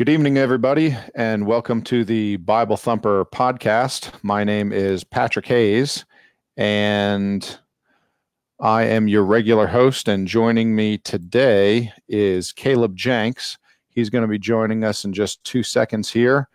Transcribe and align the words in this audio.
Good 0.00 0.08
evening, 0.08 0.38
everybody, 0.38 0.96
and 1.14 1.46
welcome 1.46 1.82
to 1.82 2.06
the 2.06 2.36
Bible 2.36 2.78
Thumper 2.78 3.26
podcast. 3.26 4.10
My 4.22 4.44
name 4.44 4.72
is 4.72 5.04
Patrick 5.04 5.44
Hayes, 5.44 6.06
and 6.56 7.58
I 8.58 8.84
am 8.84 9.08
your 9.08 9.24
regular 9.24 9.66
host. 9.66 10.08
And 10.08 10.26
joining 10.26 10.74
me 10.74 10.96
today 10.96 11.92
is 12.08 12.50
Caleb 12.50 12.96
Jenks. 12.96 13.58
He's 13.90 14.08
going 14.08 14.22
to 14.22 14.28
be 14.28 14.38
joining 14.38 14.84
us 14.84 15.04
in 15.04 15.12
just 15.12 15.44
two 15.44 15.62
seconds 15.62 16.10
here. 16.10 16.48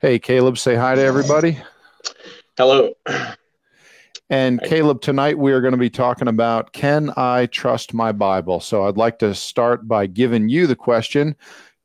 Hey, 0.00 0.18
Caleb, 0.18 0.58
say 0.58 0.74
hi 0.74 0.94
to 0.94 1.00
everybody. 1.00 1.56
Hello. 2.58 2.92
And 4.28 4.60
Caleb, 4.62 5.00
tonight 5.00 5.38
we 5.38 5.52
are 5.52 5.62
going 5.62 5.72
to 5.72 5.78
be 5.78 5.88
talking 5.88 6.28
about 6.28 6.74
can 6.74 7.10
I 7.16 7.46
trust 7.46 7.94
my 7.94 8.12
Bible? 8.12 8.60
So 8.60 8.86
I'd 8.86 8.98
like 8.98 9.18
to 9.20 9.34
start 9.34 9.88
by 9.88 10.06
giving 10.06 10.50
you 10.50 10.66
the 10.66 10.76
question 10.76 11.34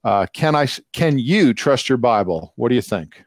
uh, 0.04 0.26
can 0.34 0.56
I? 0.56 0.68
Can 0.94 1.20
you 1.20 1.54
trust 1.54 1.90
your 1.90 1.98
Bible? 1.98 2.54
What 2.56 2.70
do 2.70 2.76
you 2.76 2.82
think? 2.82 3.24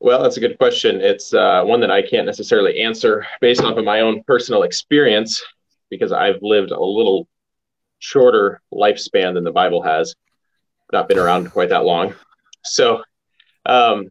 Well, 0.00 0.22
that's 0.22 0.36
a 0.36 0.40
good 0.40 0.58
question. 0.58 1.00
It's 1.00 1.32
uh, 1.32 1.62
one 1.64 1.80
that 1.80 1.90
I 1.90 2.02
can't 2.02 2.26
necessarily 2.26 2.80
answer 2.80 3.24
based 3.40 3.62
off 3.62 3.76
of 3.76 3.84
my 3.84 4.00
own 4.00 4.24
personal 4.24 4.64
experience 4.64 5.42
because 5.90 6.10
I've 6.10 6.42
lived 6.42 6.72
a 6.72 6.80
little 6.80 7.28
shorter 8.00 8.60
lifespan 8.74 9.34
than 9.34 9.44
the 9.44 9.52
Bible 9.52 9.80
has. 9.82 10.16
Not 10.92 11.08
been 11.08 11.18
around 11.18 11.52
quite 11.52 11.68
that 11.68 11.84
long. 11.84 12.14
So, 12.64 13.02
um, 13.64 14.08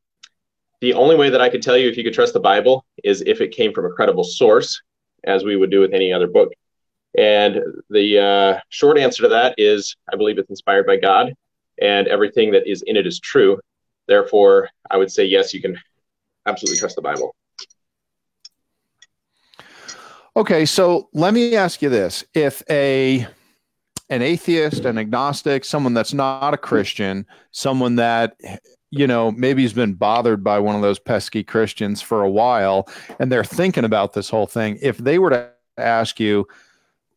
the 0.79 0.93
only 0.93 1.15
way 1.15 1.29
that 1.29 1.41
I 1.41 1.49
could 1.49 1.61
tell 1.61 1.77
you 1.77 1.89
if 1.89 1.97
you 1.97 2.03
could 2.03 2.13
trust 2.13 2.33
the 2.33 2.39
Bible 2.39 2.85
is 3.03 3.21
if 3.21 3.41
it 3.41 3.51
came 3.51 3.73
from 3.73 3.85
a 3.85 3.91
credible 3.91 4.23
source, 4.23 4.81
as 5.25 5.43
we 5.43 5.55
would 5.55 5.69
do 5.69 5.81
with 5.81 5.93
any 5.93 6.11
other 6.11 6.27
book. 6.27 6.53
And 7.17 7.59
the 7.89 8.19
uh, 8.19 8.59
short 8.69 8.97
answer 8.97 9.23
to 9.23 9.29
that 9.29 9.55
is 9.57 9.95
I 10.11 10.15
believe 10.15 10.37
it's 10.37 10.49
inspired 10.49 10.85
by 10.85 10.97
God 10.97 11.33
and 11.81 12.07
everything 12.07 12.51
that 12.51 12.69
is 12.69 12.83
in 12.83 12.95
it 12.95 13.05
is 13.05 13.19
true. 13.19 13.59
Therefore, 14.07 14.69
I 14.89 14.97
would 14.97 15.11
say, 15.11 15.25
yes, 15.25 15.53
you 15.53 15.61
can 15.61 15.77
absolutely 16.45 16.79
trust 16.79 16.95
the 16.95 17.01
Bible. 17.01 17.35
Okay, 20.35 20.65
so 20.65 21.09
let 21.13 21.33
me 21.33 21.55
ask 21.55 21.81
you 21.81 21.89
this. 21.89 22.23
If 22.33 22.63
a 22.69 23.27
an 24.09 24.21
atheist, 24.21 24.85
an 24.85 24.97
agnostic, 24.97 25.63
someone 25.65 25.93
that's 25.93 26.13
not 26.13 26.53
a 26.53 26.57
Christian, 26.57 27.25
someone 27.51 27.95
that 27.97 28.37
you 28.91 29.07
know 29.07 29.31
maybe 29.31 29.63
has 29.63 29.73
been 29.73 29.93
bothered 29.93 30.43
by 30.43 30.59
one 30.59 30.75
of 30.75 30.81
those 30.81 30.99
pesky 30.99 31.43
Christians 31.43 32.01
for 32.01 32.21
a 32.23 32.29
while 32.29 32.87
and 33.19 33.31
they're 33.31 33.43
thinking 33.43 33.83
about 33.83 34.13
this 34.13 34.29
whole 34.29 34.47
thing, 34.47 34.77
if 34.81 34.97
they 34.97 35.19
were 35.19 35.31
to 35.31 35.49
ask 35.77 36.19
you, 36.19 36.47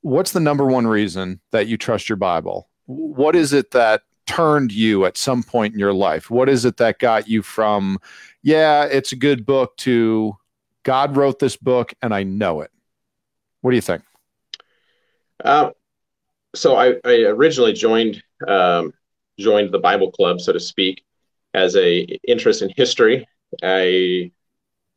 what's 0.04 0.32
the 0.32 0.40
number 0.40 0.66
one 0.66 0.86
reason 0.86 1.40
that 1.50 1.66
you 1.66 1.78
trust 1.78 2.10
your 2.10 2.16
Bible? 2.16 2.68
What 2.84 3.34
is 3.34 3.54
it 3.54 3.70
that 3.70 4.02
turned 4.26 4.70
you 4.70 5.06
at 5.06 5.16
some 5.16 5.42
point 5.42 5.72
in 5.72 5.80
your 5.80 5.94
life? 5.94 6.30
What 6.30 6.50
is 6.50 6.66
it 6.66 6.76
that 6.76 6.98
got 6.98 7.26
you 7.26 7.40
from, 7.42 7.98
yeah, 8.42 8.84
it's 8.84 9.12
a 9.12 9.16
good 9.16 9.46
book 9.46 9.74
to 9.78 10.36
God 10.82 11.16
wrote 11.16 11.38
this 11.38 11.56
book 11.56 11.94
and 12.02 12.14
I 12.14 12.22
know 12.22 12.60
it? 12.60 12.70
What 13.62 13.70
do 13.70 13.76
you 13.76 13.80
think? 13.80 14.02
Uh, 15.42 15.70
so 16.54 16.76
I, 16.76 16.96
I, 17.02 17.22
originally 17.22 17.72
joined 17.72 18.22
um, 18.46 18.92
joined 19.38 19.72
the 19.72 19.78
Bible 19.78 20.12
Club, 20.12 20.40
so 20.40 20.52
to 20.52 20.60
speak, 20.60 21.02
as 21.54 21.76
a 21.76 22.00
interest 22.28 22.60
in 22.60 22.70
history. 22.76 23.26
I 23.62 24.30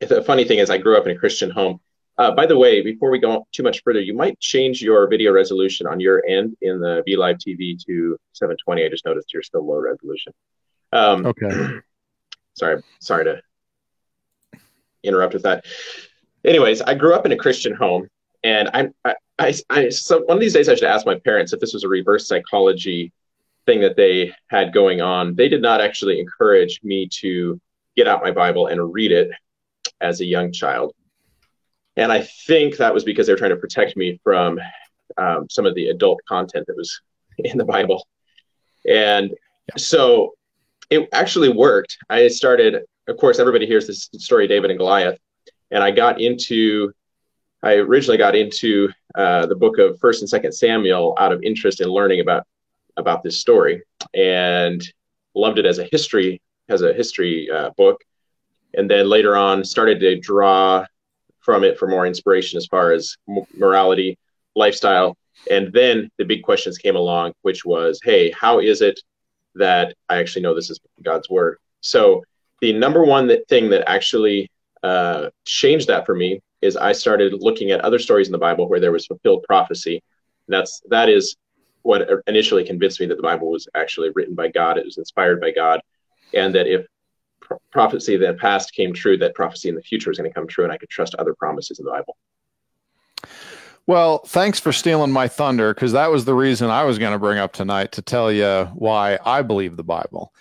the 0.02 0.22
funny 0.22 0.44
thing 0.44 0.60
is 0.60 0.70
I 0.70 0.78
grew 0.78 0.98
up 0.98 1.06
in 1.06 1.16
a 1.16 1.20
Christian 1.20 1.50
home, 1.50 1.80
uh, 2.18 2.32
by 2.32 2.46
the 2.46 2.58
way, 2.58 2.82
before 2.82 3.12
we 3.12 3.20
go 3.20 3.48
too 3.52 3.64
much 3.64 3.84
further, 3.84 4.00
you 4.00 4.16
might 4.16 4.40
change 4.40 4.82
your 4.82 5.08
video 5.08 5.32
resolution 5.32 5.86
on 5.86 6.00
your 6.00 6.24
end 6.28 6.58
in 6.62 6.80
the 6.80 7.04
BeLive 7.08 7.36
TV 7.36 7.78
to 7.86 8.18
720. 8.34 8.86
I 8.86 8.90
just 8.90 9.06
noticed 9.06 9.34
you're 9.34 9.44
still 9.44 9.66
low 9.66 9.78
resolution. 9.78 10.34
Um, 10.94 11.26
okay. 11.28 11.76
Sorry, 12.54 12.82
sorry 13.00 13.26
to 13.26 13.40
interrupt 15.04 15.36
with 15.36 15.44
that. 15.44 15.66
Anyways, 16.44 16.82
I 16.82 16.96
grew 16.96 17.14
up 17.14 17.24
in 17.24 17.32
a 17.32 17.38
Christian 17.38 17.76
home, 17.76 18.08
and 18.44 18.68
I, 18.74 18.90
I, 19.06 19.16
I, 19.38 19.54
I 19.70 19.90
so 19.90 20.22
one 20.24 20.38
of 20.38 20.42
these 20.42 20.56
days 20.56 20.68
I 20.68 20.74
should 20.74 20.86
ask 20.86 21.06
my 21.06 21.20
parents 21.20 21.54
if 21.54 21.60
this 21.60 21.74
was 21.76 21.84
a 21.84 21.88
reverse 21.88 22.28
psychology 22.28 23.14
thing 23.68 23.80
that 23.82 23.96
they 23.96 24.34
had 24.48 24.74
going 24.74 25.02
on. 25.02 25.36
They 25.36 25.50
did 25.50 25.62
not 25.62 25.82
actually 25.82 26.20
encourage 26.20 26.80
me 26.84 27.08
to 27.20 27.62
get 27.96 28.08
out 28.08 28.24
my 28.24 28.32
Bible 28.32 28.66
and 28.66 28.92
read 28.92 29.12
it 29.12 29.30
as 30.02 30.22
a 30.22 30.26
young 30.26 30.52
child. 30.52 30.96
And 31.98 32.12
I 32.12 32.22
think 32.22 32.78
that 32.78 32.94
was 32.94 33.04
because 33.04 33.28
they 33.28 33.34
were 33.34 33.38
trying 33.38 33.52
to 33.52 33.58
protect 33.58 33.98
me 33.98 34.20
from 34.24 34.60
um, 35.18 35.48
some 35.50 35.66
of 35.66 35.76
the 35.76 35.90
adult 35.90 36.20
content 36.28 36.68
that 36.68 36.78
was 36.78 37.02
in 37.40 37.58
the 37.58 37.66
Bible. 37.66 38.08
And 38.88 39.34
so 39.76 40.36
it 40.90 41.10
actually 41.12 41.50
worked. 41.50 41.98
I 42.10 42.28
started, 42.28 42.84
of 43.08 43.18
course, 43.18 43.40
everybody 43.40 43.66
hears 43.66 43.88
this 43.88 44.10
story 44.14 44.48
David 44.48 44.70
and 44.70 44.80
Goliath. 44.80 45.18
And 45.72 45.84
I 45.84 45.92
got 45.92 46.22
into, 46.22 46.94
I 47.64 47.74
originally 47.74 48.18
got 48.18 48.36
into 48.36 48.90
uh, 49.16 49.48
the 49.48 49.56
book 49.56 49.80
of 49.80 50.00
First 50.00 50.22
and 50.22 50.30
Second 50.30 50.54
Samuel 50.54 51.16
out 51.20 51.34
of 51.34 51.44
interest 51.44 51.82
in 51.82 51.90
learning 51.90 52.22
about 52.22 52.46
about 52.96 53.22
this 53.22 53.40
story, 53.40 53.84
and 54.16 54.82
loved 55.36 55.60
it 55.60 55.68
as 55.68 55.78
a 55.78 55.88
history 55.92 56.42
as 56.68 56.82
a 56.82 56.94
history 56.94 57.48
uh, 57.50 57.70
book. 57.78 58.04
And 58.74 58.90
then 58.90 59.08
later 59.08 59.36
on, 59.38 59.64
started 59.64 60.00
to 60.00 60.20
draw 60.20 60.86
from 61.48 61.64
it 61.64 61.80
for 61.80 61.88
more 61.88 62.06
inspiration 62.06 62.58
as 62.58 62.66
far 62.66 62.92
as 62.92 63.16
morality, 63.56 64.20
lifestyle. 64.54 65.16
And 65.50 65.72
then 65.72 66.10
the 66.18 66.26
big 66.26 66.44
questions 66.44 66.78
came 66.78 66.98
along, 66.98 67.32
which 67.42 67.64
was, 67.64 68.02
hey, 68.04 68.32
how 68.32 68.60
is 68.60 68.82
it 68.82 69.00
that 69.56 69.96
I 70.10 70.18
actually 70.18 70.42
know 70.42 70.54
this 70.54 70.70
is 70.70 70.78
God's 71.02 71.30
word? 71.30 71.58
So 71.80 72.22
the 72.60 72.74
number 72.74 73.06
one 73.06 73.28
that 73.28 73.48
thing 73.48 73.70
that 73.70 73.90
actually 73.90 74.52
uh, 74.84 75.30
changed 75.46 75.88
that 75.88 76.06
for 76.06 76.16
me 76.16 76.42
is 76.62 76.76
I 76.76 76.92
started 76.92 77.32
looking 77.40 77.72
at 77.72 77.80
other 77.80 78.00
stories 78.00 78.28
in 78.28 78.34
the 78.34 78.38
Bible 78.50 78.68
where 78.68 78.82
there 78.82 78.92
was 78.92 79.06
fulfilled 79.06 79.46
prophecy. 79.48 80.04
That's 80.50 80.82
that 80.90 81.08
is 81.08 81.38
what 81.84 82.10
initially 82.28 82.66
convinced 82.66 83.00
me 83.00 83.06
that 83.06 83.16
the 83.16 83.24
Bible 83.24 83.52
was 83.52 83.70
actually 83.74 84.10
written 84.16 84.36
by 84.36 84.50
God. 84.50 84.78
It 84.78 84.84
was 84.84 84.98
inspired 84.98 85.40
by 85.40 85.52
God, 85.52 85.80
and 86.34 86.54
that 86.56 86.68
if 86.68 86.86
prophecy 87.72 88.18
that 88.18 88.38
past 88.38 88.74
came 88.74 88.94
true, 88.94 89.18
that 89.18 89.36
prophecy 89.36 89.70
in 89.70 89.76
the 89.76 89.82
future 89.82 90.12
is 90.12 90.18
going 90.18 90.30
to 90.30 90.34
come 90.34 90.48
true, 90.48 90.64
and 90.64 90.74
I 90.74 90.78
could 90.78 90.90
trust 90.90 91.16
other 91.16 91.34
promises 91.34 91.80
in 91.80 91.86
the 91.86 91.92
Bible. 91.92 92.18
Well, 93.86 94.20
thanks 94.20 94.60
for 94.60 94.74
stealing 94.74 95.12
my 95.12 95.30
thunder 95.30 95.74
because 95.74 95.94
that 95.94 96.12
was 96.12 96.26
the 96.26 96.34
reason 96.34 96.70
I 96.70 96.84
was 96.84 97.00
going 97.00 97.14
to 97.14 97.20
bring 97.20 97.38
up 97.38 97.54
tonight 97.54 97.94
to 97.94 98.02
tell 98.02 98.32
you 98.32 98.66
why 98.74 99.18
I 99.26 99.42
believe 99.42 99.78
the 99.78 99.84
Bible. 99.84 100.34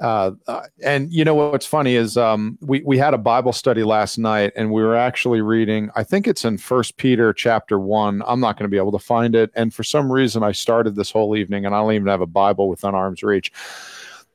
Uh, 0.00 0.32
uh, 0.48 0.62
and 0.82 1.12
you 1.12 1.24
know 1.24 1.34
what's 1.34 1.66
funny 1.66 1.94
is 1.94 2.16
um, 2.16 2.58
we 2.60 2.82
we 2.84 2.98
had 2.98 3.14
a 3.14 3.18
Bible 3.18 3.52
study 3.52 3.84
last 3.84 4.18
night, 4.18 4.52
and 4.56 4.72
we 4.72 4.82
were 4.82 4.96
actually 4.96 5.40
reading. 5.40 5.88
I 5.94 6.02
think 6.02 6.26
it's 6.26 6.44
in 6.44 6.58
First 6.58 6.96
Peter 6.96 7.32
chapter 7.32 7.78
one. 7.78 8.22
I'm 8.26 8.40
not 8.40 8.58
going 8.58 8.64
to 8.64 8.70
be 8.70 8.76
able 8.76 8.92
to 8.92 8.98
find 8.98 9.36
it, 9.36 9.50
and 9.54 9.72
for 9.72 9.84
some 9.84 10.10
reason, 10.10 10.42
I 10.42 10.50
started 10.52 10.96
this 10.96 11.12
whole 11.12 11.36
evening, 11.36 11.64
and 11.64 11.74
I 11.74 11.80
don't 11.80 11.92
even 11.92 12.08
have 12.08 12.20
a 12.20 12.26
Bible 12.26 12.68
within 12.68 12.94
arm's 12.94 13.22
reach. 13.22 13.52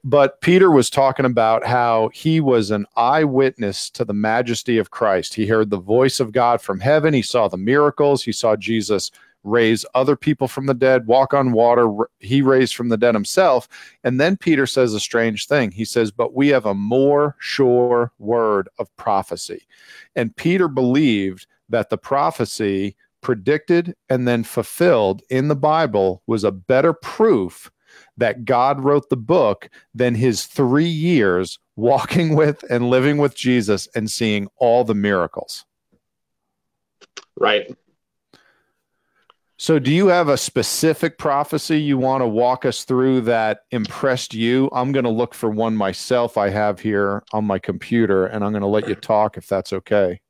But 0.03 0.39
Peter 0.41 0.71
was 0.71 0.89
talking 0.89 1.25
about 1.25 1.65
how 1.65 2.09
he 2.13 2.39
was 2.39 2.71
an 2.71 2.85
eyewitness 2.95 3.89
to 3.91 4.05
the 4.05 4.13
majesty 4.13 4.77
of 4.77 4.91
Christ. 4.91 5.33
He 5.33 5.45
heard 5.45 5.69
the 5.69 5.77
voice 5.77 6.19
of 6.19 6.31
God 6.31 6.61
from 6.61 6.79
heaven. 6.79 7.13
He 7.13 7.21
saw 7.21 7.47
the 7.47 7.57
miracles. 7.57 8.23
He 8.23 8.31
saw 8.31 8.55
Jesus 8.55 9.11
raise 9.43 9.85
other 9.95 10.15
people 10.15 10.47
from 10.47 10.65
the 10.65 10.73
dead, 10.73 11.07
walk 11.07 11.33
on 11.33 11.51
water. 11.51 11.89
He 12.19 12.41
raised 12.41 12.75
from 12.75 12.89
the 12.89 12.97
dead 12.97 13.13
himself. 13.13 13.67
And 14.03 14.19
then 14.19 14.37
Peter 14.37 14.65
says 14.65 14.93
a 14.93 14.99
strange 14.99 15.47
thing. 15.47 15.71
He 15.71 15.85
says, 15.85 16.11
But 16.11 16.33
we 16.33 16.49
have 16.49 16.65
a 16.65 16.73
more 16.73 17.35
sure 17.39 18.11
word 18.19 18.69
of 18.77 18.95
prophecy. 18.95 19.65
And 20.15 20.35
Peter 20.35 20.67
believed 20.67 21.47
that 21.69 21.89
the 21.89 21.97
prophecy 21.97 22.95
predicted 23.21 23.95
and 24.09 24.27
then 24.27 24.43
fulfilled 24.43 25.21
in 25.29 25.49
the 25.49 25.55
Bible 25.55 26.21
was 26.25 26.43
a 26.43 26.51
better 26.51 26.93
proof 26.93 27.69
that 28.19 28.45
God 28.45 28.81
wrote 28.81 29.09
the 29.09 29.17
book 29.17 29.69
than 29.93 30.15
his 30.15 30.45
three 30.45 30.85
years 30.85 31.59
walking 31.75 32.35
with 32.35 32.63
and 32.69 32.89
living 32.89 33.17
with 33.17 33.35
Jesus 33.35 33.87
and 33.95 34.09
seeing 34.09 34.47
all 34.57 34.83
the 34.83 34.95
miracles. 34.95 35.65
Right. 37.35 37.73
So, 39.61 39.77
do 39.77 39.91
you 39.91 40.07
have 40.07 40.29
a 40.29 40.37
specific 40.37 41.17
prophecy 41.17 41.81
you 41.81 41.97
want 41.97 42.21
to 42.21 42.27
walk 42.27 42.63
us 42.63 42.85
through 42.85 43.21
that 43.21 43.61
impressed 43.71 44.33
you? 44.33 44.69
I'm 44.71 44.93
going 44.93 45.03
to 45.03 45.11
look 45.11 45.33
for 45.33 45.49
one 45.49 45.75
myself 45.75 46.37
I 46.37 46.47
have 46.49 46.79
here 46.79 47.23
on 47.33 47.43
my 47.43 47.59
computer, 47.59 48.25
and 48.25 48.41
I'm 48.43 48.53
going 48.53 48.61
to 48.61 48.67
let 48.67 48.87
you 48.87 48.95
talk 48.95 49.35
if 49.35 49.47
that's 49.47 49.73
okay. 49.73 50.21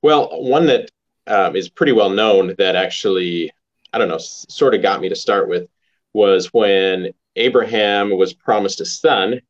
Well, 0.00 0.30
one 0.42 0.64
that 0.66 0.90
um, 1.26 1.56
is 1.56 1.68
pretty 1.68 1.92
well 1.92 2.08
known 2.08 2.54
that 2.56 2.74
actually, 2.74 3.52
I 3.92 3.98
don't 3.98 4.08
know, 4.08 4.18
sort 4.18 4.74
of 4.74 4.80
got 4.80 5.02
me 5.02 5.10
to 5.10 5.16
start 5.16 5.48
with 5.48 5.68
was 6.14 6.46
when 6.52 7.12
Abraham 7.36 8.16
was 8.16 8.32
promised 8.32 8.80
a 8.80 8.86
son, 8.86 9.40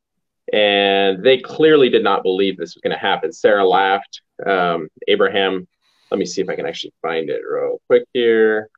and 0.52 1.22
they 1.22 1.38
clearly 1.38 1.88
did 1.88 2.02
not 2.02 2.22
believe 2.22 2.56
this 2.56 2.74
was 2.74 2.80
going 2.82 2.96
to 2.96 2.98
happen. 2.98 3.32
Sarah 3.32 3.66
laughed. 3.66 4.22
Um, 4.44 4.88
Abraham, 5.06 5.68
let 6.10 6.18
me 6.18 6.26
see 6.26 6.40
if 6.40 6.48
I 6.48 6.56
can 6.56 6.66
actually 6.66 6.92
find 7.02 7.30
it 7.30 7.42
real 7.46 7.80
quick 7.86 8.04
here. 8.12 8.68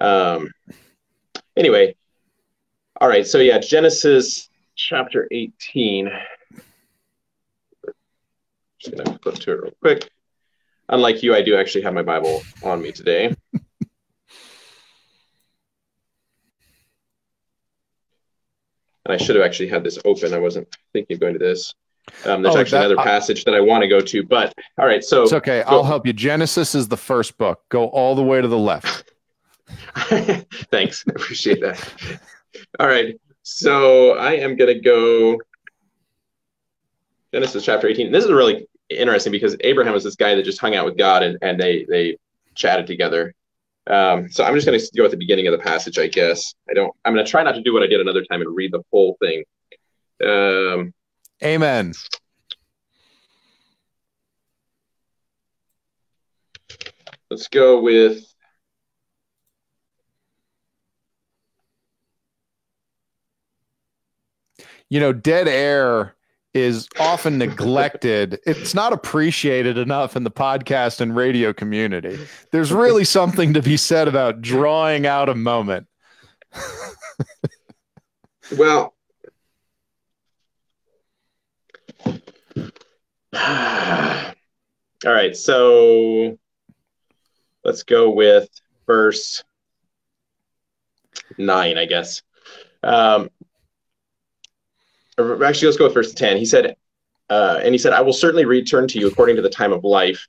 Um, 0.00 0.52
anyway, 1.56 1.94
All 3.00 3.08
right, 3.08 3.26
so 3.26 3.38
yeah, 3.38 3.58
Genesis 3.58 4.48
chapter 4.74 5.28
18. 5.30 6.10
Just 8.80 8.96
gonna 8.96 9.18
flip 9.22 9.36
to 9.36 9.52
it 9.52 9.60
real 9.62 9.72
quick. 9.80 10.10
Unlike 10.88 11.22
you, 11.22 11.34
I 11.34 11.42
do 11.42 11.56
actually 11.56 11.82
have 11.82 11.94
my 11.94 12.02
Bible 12.02 12.42
on 12.64 12.82
me 12.82 12.90
today. 12.90 13.36
And 19.08 19.14
I 19.20 19.24
should 19.24 19.36
have 19.36 19.44
actually 19.44 19.68
had 19.68 19.82
this 19.82 19.98
open. 20.04 20.34
I 20.34 20.38
wasn't 20.38 20.68
thinking 20.92 21.14
of 21.14 21.20
going 21.20 21.32
to 21.32 21.38
this. 21.38 21.74
Um, 22.24 22.42
there's 22.42 22.54
Oh, 22.54 22.60
actually 22.60 22.78
that- 22.80 22.90
another 22.90 23.02
passage 23.08 23.44
that 23.44 23.54
I 23.54 23.60
want 23.60 23.82
to 23.82 23.88
go 23.88 24.00
to, 24.00 24.22
but 24.22 24.54
all 24.78 24.86
right. 24.86 25.02
So 25.02 25.22
It's 25.24 25.32
okay. 25.32 25.62
go- 25.64 25.70
I'll 25.78 25.84
help 25.84 26.06
you. 26.06 26.12
Genesis 26.12 26.74
is 26.74 26.88
the 26.88 26.96
first 26.96 27.36
book. 27.38 27.60
Go 27.70 27.86
all 27.88 28.14
the 28.14 28.22
way 28.22 28.40
to 28.40 28.48
the 28.48 28.58
left. 28.58 29.12
Thanks. 30.70 31.04
I 31.06 31.10
appreciate 31.10 31.60
that. 31.60 31.92
All 32.80 32.86
right. 32.86 33.18
So 33.42 34.12
I 34.12 34.32
am 34.34 34.56
going 34.56 34.72
to 34.72 34.80
go 34.80 35.38
Genesis 37.32 37.64
chapter 37.64 37.88
18. 37.88 38.10
This 38.12 38.24
is 38.24 38.30
really 38.30 38.66
interesting 38.88 39.30
because 39.32 39.56
Abraham 39.60 39.92
was 39.92 40.04
this 40.04 40.16
guy 40.16 40.34
that 40.34 40.42
just 40.44 40.60
hung 40.60 40.74
out 40.74 40.86
with 40.86 40.96
God 40.96 41.22
and, 41.22 41.36
and 41.42 41.60
they, 41.60 41.84
they 41.88 42.16
chatted 42.54 42.86
together. 42.86 43.34
Um, 43.88 44.30
so 44.30 44.44
I'm 44.44 44.54
just 44.54 44.66
going 44.66 44.78
to 44.78 44.86
go 44.96 45.04
at 45.04 45.10
the 45.10 45.16
beginning 45.16 45.46
of 45.46 45.52
the 45.52 45.58
passage, 45.58 45.98
I 45.98 46.08
guess. 46.08 46.54
I 46.68 46.74
don't, 46.74 46.94
I'm 47.04 47.14
going 47.14 47.24
to 47.24 47.30
try 47.30 47.42
not 47.42 47.54
to 47.54 47.62
do 47.62 47.72
what 47.72 47.82
I 47.82 47.86
did 47.86 48.00
another 48.00 48.22
time 48.24 48.42
and 48.42 48.54
read 48.54 48.72
the 48.72 48.82
whole 48.92 49.16
thing. 49.20 49.44
Um, 50.22 50.92
Amen. 51.42 51.92
let's 57.30 57.48
go 57.48 57.80
with 57.80 58.24
You 64.90 65.00
know, 65.00 65.12
dead 65.12 65.48
air 65.48 66.14
is 66.54 66.88
often 66.98 67.38
neglected. 67.38 68.38
It's 68.46 68.74
not 68.74 68.92
appreciated 68.92 69.78
enough 69.78 70.16
in 70.16 70.24
the 70.24 70.30
podcast 70.30 71.00
and 71.00 71.14
radio 71.14 71.52
community. 71.52 72.18
There's 72.52 72.72
really 72.72 73.04
something 73.18 73.54
to 73.54 73.62
be 73.62 73.76
said 73.76 74.08
about 74.08 74.40
drawing 74.42 75.06
out 75.06 75.28
a 75.28 75.34
moment. 75.34 75.86
Well, 78.56 78.94
all 83.34 84.32
right. 85.04 85.36
So 85.36 86.38
let's 87.64 87.82
go 87.82 88.10
with 88.10 88.48
verse 88.86 89.44
nine, 91.36 91.76
I 91.76 91.84
guess. 91.84 92.22
Um, 92.82 93.30
actually, 95.18 95.66
let's 95.66 95.76
go 95.76 95.84
with 95.84 95.94
verse 95.94 96.14
10. 96.14 96.36
He 96.36 96.44
said, 96.44 96.76
uh, 97.30 97.60
and 97.62 97.74
he 97.74 97.78
said, 97.78 97.92
I 97.92 98.00
will 98.00 98.12
certainly 98.12 98.44
return 98.44 98.88
to 98.88 98.98
you 98.98 99.08
according 99.08 99.36
to 99.36 99.42
the 99.42 99.50
time 99.50 99.72
of 99.72 99.84
life. 99.84 100.26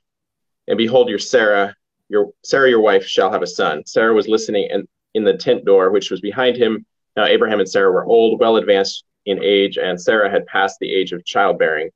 And 0.68 0.76
behold, 0.76 1.08
your 1.08 1.18
Sarah, 1.18 1.74
your 2.08 2.30
Sarah, 2.42 2.68
your 2.68 2.80
wife, 2.80 3.06
shall 3.06 3.32
have 3.32 3.42
a 3.42 3.46
son. 3.46 3.84
Sarah 3.86 4.14
was 4.14 4.28
listening 4.28 4.68
in, 4.70 4.86
in 5.14 5.24
the 5.24 5.36
tent 5.36 5.64
door, 5.64 5.90
which 5.90 6.10
was 6.10 6.20
behind 6.20 6.56
him. 6.56 6.84
Now 7.16 7.24
Abraham 7.24 7.60
and 7.60 7.68
Sarah 7.68 7.90
were 7.90 8.04
old, 8.04 8.40
well 8.40 8.56
advanced 8.56 9.04
in 9.26 9.42
age, 9.42 9.78
and 9.78 10.00
Sarah 10.00 10.30
had 10.30 10.46
passed 10.46 10.78
the 10.80 10.92
age 10.92 11.12
of 11.12 11.24
childbearing. 11.24 11.90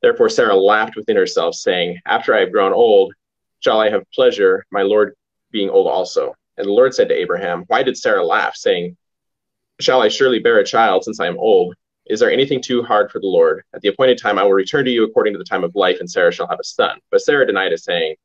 Therefore 0.00 0.28
Sarah 0.28 0.56
laughed 0.56 0.96
within 0.96 1.16
herself, 1.16 1.54
saying, 1.54 1.98
After 2.06 2.34
I 2.34 2.40
have 2.40 2.52
grown 2.52 2.72
old, 2.72 3.14
shall 3.60 3.80
I 3.80 3.90
have 3.90 4.10
pleasure, 4.12 4.64
my 4.70 4.82
Lord 4.82 5.14
being 5.50 5.70
old 5.70 5.88
also? 5.88 6.34
And 6.56 6.66
the 6.66 6.72
Lord 6.72 6.94
said 6.94 7.08
to 7.08 7.14
Abraham, 7.14 7.64
Why 7.66 7.82
did 7.82 7.96
Sarah 7.96 8.24
laugh, 8.24 8.56
saying, 8.56 8.96
Shall 9.80 10.02
I 10.02 10.08
surely 10.08 10.38
bear 10.38 10.58
a 10.58 10.64
child 10.64 11.04
since 11.04 11.20
I 11.20 11.26
am 11.26 11.38
old? 11.38 11.74
Is 12.08 12.20
there 12.20 12.30
anything 12.30 12.62
too 12.62 12.82
hard 12.82 13.10
for 13.10 13.20
the 13.20 13.26
Lord? 13.26 13.64
At 13.74 13.82
the 13.82 13.88
appointed 13.88 14.18
time 14.18 14.38
I 14.38 14.42
will 14.42 14.52
return 14.52 14.84
to 14.84 14.90
you 14.90 15.04
according 15.04 15.34
to 15.34 15.38
the 15.38 15.44
time 15.44 15.64
of 15.64 15.74
life, 15.74 15.98
and 16.00 16.10
Sarah 16.10 16.32
shall 16.32 16.48
have 16.48 16.60
a 16.60 16.64
son. 16.64 16.98
But 17.10 17.20
Sarah 17.20 17.46
denied 17.46 17.72
it, 17.72 17.80
saying, 17.80 18.16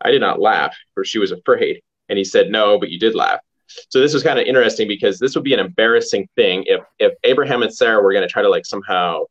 I 0.00 0.10
did 0.10 0.20
not 0.20 0.40
laugh, 0.40 0.76
for 0.94 1.04
she 1.04 1.18
was 1.18 1.32
afraid. 1.32 1.82
And 2.08 2.18
he 2.18 2.24
said, 2.24 2.50
No, 2.50 2.78
but 2.78 2.90
you 2.90 2.98
did 2.98 3.14
laugh. 3.14 3.40
So 3.88 4.00
this 4.00 4.12
was 4.12 4.22
kind 4.22 4.38
of 4.38 4.46
interesting 4.46 4.88
because 4.88 5.18
this 5.18 5.34
would 5.34 5.44
be 5.44 5.54
an 5.54 5.60
embarrassing 5.60 6.28
thing 6.34 6.64
if 6.66 6.80
if 6.98 7.12
Abraham 7.22 7.62
and 7.62 7.72
Sarah 7.72 8.02
were 8.02 8.12
going 8.12 8.26
to 8.26 8.32
try 8.32 8.42
to 8.42 8.48
like 8.48 8.66
somehow 8.66 9.24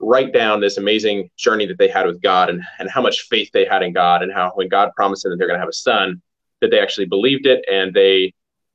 write 0.00 0.32
down 0.32 0.60
this 0.60 0.76
amazing 0.76 1.30
journey 1.36 1.66
that 1.66 1.78
they 1.78 1.88
had 1.88 2.06
with 2.06 2.22
God 2.22 2.50
and, 2.50 2.62
and 2.78 2.88
how 2.90 3.02
much 3.02 3.22
faith 3.22 3.50
they 3.52 3.64
had 3.64 3.82
in 3.82 3.92
God 3.92 4.22
and 4.22 4.32
how 4.32 4.52
when 4.54 4.68
God 4.68 4.90
promised 4.94 5.22
them 5.22 5.30
that 5.30 5.38
they're 5.38 5.48
going 5.48 5.56
to 5.56 5.62
have 5.62 5.68
a 5.68 5.72
son, 5.72 6.22
that 6.60 6.70
they 6.70 6.78
actually 6.78 7.06
believed 7.06 7.46
it 7.46 7.64
and 7.70 7.92
they 7.94 8.32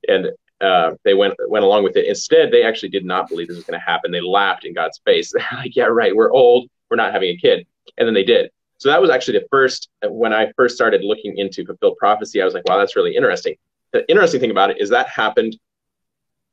and 0.08 0.28
uh, 0.64 0.96
they 1.04 1.14
went 1.14 1.36
went 1.48 1.66
along 1.66 1.84
with 1.84 1.98
it. 1.98 2.06
Instead, 2.08 2.52
they 2.52 2.64
actually 2.64 2.90
did 2.90 3.06
not 3.06 3.28
believe 3.28 3.48
this 3.48 3.58
was 3.58 3.66
going 3.66 3.80
to 3.80 3.86
happen. 3.86 4.12
They 4.12 4.22
laughed 4.22 4.66
in 4.66 4.74
God's 4.74 5.00
face. 5.06 5.34
Like, 5.54 5.76
"Yeah, 5.76 5.86
right. 5.86 6.16
We're 6.16 6.32
old. 6.32 6.70
We're 6.90 6.98
not 6.98 7.14
having 7.14 7.30
a 7.30 7.38
kid." 7.38 7.68
And 7.98 8.08
then 8.08 8.14
they 8.14 8.24
did. 8.24 8.50
So 8.78 8.90
that 8.90 9.02
was 9.02 9.10
actually 9.10 9.40
the 9.40 9.46
first 9.52 9.90
uh, 10.06 10.10
when 10.10 10.34
I 10.34 10.52
first 10.56 10.76
started 10.76 11.04
looking 11.04 11.38
into 11.38 11.66
fulfilled 11.66 11.98
prophecy. 11.98 12.42
I 12.42 12.46
was 12.46 12.54
like, 12.54 12.68
"Wow, 12.68 12.78
that's 12.78 12.96
really 12.96 13.16
interesting." 13.16 13.56
The 13.92 14.10
interesting 14.10 14.40
thing 14.40 14.52
about 14.52 14.72
it 14.72 14.80
is 14.80 14.90
that 14.90 15.08
happened, 15.08 15.58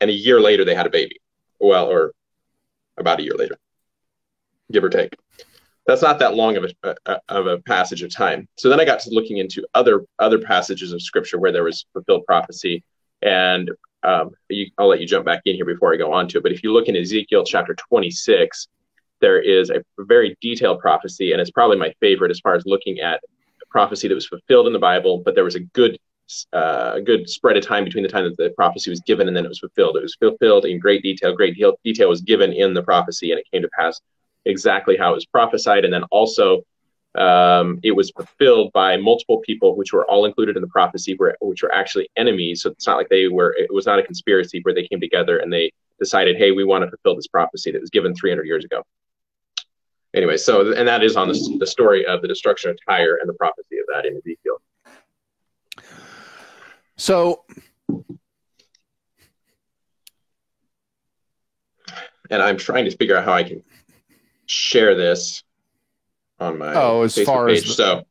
and 0.00 0.10
a 0.10 0.14
year 0.14 0.40
later 0.40 0.64
they 0.64 0.74
had 0.74 0.86
a 0.86 0.90
baby. 0.90 1.20
Well, 1.58 1.86
or 1.86 2.12
about 2.98 3.20
a 3.20 3.22
year 3.22 3.34
later, 3.34 3.56
give 4.72 4.84
or 4.84 4.90
take. 4.90 5.14
That's 5.86 6.02
not 6.02 6.18
that 6.18 6.34
long 6.34 6.56
of 6.56 6.64
a, 6.82 6.94
a 7.06 7.20
of 7.28 7.46
a 7.46 7.58
passage 7.58 8.02
of 8.02 8.14
time. 8.14 8.48
So 8.56 8.68
then 8.68 8.80
I 8.80 8.84
got 8.84 9.00
to 9.00 9.10
looking 9.10 9.38
into 9.38 9.66
other 9.74 10.04
other 10.18 10.38
passages 10.38 10.92
of 10.92 11.00
scripture 11.00 11.38
where 11.38 11.52
there 11.52 11.64
was 11.64 11.86
fulfilled 11.92 12.24
prophecy, 12.26 12.82
and 13.22 13.70
um, 14.02 14.30
you, 14.48 14.70
I'll 14.78 14.88
let 14.88 15.00
you 15.00 15.06
jump 15.06 15.26
back 15.26 15.42
in 15.44 15.54
here 15.54 15.64
before 15.64 15.92
I 15.92 15.96
go 15.96 16.12
on 16.12 16.28
to 16.28 16.38
it. 16.38 16.42
But 16.42 16.52
if 16.52 16.62
you 16.62 16.72
look 16.72 16.88
in 16.88 16.96
Ezekiel 16.96 17.44
chapter 17.44 17.74
26, 17.74 18.68
there 19.20 19.40
is 19.40 19.70
a 19.70 19.82
very 19.98 20.36
detailed 20.40 20.80
prophecy, 20.80 21.32
and 21.32 21.40
it's 21.40 21.50
probably 21.50 21.76
my 21.76 21.92
favorite 22.00 22.30
as 22.30 22.40
far 22.40 22.54
as 22.54 22.64
looking 22.66 23.00
at 23.00 23.20
prophecy 23.70 24.08
that 24.08 24.14
was 24.14 24.26
fulfilled 24.26 24.66
in 24.66 24.72
the 24.72 24.78
Bible, 24.78 25.22
but 25.24 25.34
there 25.34 25.44
was 25.44 25.54
a 25.54 25.60
good 25.60 25.98
uh, 26.52 26.92
a 26.94 27.00
good 27.00 27.28
spread 27.28 27.56
of 27.56 27.66
time 27.66 27.82
between 27.82 28.04
the 28.04 28.08
time 28.08 28.22
that 28.22 28.36
the 28.36 28.50
prophecy 28.50 28.88
was 28.88 29.00
given 29.00 29.26
and 29.26 29.36
then 29.36 29.44
it 29.44 29.48
was 29.48 29.58
fulfilled. 29.58 29.96
It 29.96 30.02
was 30.02 30.14
fulfilled 30.14 30.64
in 30.64 30.78
great 30.78 31.02
detail. 31.02 31.34
Great 31.34 31.60
detail 31.82 32.08
was 32.08 32.20
given 32.20 32.52
in 32.52 32.72
the 32.72 32.82
prophecy, 32.82 33.32
and 33.32 33.40
it 33.40 33.46
came 33.52 33.62
to 33.62 33.68
pass 33.76 34.00
exactly 34.44 34.96
how 34.96 35.10
it 35.10 35.16
was 35.16 35.26
prophesied. 35.26 35.84
And 35.84 35.92
then 35.92 36.04
also, 36.10 36.62
um, 37.16 37.80
it 37.82 37.90
was 37.90 38.10
fulfilled 38.10 38.72
by 38.72 38.96
multiple 38.96 39.38
people, 39.38 39.76
which 39.76 39.92
were 39.92 40.08
all 40.08 40.26
included 40.26 40.56
in 40.56 40.62
the 40.62 40.68
prophecy, 40.68 41.16
were, 41.16 41.36
which 41.40 41.62
were 41.62 41.74
actually 41.74 42.08
enemies. 42.16 42.62
So 42.62 42.70
it's 42.70 42.86
not 42.86 42.96
like 42.96 43.08
they 43.08 43.28
were. 43.28 43.54
It 43.58 43.72
was 43.72 43.86
not 43.86 43.98
a 43.98 44.02
conspiracy 44.02 44.60
where 44.62 44.74
they 44.74 44.86
came 44.86 45.00
together 45.00 45.38
and 45.38 45.52
they 45.52 45.72
decided, 45.98 46.36
"Hey, 46.36 46.52
we 46.52 46.64
want 46.64 46.84
to 46.84 46.90
fulfill 46.90 47.16
this 47.16 47.26
prophecy 47.26 47.72
that 47.72 47.80
was 47.80 47.90
given 47.90 48.14
300 48.14 48.46
years 48.46 48.64
ago." 48.64 48.84
Anyway, 50.14 50.36
so 50.36 50.72
and 50.72 50.86
that 50.86 51.02
is 51.02 51.16
on 51.16 51.28
the, 51.28 51.56
the 51.58 51.66
story 51.66 52.06
of 52.06 52.22
the 52.22 52.28
destruction 52.28 52.70
of 52.70 52.78
Tyre 52.88 53.18
and 53.20 53.28
the 53.28 53.34
prophecy 53.34 53.78
of 53.78 53.86
that 53.92 54.06
in 54.06 54.16
Ezekiel. 54.16 54.60
So, 56.96 57.44
and 62.30 62.42
I'm 62.42 62.56
trying 62.56 62.84
to 62.84 62.96
figure 62.96 63.16
out 63.16 63.24
how 63.24 63.32
I 63.32 63.42
can 63.42 63.62
share 64.46 64.94
this 64.94 65.42
on 66.40 66.58
my 66.58 66.74
Oh, 66.74 67.02
as 67.02 67.14
Facebook 67.14 67.26
far 67.26 67.48
as 67.48 67.62
the- 67.62 67.68
so, 67.72 68.02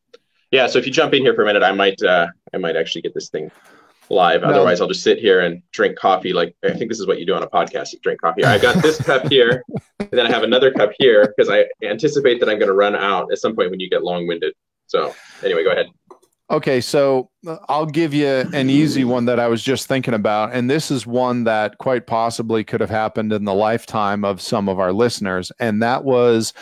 yeah. 0.52 0.68
So 0.68 0.80
if 0.80 0.86
you 0.86 0.92
jump 0.92 1.14
in 1.14 1.22
here 1.22 1.34
for 1.34 1.44
a 1.44 1.46
minute, 1.46 1.64
I 1.64 1.72
might 1.72 2.02
uh, 2.02 2.28
I 2.54 2.58
might 2.58 2.76
actually 2.76 3.02
get 3.02 3.14
this 3.14 3.30
thing 3.30 3.52
live. 4.10 4.42
No. 4.42 4.48
Otherwise, 4.50 4.82
I'll 4.82 4.88
just 4.88 5.04
sit 5.04 5.20
here 5.20 5.42
and 5.42 5.62
drink 5.72 5.98
coffee. 5.98 6.34
Like 6.34 6.56
I 6.64 6.72
think 6.74 6.90
this 6.90 7.00
is 7.00 7.08
what 7.08 7.20
you 7.20 7.26
do 7.26 7.34
on 7.36 7.44
a 7.44 7.48
podcast: 7.48 7.94
you 7.94 8.00
drink 8.02 8.22
coffee. 8.22 8.44
I've 8.44 8.62
got 8.62 8.82
this 8.82 9.00
cup 9.06 9.28
here, 9.30 9.64
and 10.00 10.10
then 10.12 10.26
I 10.26 10.30
have 10.30 10.44
another 10.44 10.72
cup 10.72 10.92
here 11.00 11.34
because 11.36 11.50
I 11.50 11.66
anticipate 11.86 12.40
that 12.40 12.50
I'm 12.50 12.58
going 12.60 12.70
to 12.70 12.74
run 12.74 12.96
out 12.96 13.32
at 13.32 13.38
some 13.40 13.56
point 13.56 13.72
when 13.72 13.80
you 13.80 13.90
get 13.90 14.04
long-winded. 14.04 14.54
So 14.88 15.14
anyway, 15.44 15.64
go 15.64 15.72
ahead. 15.72 15.88
Okay, 16.52 16.82
so 16.82 17.30
uh, 17.46 17.58
I'll 17.70 17.86
give 17.86 18.12
you 18.12 18.26
an 18.28 18.72
easy 18.72 19.04
one 19.04 19.26
that 19.26 19.40
I 19.40 19.48
was 19.48 19.62
just 19.62 19.86
thinking 19.86 20.16
about. 20.16 20.52
And 20.52 20.68
this 20.68 20.90
is 20.90 21.06
one 21.06 21.44
that 21.44 21.78
quite 21.78 22.08
possibly 22.08 22.64
could 22.64 22.82
have 22.82 22.90
happened 22.90 23.32
in 23.32 23.44
the 23.46 23.54
lifetime 23.54 24.26
of 24.26 24.42
some 24.42 24.68
of 24.68 24.80
our 24.80 24.92
listeners. 24.92 25.52
And 25.60 25.84
that 25.84 26.04
was, 26.04 26.54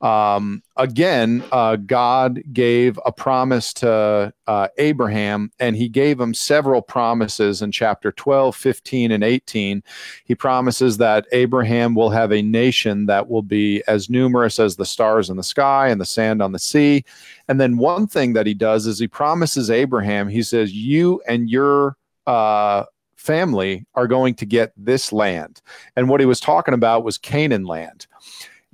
um, 0.00 0.62
again, 0.76 1.44
uh, 1.52 1.76
God 1.76 2.42
gave 2.52 2.98
a 3.04 3.12
promise 3.12 3.74
to 3.74 4.32
uh, 4.46 4.68
Abraham, 4.78 5.52
and 5.58 5.76
he 5.76 5.88
gave 5.88 6.18
him 6.18 6.32
several 6.32 6.80
promises 6.80 7.60
in 7.60 7.70
chapter 7.70 8.10
12, 8.10 8.56
15, 8.56 9.12
and 9.12 9.22
18. 9.22 9.82
He 10.24 10.34
promises 10.34 10.96
that 10.98 11.26
Abraham 11.32 11.94
will 11.94 12.10
have 12.10 12.32
a 12.32 12.40
nation 12.40 13.06
that 13.06 13.28
will 13.28 13.42
be 13.42 13.82
as 13.86 14.08
numerous 14.08 14.58
as 14.58 14.76
the 14.76 14.86
stars 14.86 15.28
in 15.28 15.36
the 15.36 15.42
sky 15.42 15.88
and 15.88 16.00
the 16.00 16.06
sand 16.06 16.40
on 16.40 16.52
the 16.52 16.58
sea. 16.58 17.04
And 17.48 17.60
then 17.60 17.76
one 17.76 18.06
thing 18.06 18.32
that 18.32 18.46
he 18.46 18.54
does 18.54 18.86
is 18.86 18.98
he 18.98 19.08
promises 19.08 19.70
Abraham, 19.70 20.28
he 20.28 20.42
says, 20.42 20.72
You 20.72 21.20
and 21.28 21.50
your 21.50 21.98
uh, 22.26 22.84
family 23.16 23.84
are 23.94 24.06
going 24.06 24.34
to 24.36 24.46
get 24.46 24.72
this 24.78 25.12
land. 25.12 25.60
And 25.94 26.08
what 26.08 26.20
he 26.20 26.26
was 26.26 26.40
talking 26.40 26.72
about 26.72 27.04
was 27.04 27.18
Canaan 27.18 27.64
land. 27.64 28.06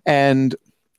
And 0.04 0.54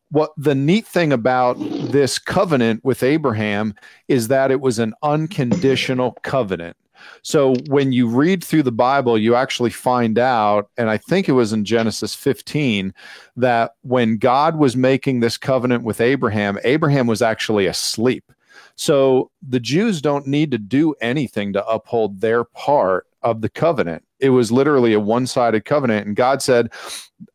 what 0.10 0.32
the 0.38 0.56
neat 0.56 0.88
thing 0.88 1.12
about 1.12 1.56
this 1.60 2.18
covenant 2.20 2.84
with 2.84 3.04
Abraham 3.04 3.74
is 4.08 4.30
that 4.30 4.52
it 4.52 4.62
was 4.62 4.80
an 4.80 4.94
unconditional 5.04 6.14
covenant. 6.24 6.78
So 7.22 7.56
when 7.68 7.92
you 7.92 8.08
read 8.08 8.44
through 8.44 8.64
the 8.64 8.72
Bible, 8.72 9.18
you 9.18 9.36
actually 9.36 9.70
find 9.70 10.18
out, 10.18 10.70
and 10.78 10.90
I 10.90 10.98
think 10.98 11.28
it 11.28 11.34
was 11.34 11.54
in 11.54 11.66
Genesis 11.66 12.16
15, 12.16 12.94
that 13.36 13.76
when 13.82 14.18
God 14.18 14.58
was 14.58 14.76
making 14.76 15.20
this 15.20 15.38
covenant 15.38 15.84
with 15.84 16.02
Abraham, 16.02 16.58
Abraham 16.64 17.06
was 17.08 17.22
actually 17.22 17.68
asleep. 17.68 18.32
So 18.76 19.32
the 19.48 19.60
Jews 19.60 20.02
don't 20.02 20.28
need 20.28 20.52
to 20.52 20.58
do 20.58 20.96
anything 21.02 21.54
to 21.54 21.66
uphold 21.68 22.22
their 22.22 22.44
part 22.44 23.08
of 23.22 23.42
the 23.42 23.50
covenant. 23.50 24.04
It 24.20 24.30
was 24.30 24.52
literally 24.52 24.94
a 24.94 25.00
one 25.00 25.28
sided 25.28 25.66
covenant. 25.66 26.08
And 26.08 26.16
God 26.16 26.42
said, 26.42 26.72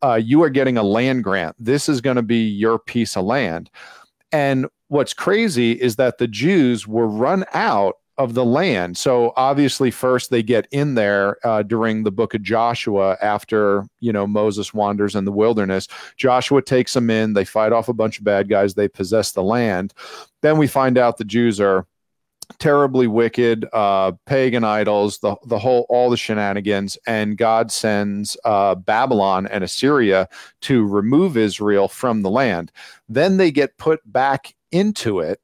uh, 0.03 0.15
You 0.15 0.43
are 0.43 0.51
getting 0.51 0.77
a 0.77 0.83
land 0.83 1.25
grant. 1.25 1.57
This 1.59 1.89
is 1.89 2.01
going 2.01 2.17
to 2.17 2.23
be 2.23 2.45
your 2.47 2.79
piece 2.79 3.17
of 3.17 3.25
land. 3.25 3.71
And 4.31 4.67
what's 4.89 5.15
crazy 5.15 5.73
is 5.73 5.97
that 5.97 6.19
the 6.19 6.29
Jews 6.29 6.87
were 6.87 7.07
run 7.07 7.45
out 7.53 7.97
of 8.19 8.35
the 8.35 8.45
land. 8.45 8.97
So 8.97 9.33
obviously, 9.37 9.91
first 9.91 10.31
they 10.31 10.43
get 10.43 10.69
in 10.71 10.95
there 10.95 11.39
uh, 11.47 11.63
during 11.63 12.03
the 12.03 12.11
book 12.11 12.35
of 12.35 12.43
Joshua 12.43 13.17
after 13.23 13.87
you 14.01 14.13
know 14.13 14.27
Moses 14.27 14.75
wanders 14.75 15.15
in 15.15 15.25
the 15.25 15.33
wilderness. 15.33 15.89
Joshua 16.17 16.63
takes 16.63 16.93
them 16.93 17.11
in. 17.11 17.33
They 17.33 17.45
fight 17.45 17.73
off 17.73 17.89
a 17.89 17.95
bunch 17.95 18.19
of 18.19 18.25
bad 18.25 18.49
guys. 18.49 18.75
They 18.75 18.89
possess 18.89 19.33
the 19.33 19.43
land. 19.43 19.95
Then 20.43 20.59
we 20.59 20.67
find 20.67 20.99
out 20.99 21.17
the 21.17 21.25
Jews 21.25 21.59
are 21.61 21.87
terribly 22.63 23.09
wicked, 23.09 23.67
uh, 23.73 24.13
pagan 24.25 24.63
idols, 24.63 25.19
the 25.19 25.35
the 25.47 25.59
whole 25.59 25.85
all 25.89 26.09
the 26.09 26.17
shenanigans, 26.17 26.97
and 27.09 27.37
God 27.37 27.73
sends 27.73 28.37
uh, 28.45 28.77
Babylon 28.77 29.49
and 29.49 29.65
Assyria 29.65 30.29
to 30.61 30.87
remove 30.87 31.37
Israel 31.37 31.89
from 31.89 32.23
the 32.23 32.31
land. 32.31 32.71
Then 33.09 33.37
they 33.37 33.51
get 33.51 33.79
put 33.79 34.01
back 34.11 34.55
into 34.71 35.19
it 35.19 35.41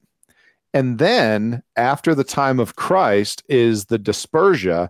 and 0.75 0.98
then 0.98 1.62
after 1.76 2.14
the 2.14 2.25
time 2.25 2.60
of 2.60 2.76
Christ 2.76 3.42
is 3.48 3.87
the 3.87 3.98
dispersia, 3.98 4.88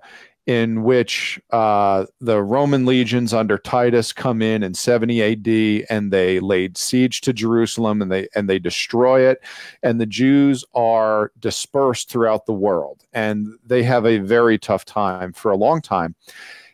in 0.49 0.83
which 0.83 1.39
uh, 1.51 2.07
the 2.23 2.43
Roman 2.43 2.87
legions 2.87 3.35
under 3.35 3.59
Titus 3.59 4.15
come 4.15 4.41
in 4.41 4.63
in 4.63 4.73
70 4.73 5.23
AD 5.23 5.87
and 5.91 6.11
they 6.11 6.41
laid 6.41 6.79
siege 6.79 7.21
to 7.21 7.35
Jerusalem 7.35 8.01
and 8.01 8.11
they 8.11 8.29
and 8.35 8.49
they 8.49 8.59
destroy 8.59 9.29
it, 9.29 9.45
and 9.83 10.01
the 10.01 10.07
Jews 10.07 10.65
are 10.75 11.33
dispersed 11.39 12.09
throughout 12.09 12.47
the 12.47 12.55
world, 12.55 13.05
and 13.13 13.59
they 13.67 13.83
have 13.83 14.07
a 14.07 14.19
very 14.19 14.59
tough 14.59 14.87
time 14.87 15.35
for 15.35 15.51
a 15.51 15.57
long 15.57 15.83
time. 15.83 16.15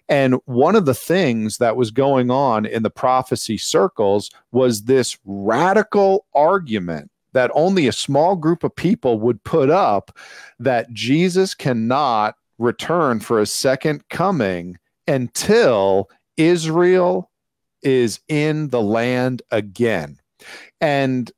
And 0.09 0.37
one 0.45 0.76
of 0.76 0.87
the 0.87 0.95
things 0.95 1.59
that 1.59 1.76
was 1.76 1.90
going 1.90 2.31
on 2.31 2.66
in 2.66 2.85
the 2.85 2.90
prophecy 2.90 3.59
circles 3.59 4.31
was 4.52 4.85
this 4.85 5.19
radical 5.25 6.26
argument 6.33 7.11
that 7.33 7.50
only 7.54 7.88
a 7.88 7.93
small 7.93 8.37
group 8.37 8.62
of 8.62 8.76
people 8.76 9.19
would 9.19 9.43
put 9.43 9.69
up 9.69 10.16
that 10.61 10.93
Jesus 10.93 11.54
cannot 11.54 12.37
return 12.58 13.20
for 13.20 13.40
a 13.40 13.46
second 13.46 14.08
coming 14.08 14.78
until 15.06 16.08
Israel 16.37 17.30
is 17.82 18.20
in 18.28 18.70
the 18.70 18.82
land 18.82 19.42
again. 19.50 20.18
And 20.80 21.30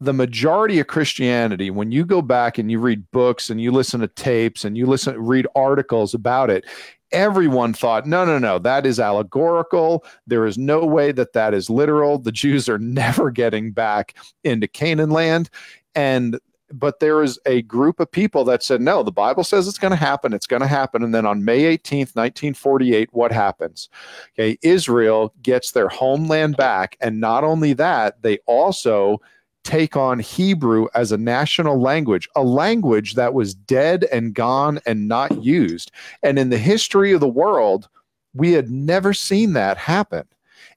the 0.00 0.12
majority 0.12 0.78
of 0.80 0.86
Christianity, 0.86 1.70
when 1.70 1.92
you 1.92 2.06
go 2.06 2.22
back 2.22 2.56
and 2.56 2.70
you 2.70 2.78
read 2.78 3.10
books 3.10 3.50
and 3.50 3.60
you 3.60 3.70
listen 3.70 4.00
to 4.00 4.08
tapes 4.08 4.64
and 4.64 4.76
you 4.76 4.86
listen 4.86 5.18
read 5.18 5.46
articles 5.54 6.14
about 6.14 6.48
it, 6.48 6.64
everyone 7.12 7.74
thought, 7.74 8.06
no, 8.06 8.24
no, 8.24 8.38
no, 8.38 8.58
that 8.58 8.86
is 8.86 8.98
allegorical. 8.98 10.04
There 10.26 10.46
is 10.46 10.56
no 10.56 10.84
way 10.86 11.12
that 11.12 11.34
that 11.34 11.52
is 11.52 11.68
literal. 11.68 12.18
The 12.18 12.32
Jews 12.32 12.68
are 12.68 12.78
never 13.02 13.30
getting 13.30 13.72
back 13.72 14.14
into 14.42 14.68
Canaan 14.68 15.10
land. 15.10 15.50
And 15.94 16.38
but 16.72 17.00
there 17.00 17.22
is 17.22 17.38
a 17.46 17.62
group 17.62 18.00
of 18.00 18.10
people 18.10 18.44
that 18.44 18.62
said, 18.62 18.80
no, 18.80 19.02
the 19.02 19.12
Bible 19.12 19.44
says 19.44 19.66
it's 19.66 19.78
going 19.78 19.90
to 19.90 19.96
happen. 19.96 20.32
It's 20.32 20.46
going 20.46 20.62
to 20.62 20.68
happen. 20.68 21.02
And 21.02 21.14
then 21.14 21.26
on 21.26 21.44
May 21.44 21.76
18th, 21.76 22.14
1948, 22.14 23.08
what 23.12 23.32
happens? 23.32 23.88
Okay, 24.34 24.58
Israel 24.62 25.32
gets 25.42 25.72
their 25.72 25.88
homeland 25.88 26.56
back. 26.56 26.96
And 27.00 27.20
not 27.20 27.44
only 27.44 27.72
that, 27.74 28.22
they 28.22 28.38
also 28.46 29.20
take 29.62 29.96
on 29.96 30.18
Hebrew 30.18 30.86
as 30.94 31.12
a 31.12 31.18
national 31.18 31.80
language, 31.80 32.28
a 32.34 32.42
language 32.42 33.14
that 33.14 33.34
was 33.34 33.54
dead 33.54 34.04
and 34.12 34.34
gone 34.34 34.80
and 34.86 35.06
not 35.06 35.42
used. 35.42 35.90
And 36.22 36.38
in 36.38 36.50
the 36.50 36.58
history 36.58 37.12
of 37.12 37.20
the 37.20 37.28
world, 37.28 37.88
we 38.34 38.52
had 38.52 38.70
never 38.70 39.12
seen 39.12 39.52
that 39.54 39.76
happen. 39.76 40.26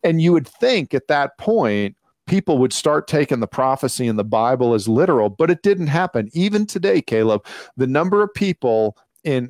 And 0.03 0.21
you 0.21 0.33
would 0.33 0.47
think 0.47 0.93
at 0.93 1.07
that 1.07 1.37
point, 1.37 1.95
people 2.27 2.57
would 2.57 2.73
start 2.73 3.07
taking 3.07 3.39
the 3.39 3.47
prophecy 3.47 4.07
in 4.07 4.15
the 4.15 4.23
Bible 4.23 4.73
as 4.73 4.87
literal, 4.87 5.29
but 5.29 5.51
it 5.51 5.61
didn't 5.61 5.87
happen. 5.87 6.29
Even 6.33 6.65
today, 6.65 7.01
Caleb, 7.01 7.45
the 7.77 7.87
number 7.87 8.23
of 8.23 8.33
people 8.33 8.97
in, 9.23 9.49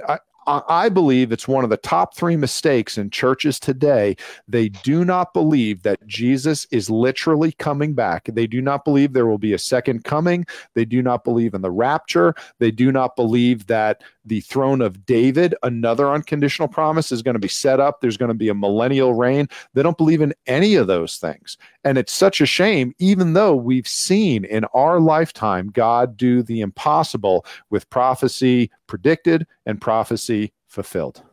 believe 0.89 1.31
it's 1.31 1.47
one 1.47 1.63
of 1.63 1.69
the 1.69 1.77
top 1.77 2.15
three 2.15 2.35
mistakes 2.35 2.97
in 2.97 3.09
churches 3.09 3.59
today. 3.59 4.15
They 4.47 4.69
do 4.69 5.05
not 5.05 5.33
believe 5.33 5.83
that 5.83 6.05
Jesus 6.07 6.65
is 6.71 6.89
literally 6.89 7.51
coming 7.53 7.93
back. 7.93 8.25
They 8.25 8.47
do 8.47 8.61
not 8.61 8.85
believe 8.85 9.13
there 9.13 9.27
will 9.27 9.37
be 9.37 9.53
a 9.53 9.59
second 9.59 10.03
coming. 10.03 10.45
They 10.73 10.85
do 10.85 11.01
not 11.01 11.23
believe 11.23 11.53
in 11.53 11.61
the 11.61 11.71
rapture. 11.71 12.35
They 12.59 12.71
do 12.71 12.91
not 12.91 13.15
believe 13.15 13.67
that 13.67 14.03
the 14.25 14.41
throne 14.41 14.81
of 14.81 15.05
David, 15.05 15.53
another 15.63 16.09
unconditional 16.09 16.67
promise, 16.67 17.11
is 17.11 17.21
going 17.21 17.35
to 17.35 17.39
be 17.39 17.47
set 17.47 17.79
up. 17.79 17.99
There's 17.99 18.17
going 18.17 18.29
to 18.29 18.35
be 18.35 18.49
a 18.49 18.53
millennial 18.53 19.13
reign. 19.13 19.49
They 19.73 19.83
don't 19.83 19.97
believe 19.97 20.21
in 20.21 20.33
any 20.47 20.75
of 20.75 20.87
those 20.87 21.17
things. 21.17 21.57
And 21.83 21.97
it's 21.97 22.13
such 22.13 22.39
a 22.39 22.45
shame, 22.45 22.93
even 22.99 23.33
though 23.33 23.55
we've 23.55 23.87
seen 23.87 24.45
in 24.45 24.63
our 24.73 24.99
lifetime 24.99 25.67
God 25.67 26.15
do 26.15 26.41
the 26.41 26.61
impossible 26.61 27.45
with 27.69 27.89
prophecy 27.89 28.71
predicted 28.93 29.47
and 29.65 29.81
prophecy 29.81 30.53
fulfilled. 30.67 31.23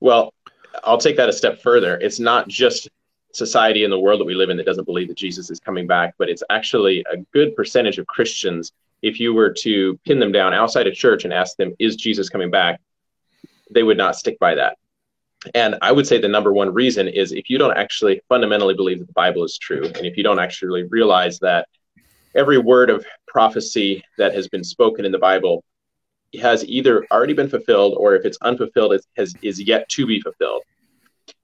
Well, 0.00 0.32
I'll 0.82 0.96
take 0.96 1.18
that 1.18 1.28
a 1.28 1.32
step 1.34 1.60
further. 1.60 1.98
It's 1.98 2.18
not 2.18 2.48
just 2.48 2.88
society 3.34 3.84
in 3.84 3.90
the 3.90 4.00
world 4.00 4.20
that 4.20 4.24
we 4.24 4.32
live 4.32 4.48
in 4.48 4.56
that 4.56 4.64
doesn't 4.64 4.86
believe 4.86 5.08
that 5.08 5.18
Jesus 5.18 5.50
is 5.50 5.60
coming 5.60 5.86
back, 5.86 6.14
but 6.16 6.30
it's 6.30 6.42
actually 6.48 7.04
a 7.12 7.18
good 7.34 7.54
percentage 7.54 7.98
of 7.98 8.06
Christians 8.06 8.72
if 9.02 9.20
you 9.20 9.34
were 9.34 9.52
to 9.64 10.00
pin 10.06 10.18
them 10.18 10.32
down 10.32 10.54
outside 10.54 10.86
of 10.86 10.94
church 10.94 11.24
and 11.24 11.32
ask 11.34 11.58
them, 11.58 11.74
is 11.78 11.94
Jesus 11.94 12.30
coming 12.30 12.50
back? 12.50 12.80
They 13.70 13.82
would 13.82 13.98
not 13.98 14.16
stick 14.16 14.38
by 14.38 14.54
that. 14.54 14.78
And 15.54 15.76
I 15.82 15.92
would 15.92 16.06
say 16.06 16.16
the 16.16 16.26
number 16.26 16.54
one 16.54 16.72
reason 16.72 17.06
is 17.06 17.32
if 17.32 17.50
you 17.50 17.58
don't 17.58 17.76
actually 17.76 18.22
fundamentally 18.30 18.72
believe 18.72 18.98
that 19.00 19.08
the 19.08 19.12
Bible 19.12 19.44
is 19.44 19.58
true, 19.58 19.84
and 19.84 20.06
if 20.06 20.16
you 20.16 20.22
don't 20.22 20.38
actually 20.38 20.84
realize 20.84 21.38
that 21.40 21.68
every 22.34 22.56
word 22.56 22.88
of 22.88 23.04
prophecy 23.28 24.02
that 24.16 24.34
has 24.34 24.48
been 24.48 24.64
spoken 24.64 25.04
in 25.04 25.12
the 25.12 25.18
Bible 25.18 25.62
has 26.38 26.64
either 26.66 27.06
already 27.10 27.32
been 27.34 27.48
fulfilled 27.48 27.94
or 27.96 28.14
if 28.14 28.24
it's 28.24 28.38
unfulfilled, 28.42 28.92
it 28.94 29.06
has, 29.16 29.34
is 29.42 29.60
yet 29.60 29.88
to 29.90 30.06
be 30.06 30.20
fulfilled. 30.20 30.62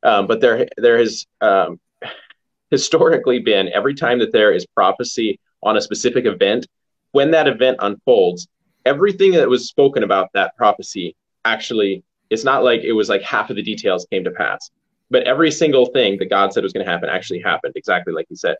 Um, 0.02 0.26
but 0.26 0.40
there, 0.40 0.66
there 0.76 0.99
has 0.99 1.26
um, 1.40 1.80
historically 2.70 3.40
been 3.40 3.70
every 3.73 3.94
time 3.94 4.18
that 4.20 4.32
there 4.32 4.52
is 4.52 4.66
prophecy 4.66 5.38
on 5.62 5.76
a 5.76 5.80
specific 5.80 6.26
event, 6.26 6.66
when 7.12 7.30
that 7.32 7.49
event 7.49 7.78
unfolds, 7.80 8.49
everything 8.85 9.32
that 9.32 9.49
was 9.49 9.68
spoken 9.68 10.02
about 10.02 10.28
that 10.35 10.56
prophecy 10.56 11.16
actually, 11.44 12.02
it's 12.30 12.44
not 12.44 12.64
like 12.64 12.82
it 12.82 12.92
was 12.92 13.09
like 13.09 13.23
half 13.23 13.50
of 13.50 13.56
the 13.56 13.62
details 13.62 14.06
came 14.11 14.25
to 14.25 14.30
pass, 14.30 14.70
but 15.11 15.25
every 15.25 15.50
single 15.50 15.87
thing 15.87 16.18
that 16.18 16.30
God 16.30 16.52
said 16.52 16.62
was 16.62 16.73
going 16.73 16.85
to 16.85 16.90
happen 16.90 17.09
actually 17.09 17.40
happened 17.40 17.75
exactly 17.76 18.12
like 18.12 18.26
He 18.28 18.37
said. 18.37 18.56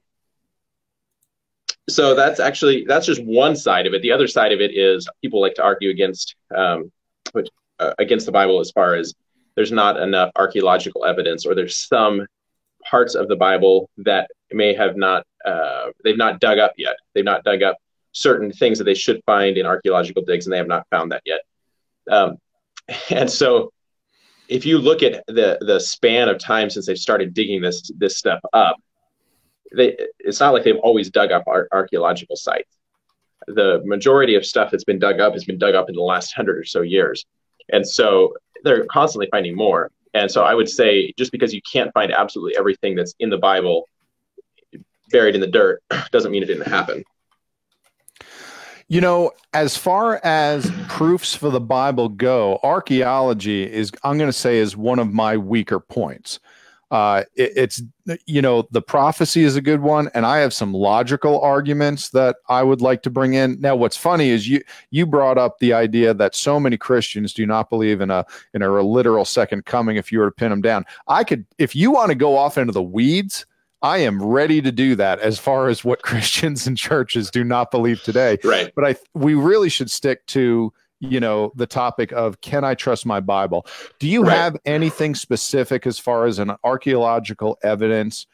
So 1.94 2.14
that's 2.14 2.40
actually 2.40 2.85
that's 2.87 3.06
just 3.06 3.23
one 3.25 3.56
side 3.56 3.87
of 3.87 3.94
it. 3.94 4.02
The 4.02 4.12
other 4.12 4.26
side 4.26 4.52
of 4.52 4.61
it 4.61 4.76
is 4.76 5.09
people 5.23 5.40
like 5.40 5.54
to 5.54 5.62
argue 5.62 5.90
against 5.90 6.37
um, 6.54 6.90
uh, 7.80 7.94
against 7.99 8.26
the 8.26 8.32
Bible 8.32 8.61
as 8.61 8.70
far 8.70 8.94
as 8.94 9.14
there's 9.56 9.73
not 9.73 9.99
enough 9.99 10.30
archaeological 10.37 11.04
evidence, 11.04 11.47
or 11.47 11.54
there's 11.54 11.76
some 11.76 12.26
parts 12.88 13.14
of 13.14 13.28
the 13.28 13.37
Bible 13.37 13.90
that 13.99 14.30
may 14.52 14.75
have 14.75 14.97
not 14.97 15.26
uh, 15.44 15.87
they've 16.04 16.16
not 16.16 16.40
dug 16.40 16.59
up 16.59 16.73
yet. 16.76 16.97
They've 17.14 17.25
not 17.25 17.44
dug 17.44 17.62
up 17.62 17.76
certain 18.12 18.52
things 18.52 18.78
that 18.78 18.85
they 18.85 18.94
should 18.94 19.23
find 19.25 19.56
in 19.56 19.66
archaeological 19.66 20.23
digs, 20.23 20.47
and 20.47 20.52
they 20.52 20.59
have 20.59 20.68
not 20.68 20.87
found 20.90 21.12
that 21.12 21.23
yet. 21.25 21.40
Um, 22.11 22.37
and 23.11 23.30
so, 23.30 23.73
if 24.49 24.66
you 24.66 24.78
look 24.78 25.02
at 25.02 25.25
the 25.26 25.59
the 25.61 25.80
span 25.80 26.28
of 26.28 26.38
time 26.38 26.70
since 26.70 26.87
they've 26.87 26.99
started 26.99 27.35
digging 27.35 27.62
this 27.62 27.90
this 27.97 28.18
stuff 28.18 28.40
up, 28.52 28.76
they 29.74 29.96
it's 30.18 30.40
not 30.40 30.52
like 30.52 30.64
they've 30.64 30.76
always 30.76 31.10
dug 31.10 31.32
up 31.32 31.44
ar- 31.46 31.68
archaeological 31.72 32.36
sites. 32.36 32.78
The 33.46 33.82
majority 33.84 34.34
of 34.34 34.44
stuff 34.44 34.70
that's 34.70 34.84
been 34.84 34.98
dug 34.98 35.20
up 35.20 35.32
has 35.32 35.44
been 35.44 35.58
dug 35.58 35.74
up 35.74 35.88
in 35.88 35.94
the 35.94 36.02
last 36.02 36.32
hundred 36.32 36.58
or 36.58 36.64
so 36.64 36.82
years, 36.82 37.24
and 37.72 37.86
so 37.86 38.34
they're 38.64 38.84
constantly 38.86 39.28
finding 39.30 39.56
more. 39.56 39.90
And 40.12 40.30
so, 40.30 40.42
I 40.42 40.54
would 40.54 40.68
say 40.68 41.12
just 41.16 41.32
because 41.32 41.54
you 41.54 41.60
can't 41.70 41.92
find 41.94 42.12
absolutely 42.12 42.56
everything 42.58 42.96
that's 42.96 43.14
in 43.20 43.30
the 43.30 43.38
Bible 43.38 43.86
buried 45.10 45.34
in 45.34 45.40
the 45.40 45.46
dirt 45.46 45.82
doesn't 46.10 46.30
mean 46.30 46.42
it 46.42 46.46
didn't 46.46 46.68
happen. 46.68 47.04
You 48.88 49.00
know, 49.00 49.30
as 49.54 49.76
far 49.76 50.20
as 50.24 50.68
proofs 50.88 51.32
for 51.32 51.48
the 51.48 51.60
Bible 51.60 52.08
go, 52.08 52.58
archaeology 52.64 53.62
is, 53.62 53.92
I'm 54.02 54.18
going 54.18 54.28
to 54.28 54.36
say, 54.36 54.58
is 54.58 54.76
one 54.76 54.98
of 54.98 55.12
my 55.12 55.36
weaker 55.36 55.78
points. 55.78 56.40
Uh, 56.90 57.23
it, 57.37 57.52
it's 57.56 57.82
you 58.26 58.42
know 58.42 58.66
the 58.73 58.82
prophecy 58.82 59.44
is 59.44 59.54
a 59.54 59.61
good 59.61 59.80
one, 59.80 60.11
and 60.12 60.26
I 60.26 60.38
have 60.38 60.52
some 60.52 60.75
logical 60.75 61.40
arguments 61.40 62.11
that 62.11 62.37
I 62.49 62.62
would 62.62 62.80
like 62.80 63.02
to 63.02 63.11
bring 63.11 63.35
in. 63.35 63.61
Now, 63.61 63.76
what's 63.76 63.97
funny 63.97 64.30
is 64.30 64.49
you 64.49 64.62
you 64.90 65.06
brought 65.06 65.38
up 65.38 65.59
the 65.59 65.73
idea 65.73 66.12
that 66.14 66.35
so 66.35 66.59
many 66.59 66.76
Christians 66.76 67.32
do 67.32 67.47
not 67.47 67.70
believe 67.70 68.00
in 68.00 68.11
a 68.11 68.26
in 68.54 68.62
a 68.62 68.82
literal 68.82 69.25
second 69.25 69.66
coming. 69.66 69.97
If 69.97 70.11
you 70.11 70.18
were 70.18 70.26
to 70.26 70.35
pin 70.35 70.50
them 70.50 70.62
down, 70.62 70.85
I 71.06 71.23
could. 71.23 71.47
If 71.59 71.76
you 71.76 71.92
want 71.92 72.09
to 72.11 72.16
go 72.16 72.37
off 72.37 72.59
into 72.59 72.73
the 72.73 72.82
weeds, 72.82 73.47
I 73.82 73.99
am 73.99 74.23
ready 74.23 74.61
to 74.61 74.73
do 74.73 74.97
that 74.97 75.20
as 75.20 75.38
far 75.38 75.68
as 75.68 75.85
what 75.85 76.02
Christians 76.02 76.66
and 76.66 76.76
churches 76.76 77.30
do 77.30 77.44
not 77.44 77.70
believe 77.70 78.02
today. 78.02 78.38
Right. 78.42 78.73
But 78.75 78.85
I 78.85 78.97
we 79.14 79.35
really 79.35 79.68
should 79.68 79.90
stick 79.90 80.26
to 80.26 80.73
you 81.00 81.19
know 81.19 81.52
the 81.57 81.66
topic 81.66 82.12
of 82.12 82.40
can 82.40 82.64
I 82.64 82.75
trust 82.75 83.07
my 83.07 83.21
Bible? 83.21 83.66
Do 83.99 84.07
you 84.07 84.23
right. 84.23 84.37
have 84.37 84.57
anything 84.64 85.14
specific 85.14 85.87
as 85.87 85.99
far 85.99 86.26
as 86.26 86.38
an 86.38 86.52
archaeological 86.62 87.59
evidence? 87.62 88.26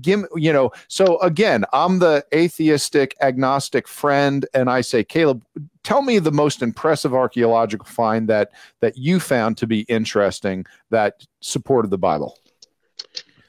Give 0.00 0.24
you 0.34 0.52
know. 0.52 0.70
So 0.88 1.18
again, 1.20 1.64
I'm 1.72 1.98
the 1.98 2.24
atheistic 2.34 3.16
agnostic 3.20 3.88
friend, 3.88 4.46
and 4.52 4.68
I 4.68 4.80
say, 4.80 5.04
Caleb, 5.04 5.44
tell 5.84 6.02
me 6.02 6.18
the 6.18 6.32
most 6.32 6.60
impressive 6.62 7.14
archaeological 7.14 7.86
find 7.86 8.28
that 8.28 8.50
that 8.80 8.98
you 8.98 9.20
found 9.20 9.56
to 9.58 9.66
be 9.66 9.80
interesting 9.82 10.66
that 10.90 11.24
supported 11.40 11.90
the 11.90 11.98
Bible. 11.98 12.36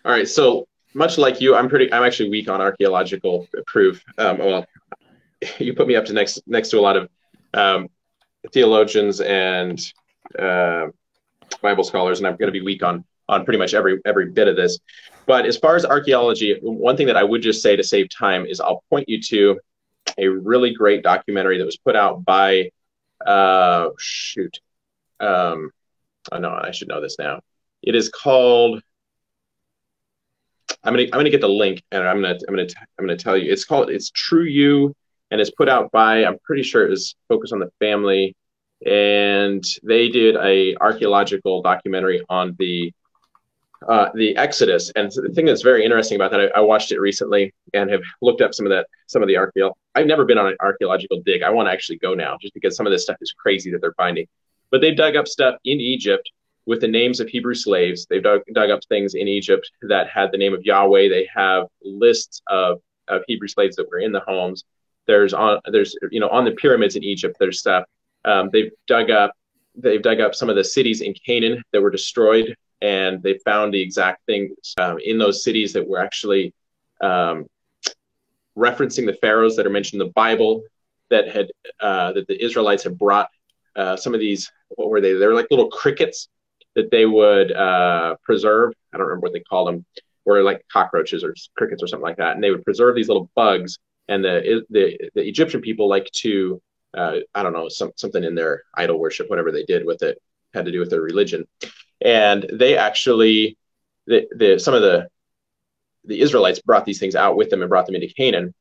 All 0.06 0.12
right, 0.12 0.28
so 0.28 0.68
much 0.94 1.18
like 1.18 1.42
you, 1.42 1.56
I'm 1.56 1.70
pretty. 1.70 1.92
I'm 1.92 2.04
actually 2.04 2.30
weak 2.30 2.50
on 2.50 2.62
archaeological 2.62 3.48
proof. 3.66 4.04
Um, 4.18 4.38
well, 4.38 4.66
you 5.58 5.74
put 5.74 5.88
me 5.88 5.96
up 5.96 6.06
to 6.06 6.14
next 6.14 6.42
next 6.48 6.70
to 6.70 6.80
a 6.80 6.82
lot 6.82 6.98
of 6.98 7.10
um, 7.54 7.90
theologians 8.52 9.22
and 9.22 9.80
uh, 10.38 10.88
Bible 11.62 11.84
scholars, 11.84 12.20
and 12.20 12.28
I'm 12.28 12.36
going 12.36 12.48
to 12.48 12.52
be 12.52 12.62
weak 12.62 12.84
on 12.84 13.04
on 13.30 13.46
pretty 13.46 13.60
much 13.60 13.74
every 13.74 14.00
every 14.06 14.28
bit 14.28 14.48
of 14.48 14.56
this. 14.56 14.80
But 15.26 15.46
as 15.46 15.58
far 15.58 15.76
as 15.76 15.86
archaeology, 15.86 16.58
one 16.62 16.98
thing 16.98 17.08
that 17.08 17.18
I 17.18 17.24
would 17.24 17.42
just 17.42 17.62
say 17.62 17.76
to 17.76 17.84
save 17.84 18.10
time 18.10 18.46
is 18.46 18.60
I'll 18.60 18.84
point 18.90 19.08
you 19.08 19.22
to 19.24 19.60
a 20.18 20.28
really 20.28 20.74
great 20.74 21.04
documentary 21.04 21.58
that 21.58 21.66
was 21.66 21.78
put 21.78 21.96
out 21.96 22.26
by 22.26 22.72
uh, 23.26 23.90
shoot. 23.98 24.60
Um, 25.20 25.72
oh 26.32 26.38
no, 26.40 26.50
I 26.50 26.72
should 26.72 26.88
know 26.88 27.02
this 27.02 27.18
now. 27.20 27.42
It 27.82 27.96
is 27.96 28.10
called. 28.10 28.82
I'm 30.84 30.94
gonna 30.94 31.04
I'm 31.04 31.12
gonna 31.12 31.30
get 31.30 31.42
the 31.42 31.50
link 31.50 31.84
and 31.92 32.04
I'm 32.04 32.22
gonna 32.22 32.40
I'm 32.48 32.56
gonna 32.56 32.68
I'm 32.98 33.06
gonna 33.06 33.18
tell 33.18 33.38
you. 33.38 33.52
It's 33.52 33.66
called 33.66 33.90
it's 33.90 34.10
True 34.10 34.44
You 34.44 34.96
and 35.32 35.42
it's 35.42 35.52
put 35.52 35.70
out 35.70 35.92
by 35.92 36.26
I'm 36.26 36.38
pretty 36.44 36.64
sure 36.64 36.86
it 36.86 36.90
was 36.90 37.16
Focus 37.30 37.52
on 37.52 37.60
the 37.60 37.72
Family, 37.80 38.36
and 38.86 39.64
they 39.84 40.10
did 40.10 40.36
a 40.36 40.76
archaeological 40.80 41.62
documentary 41.62 42.24
on 42.30 42.56
the 42.60 42.94
uh, 43.88 44.10
the 44.14 44.38
Exodus. 44.38 44.92
And 44.96 45.12
the 45.12 45.32
thing 45.34 45.46
that's 45.46 45.64
very 45.64 45.84
interesting 45.84 46.16
about 46.16 46.30
that, 46.32 46.52
I, 46.56 46.60
I, 46.60 46.62
watched 46.62 46.92
it 46.92 47.00
recently 47.00 47.52
and 47.74 47.90
have 47.90 48.04
looked 48.22 48.42
up 48.42 48.54
some 48.54 48.68
of 48.68 48.70
that 48.70 48.86
some 49.08 49.24
of 49.24 49.28
the 49.28 49.38
archaeological. 49.38 49.78
I've 49.96 50.06
never 50.06 50.24
been 50.24 50.38
on 50.38 50.46
an 50.48 50.56
archaeological 50.60 51.22
dig. 51.26 51.42
I 51.42 51.50
want 51.50 51.68
to 51.68 51.72
actually 51.72 51.98
go 51.98 52.14
now, 52.14 52.38
just 52.40 52.54
because 52.54 52.76
some 52.76 52.86
of 52.86 52.92
this 52.92 53.04
stuff 53.04 53.18
is 53.22 53.34
crazy 53.34 53.72
that 53.72 53.82
they're 53.82 53.96
finding. 53.98 54.28
But 54.70 54.82
they've 54.82 54.96
dug 54.96 55.16
up 55.16 55.28
stuff 55.28 55.56
in 55.66 55.80
Egypt 55.80 56.30
with 56.66 56.82
the 56.82 56.88
names 56.88 57.20
of 57.20 57.28
Hebrew 57.28 57.56
slaves. 57.56 58.06
They've 58.10 58.24
dug, 58.24 58.42
dug 58.54 58.70
up 58.70 58.82
things 58.88 59.16
in 59.16 59.28
Egypt 59.28 59.70
that 59.82 60.10
had 60.10 60.32
the 60.32 60.38
name 60.38 60.54
of 60.54 60.64
Yahweh. 60.64 61.10
They 61.10 61.28
have 61.34 61.68
lists 61.84 62.42
of, 62.48 62.80
of 63.08 63.24
Hebrew 63.28 63.48
slaves 63.48 63.76
that 63.78 63.90
were 63.90 64.00
in 64.00 64.12
the 64.12 64.20
homes. 64.22 64.64
There's 65.08 65.34
on 65.34 65.60
there's 65.66 65.96
you 66.12 66.20
know 66.20 66.30
on 66.30 66.46
the 66.46 66.52
pyramids 66.52 66.96
in 66.96 67.04
Egypt. 67.04 67.38
There's 67.40 67.60
stuff 67.60 67.86
um, 68.26 68.50
they've 68.52 68.72
dug 68.88 69.10
up. 69.10 69.34
They've 69.76 70.02
dug 70.02 70.20
up 70.20 70.36
some 70.36 70.50
of 70.50 70.56
the 70.56 70.64
cities 70.64 71.02
in 71.02 71.14
Canaan 71.14 71.64
that 71.72 71.82
were 71.82 71.90
destroyed, 71.90 72.56
and 72.82 73.22
they 73.24 73.38
found 73.40 73.74
the 73.74 73.82
exact 73.82 74.26
things 74.26 74.52
um, 74.80 74.98
in 75.04 75.18
those 75.18 75.44
cities 75.44 75.74
that 75.74 75.88
were 75.88 76.00
actually 76.00 76.54
um, 77.02 77.46
referencing 78.58 79.06
the 79.06 79.18
pharaohs 79.22 79.56
that 79.56 79.66
are 79.66 79.72
mentioned 79.72 80.02
in 80.02 80.08
the 80.08 80.14
Bible 80.14 80.64
that 81.10 81.30
had 81.30 81.52
uh, 81.80 82.14
that 82.14 82.28
the 82.28 82.44
Israelites 82.44 82.84
had 82.84 82.98
brought 82.98 83.30
uh, 83.76 83.96
some 83.96 84.14
of 84.14 84.20
these. 84.20 84.52
What 84.70 84.90
were 84.90 85.02
they? 85.02 85.14
They 85.14 85.26
were 85.26 85.34
like 85.34 85.48
little 85.52 85.70
crickets 85.70 86.28
that 86.76 86.92
they 86.92 87.06
would 87.06 87.52
uh, 87.52 88.16
preserve. 88.24 88.74
I 88.94 88.98
don't 88.98 89.08
remember 89.08 89.26
what 89.26 89.34
they 89.34 89.42
called 89.42 89.68
them, 89.68 89.86
or 90.26 90.42
like 90.44 90.66
cockroaches 90.72 91.24
or 91.24 91.34
crickets 91.58 91.82
or 91.84 91.88
something 91.88 92.04
like 92.04 92.18
that. 92.18 92.36
And 92.36 92.44
they 92.44 92.52
would 92.52 92.64
preserve 92.64 92.96
these 92.96 93.08
little 93.08 93.30
bugs 93.36 93.78
and 94.12 94.24
the 94.24 94.66
the, 94.70 95.10
the 95.16 95.28
Egyptian 95.28 95.62
people 95.62 95.88
like 95.88 96.10
to 96.12 96.62
uh, 96.94 97.18
I 97.34 97.42
don't 97.44 97.54
know 97.54 97.70
some, 97.70 97.92
something 97.96 98.24
in 98.24 98.36
their 98.36 98.64
idol 98.76 99.00
worship, 99.00 99.30
whatever 99.30 99.52
they 99.52 99.64
did 99.64 99.86
with 99.86 100.04
it 100.04 100.22
had 100.54 100.66
to 100.66 100.72
do 100.72 100.80
with 100.80 100.90
their 100.90 101.02
religion, 101.02 101.48
and 102.02 102.46
they 102.52 102.78
actually 102.78 103.58
the, 104.08 104.28
the 104.36 104.60
some 104.60 104.74
of 104.74 104.82
the 104.82 105.08
the 106.04 106.20
Israelites 106.20 106.60
brought 106.60 106.86
these 106.86 107.00
things 107.00 107.16
out 107.16 107.38
with 107.38 107.50
them 107.50 107.62
and 107.62 107.70
brought 107.70 107.86
them 107.86 107.96
into 107.96 108.14
Canaan, 108.14 108.54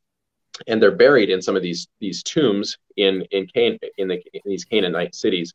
and 0.69 0.81
they're 0.81 1.03
buried 1.05 1.31
in 1.31 1.43
some 1.43 1.57
of 1.57 1.63
these 1.63 1.89
these 1.99 2.23
tombs 2.23 2.79
in 2.97 3.23
in 3.33 3.49
Can 3.49 3.79
in, 3.99 4.09
the, 4.09 4.23
in 4.33 4.43
these 4.45 4.65
Canaanite 4.65 5.17
cities, 5.17 5.53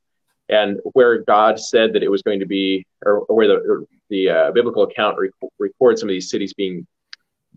and 0.49 0.79
where 0.91 1.23
God 1.23 1.57
said 1.57 1.93
that 1.93 2.03
it 2.03 2.11
was 2.11 2.21
going 2.21 2.41
to 2.41 2.45
be, 2.45 2.85
or, 3.05 3.19
or 3.19 3.35
where 3.37 3.47
the 3.47 3.85
the 4.09 4.29
uh, 4.29 4.51
biblical 4.51 4.83
account 4.83 5.17
rec- 5.17 5.51
records 5.57 6.01
some 6.01 6.09
of 6.09 6.13
these 6.13 6.29
cities 6.29 6.53
being 6.53 6.85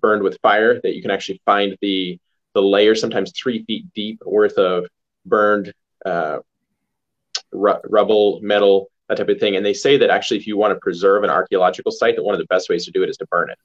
burned 0.01 0.22
with 0.22 0.38
fire, 0.40 0.81
that 0.83 0.94
you 0.94 1.03
can 1.03 1.11
actually 1.11 1.42
find 1.44 1.77
the 1.81 2.18
the 2.55 2.63
layer, 2.63 2.95
sometimes 2.95 3.33
three 3.33 3.65
feet 3.65 3.87
deep 3.95 4.21
worth 4.25 4.59
of 4.59 4.87
burned 5.27 5.73
uh, 6.05 6.39
ru- 7.53 7.81
rubble, 7.85 8.41
metal, 8.43 8.91
that 9.09 9.19
type 9.19 9.29
of 9.29 9.39
thing. 9.39 9.57
And 9.57 9.65
they 9.65 9.75
say 9.75 9.97
that 9.99 10.11
actually, 10.11 10.39
if 10.39 10.47
you 10.47 10.57
want 10.57 10.75
to 10.75 10.81
preserve 10.81 11.25
an 11.25 11.31
archaeological 11.31 11.93
site, 11.93 12.17
that 12.17 12.23
one 12.23 12.35
of 12.35 12.41
the 12.41 12.47
best 12.47 12.69
ways 12.69 12.85
to 12.87 12.91
do 12.91 13.03
it 13.03 13.09
is 13.09 13.17
to 13.19 13.27
burn 13.27 13.51
it. 13.51 13.59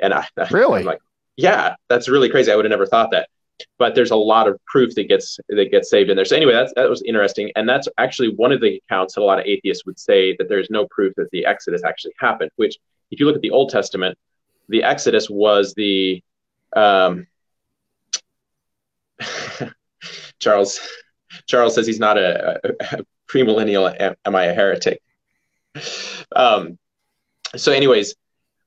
And 0.00 0.12
I, 0.12 0.26
really, 0.50 0.80
I'm 0.80 0.86
like, 0.86 1.00
yeah, 1.36 1.76
that's 1.88 2.08
really 2.08 2.28
crazy. 2.28 2.50
I 2.50 2.56
would 2.56 2.64
have 2.64 2.70
never 2.70 2.86
thought 2.86 3.10
that. 3.12 3.28
But 3.78 3.94
there's 3.94 4.10
a 4.10 4.16
lot 4.16 4.48
of 4.48 4.58
proof 4.66 4.94
that 4.96 5.08
gets 5.08 5.38
that 5.48 5.70
gets 5.70 5.88
saved 5.88 6.10
in 6.10 6.16
there. 6.16 6.24
So 6.24 6.34
anyway, 6.34 6.52
that's 6.52 6.72
that 6.74 6.90
was 6.90 7.02
interesting, 7.02 7.52
and 7.54 7.68
that's 7.68 7.86
actually 7.96 8.34
one 8.34 8.50
of 8.50 8.60
the 8.60 8.82
accounts 8.84 9.14
that 9.14 9.20
a 9.20 9.24
lot 9.24 9.38
of 9.38 9.46
atheists 9.46 9.86
would 9.86 10.00
say 10.00 10.34
that 10.38 10.48
there's 10.48 10.68
no 10.68 10.86
proof 10.90 11.14
that 11.16 11.30
the 11.30 11.46
Exodus 11.46 11.84
actually 11.84 12.14
happened. 12.18 12.50
Which, 12.56 12.76
if 13.12 13.20
you 13.20 13.26
look 13.26 13.36
at 13.36 13.42
the 13.42 13.50
Old 13.50 13.70
Testament, 13.70 14.18
the 14.68 14.82
Exodus 14.82 15.30
was 15.30 15.74
the 15.74 16.24
um, 16.74 17.26
Charles 20.38 20.80
Charles 21.46 21.74
says 21.74 21.86
he's 21.86 22.00
not 22.00 22.18
a, 22.18 22.60
a, 22.64 22.98
a 22.98 23.04
premillennial. 23.30 24.14
Am 24.24 24.36
I 24.36 24.44
a 24.44 24.54
heretic? 24.54 25.00
Um, 26.34 26.78
so, 27.56 27.72
anyways, 27.72 28.14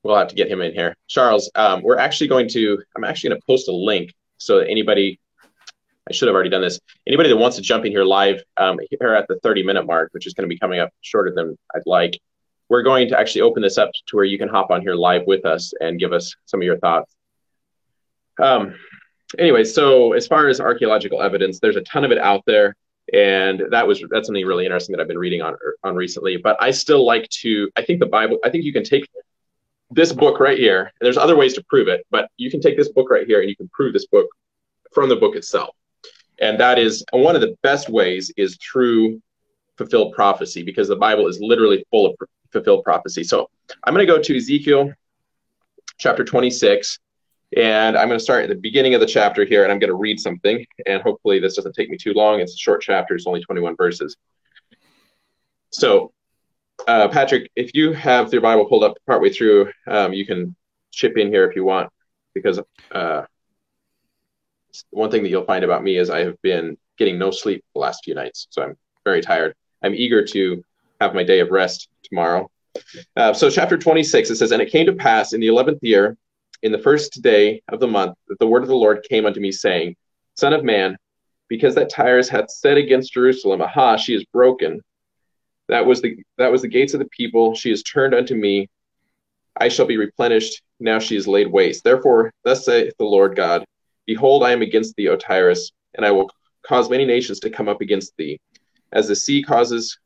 we'll 0.02 0.16
have 0.16 0.28
to 0.28 0.34
get 0.34 0.50
him 0.50 0.60
in 0.60 0.72
here. 0.72 0.96
Charles, 1.08 1.50
um, 1.54 1.82
we're 1.82 1.98
actually 1.98 2.28
going 2.28 2.48
to. 2.50 2.82
I'm 2.96 3.04
actually 3.04 3.30
going 3.30 3.40
to 3.40 3.46
post 3.46 3.68
a 3.68 3.72
link 3.72 4.14
so 4.38 4.58
that 4.58 4.68
anybody. 4.68 5.20
I 6.08 6.12
should 6.12 6.28
have 6.28 6.36
already 6.36 6.50
done 6.50 6.62
this. 6.62 6.78
Anybody 7.04 7.30
that 7.30 7.36
wants 7.36 7.56
to 7.56 7.62
jump 7.62 7.84
in 7.84 7.90
here 7.90 8.04
live 8.04 8.40
um, 8.58 8.78
here 9.00 9.14
at 9.14 9.26
the 9.26 9.40
30 9.42 9.64
minute 9.64 9.86
mark, 9.86 10.10
which 10.12 10.24
is 10.24 10.34
going 10.34 10.48
to 10.48 10.48
be 10.48 10.56
coming 10.56 10.78
up 10.78 10.90
shorter 11.00 11.32
than 11.34 11.58
I'd 11.74 11.82
like, 11.84 12.20
we're 12.68 12.84
going 12.84 13.08
to 13.08 13.18
actually 13.18 13.40
open 13.40 13.60
this 13.60 13.76
up 13.76 13.90
to 14.06 14.16
where 14.16 14.24
you 14.24 14.38
can 14.38 14.48
hop 14.48 14.70
on 14.70 14.82
here 14.82 14.94
live 14.94 15.22
with 15.26 15.44
us 15.44 15.72
and 15.80 15.98
give 15.98 16.12
us 16.12 16.32
some 16.44 16.60
of 16.60 16.64
your 16.64 16.78
thoughts. 16.78 17.12
Um, 18.40 18.76
anyway, 19.38 19.64
so 19.64 20.12
as 20.12 20.26
far 20.26 20.48
as 20.48 20.60
archaeological 20.60 21.22
evidence, 21.22 21.60
there's 21.60 21.76
a 21.76 21.82
ton 21.82 22.04
of 22.04 22.12
it 22.12 22.18
out 22.18 22.42
there, 22.46 22.76
and 23.12 23.62
that 23.70 23.86
was 23.86 24.02
that's 24.10 24.26
something 24.26 24.46
really 24.46 24.64
interesting 24.64 24.94
that 24.96 25.02
I've 25.02 25.08
been 25.08 25.18
reading 25.18 25.42
on 25.42 25.56
on 25.84 25.94
recently. 25.94 26.36
But 26.36 26.56
I 26.60 26.70
still 26.70 27.04
like 27.04 27.28
to. 27.40 27.70
I 27.76 27.82
think 27.82 28.00
the 28.00 28.06
Bible. 28.06 28.38
I 28.44 28.50
think 28.50 28.64
you 28.64 28.72
can 28.72 28.84
take 28.84 29.08
this 29.90 30.12
book 30.12 30.40
right 30.40 30.58
here. 30.58 30.92
And 31.00 31.06
there's 31.06 31.16
other 31.16 31.36
ways 31.36 31.54
to 31.54 31.64
prove 31.64 31.88
it, 31.88 32.06
but 32.10 32.28
you 32.36 32.50
can 32.50 32.60
take 32.60 32.76
this 32.76 32.88
book 32.88 33.10
right 33.10 33.26
here 33.26 33.40
and 33.40 33.48
you 33.48 33.56
can 33.56 33.68
prove 33.68 33.92
this 33.92 34.06
book 34.06 34.26
from 34.92 35.08
the 35.08 35.16
book 35.16 35.36
itself. 35.36 35.74
And 36.40 36.58
that 36.60 36.78
is 36.78 37.04
one 37.12 37.34
of 37.34 37.40
the 37.40 37.56
best 37.62 37.88
ways 37.88 38.32
is 38.36 38.56
through 38.56 39.22
fulfilled 39.78 40.14
prophecy 40.14 40.62
because 40.62 40.88
the 40.88 40.96
Bible 40.96 41.26
is 41.26 41.38
literally 41.40 41.84
full 41.90 42.06
of 42.06 42.16
fulfilled 42.50 42.84
prophecy. 42.84 43.24
So 43.24 43.48
I'm 43.84 43.94
going 43.94 44.06
to 44.06 44.12
go 44.12 44.20
to 44.20 44.36
Ezekiel 44.36 44.92
chapter 45.98 46.24
26 46.24 46.98
and 47.56 47.96
I'm 47.96 48.08
going 48.08 48.18
to 48.18 48.22
start 48.22 48.42
at 48.42 48.50
the 48.50 48.54
beginning 48.54 48.94
of 48.94 49.00
the 49.00 49.06
chapter 49.06 49.44
here, 49.44 49.62
and 49.62 49.72
I'm 49.72 49.78
going 49.78 49.90
to 49.90 49.96
read 49.96 50.20
something. 50.20 50.64
And 50.86 51.02
hopefully, 51.02 51.40
this 51.40 51.56
doesn't 51.56 51.74
take 51.74 51.88
me 51.88 51.96
too 51.96 52.12
long. 52.12 52.40
It's 52.40 52.54
a 52.54 52.58
short 52.58 52.82
chapter, 52.82 53.14
it's 53.14 53.26
only 53.26 53.40
21 53.40 53.76
verses. 53.76 54.16
So, 55.70 56.12
uh, 56.86 57.08
Patrick, 57.08 57.50
if 57.56 57.74
you 57.74 57.92
have 57.94 58.30
your 58.30 58.42
Bible 58.42 58.66
pulled 58.66 58.84
up 58.84 58.98
partway 59.06 59.30
through, 59.30 59.72
um, 59.86 60.12
you 60.12 60.26
can 60.26 60.54
chip 60.92 61.16
in 61.16 61.28
here 61.28 61.48
if 61.48 61.56
you 61.56 61.64
want, 61.64 61.90
because 62.34 62.60
uh, 62.92 63.22
one 64.90 65.10
thing 65.10 65.22
that 65.22 65.30
you'll 65.30 65.44
find 65.44 65.64
about 65.64 65.82
me 65.82 65.96
is 65.96 66.10
I 66.10 66.20
have 66.20 66.40
been 66.42 66.76
getting 66.98 67.18
no 67.18 67.30
sleep 67.30 67.64
the 67.74 67.80
last 67.80 68.04
few 68.04 68.14
nights. 68.14 68.48
So, 68.50 68.62
I'm 68.62 68.76
very 69.02 69.22
tired. 69.22 69.54
I'm 69.82 69.94
eager 69.94 70.22
to 70.26 70.62
have 71.00 71.14
my 71.14 71.24
day 71.24 71.40
of 71.40 71.50
rest 71.50 71.88
tomorrow. 72.02 72.50
Uh, 73.16 73.32
so, 73.32 73.48
chapter 73.48 73.78
26, 73.78 74.28
it 74.28 74.36
says, 74.36 74.52
And 74.52 74.60
it 74.60 74.70
came 74.70 74.84
to 74.84 74.92
pass 74.92 75.32
in 75.32 75.40
the 75.40 75.46
11th 75.46 75.78
year 75.80 76.18
in 76.62 76.72
the 76.72 76.78
first 76.78 77.22
day 77.22 77.62
of 77.68 77.80
the 77.80 77.86
month 77.86 78.16
that 78.28 78.38
the 78.38 78.46
word 78.46 78.62
of 78.62 78.68
the 78.68 78.74
Lord 78.74 79.06
came 79.08 79.26
unto 79.26 79.40
me, 79.40 79.52
saying, 79.52 79.96
Son 80.34 80.52
of 80.52 80.64
man, 80.64 80.96
because 81.48 81.74
that 81.74 81.90
Tyrus 81.90 82.28
hath 82.28 82.50
said 82.50 82.76
against 82.76 83.12
Jerusalem, 83.12 83.62
Aha, 83.62 83.96
she 83.96 84.14
is 84.14 84.24
broken. 84.32 84.80
That 85.68 85.86
was 85.86 86.00
the 86.00 86.16
that 86.38 86.52
was 86.52 86.62
the 86.62 86.68
gates 86.68 86.94
of 86.94 87.00
the 87.00 87.08
people. 87.10 87.54
She 87.54 87.70
is 87.70 87.82
turned 87.82 88.14
unto 88.14 88.34
me. 88.34 88.68
I 89.58 89.68
shall 89.68 89.86
be 89.86 89.96
replenished. 89.96 90.62
Now 90.78 90.98
she 90.98 91.16
is 91.16 91.26
laid 91.26 91.50
waste. 91.50 91.82
Therefore, 91.82 92.32
thus 92.44 92.64
saith 92.64 92.94
the 92.98 93.04
Lord 93.04 93.34
God 93.34 93.64
Behold, 94.06 94.44
I 94.44 94.52
am 94.52 94.62
against 94.62 94.94
thee, 94.96 95.08
O 95.08 95.16
Tyrus, 95.16 95.72
and 95.94 96.06
I 96.06 96.12
will 96.12 96.30
cause 96.62 96.88
many 96.88 97.04
nations 97.04 97.40
to 97.40 97.50
come 97.50 97.68
up 97.68 97.80
against 97.80 98.16
thee, 98.16 98.38
as 98.92 99.08
the 99.08 99.16
sea 99.16 99.42
causes 99.42 99.98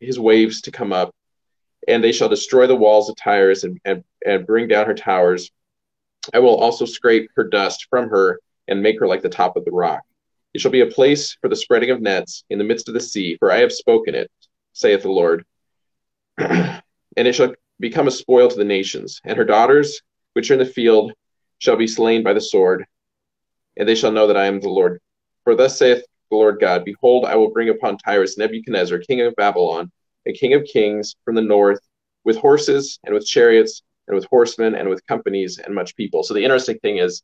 his 0.00 0.18
waves 0.18 0.60
to 0.62 0.70
come 0.70 0.92
up, 0.92 1.14
and 1.88 2.02
they 2.02 2.12
shall 2.12 2.28
destroy 2.28 2.66
the 2.66 2.76
walls 2.76 3.08
of 3.08 3.16
Tyrus 3.16 3.64
and, 3.64 3.80
and, 3.84 4.04
and 4.26 4.46
bring 4.46 4.68
down 4.68 4.86
her 4.86 4.94
towers. 4.94 5.50
I 6.34 6.38
will 6.38 6.56
also 6.56 6.84
scrape 6.84 7.30
her 7.36 7.44
dust 7.44 7.86
from 7.90 8.08
her 8.08 8.40
and 8.68 8.82
make 8.82 8.98
her 9.00 9.06
like 9.06 9.22
the 9.22 9.28
top 9.28 9.56
of 9.56 9.64
the 9.64 9.70
rock. 9.70 10.02
It 10.54 10.60
shall 10.60 10.70
be 10.70 10.80
a 10.80 10.86
place 10.86 11.36
for 11.40 11.48
the 11.48 11.56
spreading 11.56 11.90
of 11.90 12.00
nets 12.00 12.44
in 12.50 12.58
the 12.58 12.64
midst 12.64 12.88
of 12.88 12.94
the 12.94 13.00
sea, 13.00 13.36
for 13.38 13.52
I 13.52 13.58
have 13.58 13.72
spoken 13.72 14.14
it, 14.14 14.30
saith 14.72 15.02
the 15.02 15.10
Lord. 15.10 15.44
and 16.38 16.82
it 17.16 17.34
shall 17.34 17.54
become 17.78 18.08
a 18.08 18.10
spoil 18.10 18.48
to 18.48 18.56
the 18.56 18.64
nations, 18.64 19.20
and 19.24 19.36
her 19.36 19.44
daughters, 19.44 20.00
which 20.32 20.50
are 20.50 20.54
in 20.54 20.60
the 20.60 20.66
field, 20.66 21.12
shall 21.58 21.76
be 21.76 21.86
slain 21.86 22.22
by 22.22 22.32
the 22.32 22.40
sword, 22.40 22.86
and 23.76 23.88
they 23.88 23.94
shall 23.94 24.12
know 24.12 24.26
that 24.26 24.36
I 24.36 24.46
am 24.46 24.60
the 24.60 24.68
Lord. 24.68 25.00
For 25.44 25.54
thus 25.54 25.78
saith 25.78 26.04
the 26.30 26.36
Lord 26.36 26.60
God 26.60 26.84
Behold, 26.84 27.24
I 27.24 27.36
will 27.36 27.50
bring 27.50 27.68
upon 27.68 27.98
Tyrus 27.98 28.38
Nebuchadnezzar, 28.38 28.98
king 28.98 29.20
of 29.20 29.36
Babylon, 29.36 29.90
a 30.26 30.32
king 30.32 30.54
of 30.54 30.64
kings 30.64 31.14
from 31.24 31.34
the 31.34 31.42
north, 31.42 31.80
with 32.24 32.36
horses 32.36 32.98
and 33.04 33.14
with 33.14 33.26
chariots 33.26 33.82
and 34.06 34.14
with 34.14 34.26
horsemen 34.26 34.74
and 34.74 34.88
with 34.88 35.06
companies 35.06 35.58
and 35.58 35.74
much 35.74 35.96
people. 35.96 36.22
So 36.22 36.34
the 36.34 36.42
interesting 36.42 36.78
thing 36.78 36.98
is, 36.98 37.22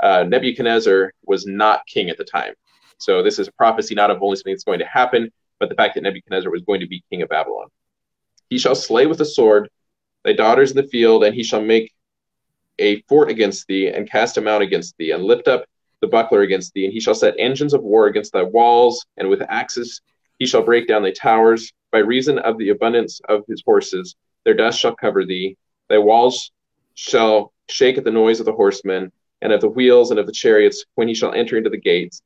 uh, 0.00 0.24
Nebuchadnezzar 0.24 1.12
was 1.24 1.46
not 1.46 1.86
king 1.86 2.10
at 2.10 2.16
the 2.16 2.24
time. 2.24 2.54
So 2.98 3.22
this 3.22 3.38
is 3.38 3.48
a 3.48 3.52
prophecy 3.52 3.94
not 3.94 4.10
of 4.10 4.22
only 4.22 4.36
something 4.36 4.52
that's 4.52 4.64
going 4.64 4.78
to 4.78 4.86
happen, 4.86 5.30
but 5.58 5.68
the 5.68 5.74
fact 5.74 5.94
that 5.94 6.02
Nebuchadnezzar 6.02 6.50
was 6.50 6.62
going 6.62 6.80
to 6.80 6.86
be 6.86 7.02
king 7.10 7.22
of 7.22 7.28
Babylon. 7.28 7.68
He 8.48 8.58
shall 8.58 8.74
slay 8.74 9.06
with 9.06 9.18
the 9.18 9.24
sword 9.24 9.68
thy 10.24 10.32
daughters 10.32 10.70
in 10.70 10.76
the 10.76 10.88
field, 10.88 11.24
and 11.24 11.34
he 11.34 11.42
shall 11.42 11.62
make 11.62 11.92
a 12.78 13.02
fort 13.02 13.30
against 13.30 13.66
thee, 13.66 13.88
and 13.88 14.10
cast 14.10 14.38
a 14.38 14.40
mount 14.40 14.62
against 14.62 14.96
thee, 14.96 15.10
and 15.10 15.22
lift 15.22 15.48
up 15.48 15.64
the 16.00 16.06
buckler 16.06 16.40
against 16.42 16.72
thee, 16.72 16.84
and 16.84 16.92
he 16.92 17.00
shall 17.00 17.14
set 17.14 17.34
engines 17.38 17.74
of 17.74 17.82
war 17.82 18.06
against 18.06 18.32
thy 18.32 18.42
walls, 18.42 19.04
and 19.18 19.28
with 19.28 19.42
axes 19.48 20.00
he 20.38 20.46
shall 20.46 20.62
break 20.62 20.88
down 20.88 21.02
thy 21.02 21.12
towers. 21.12 21.72
By 21.92 21.98
reason 21.98 22.38
of 22.38 22.56
the 22.56 22.70
abundance 22.70 23.20
of 23.28 23.42
his 23.48 23.62
horses, 23.64 24.16
their 24.44 24.54
dust 24.54 24.78
shall 24.78 24.94
cover 24.94 25.26
thee. 25.26 25.56
Thy 25.90 25.98
walls 25.98 26.52
shall 26.94 27.52
shake 27.68 27.98
at 27.98 28.04
the 28.04 28.12
noise 28.12 28.38
of 28.38 28.46
the 28.46 28.52
horsemen, 28.52 29.10
and 29.42 29.52
of 29.52 29.60
the 29.60 29.68
wheels, 29.68 30.10
and 30.10 30.20
of 30.20 30.26
the 30.26 30.32
chariots, 30.32 30.84
when 30.94 31.08
he 31.08 31.14
shall 31.14 31.32
enter 31.32 31.58
into 31.58 31.68
the 31.68 31.76
gates. 31.76 32.22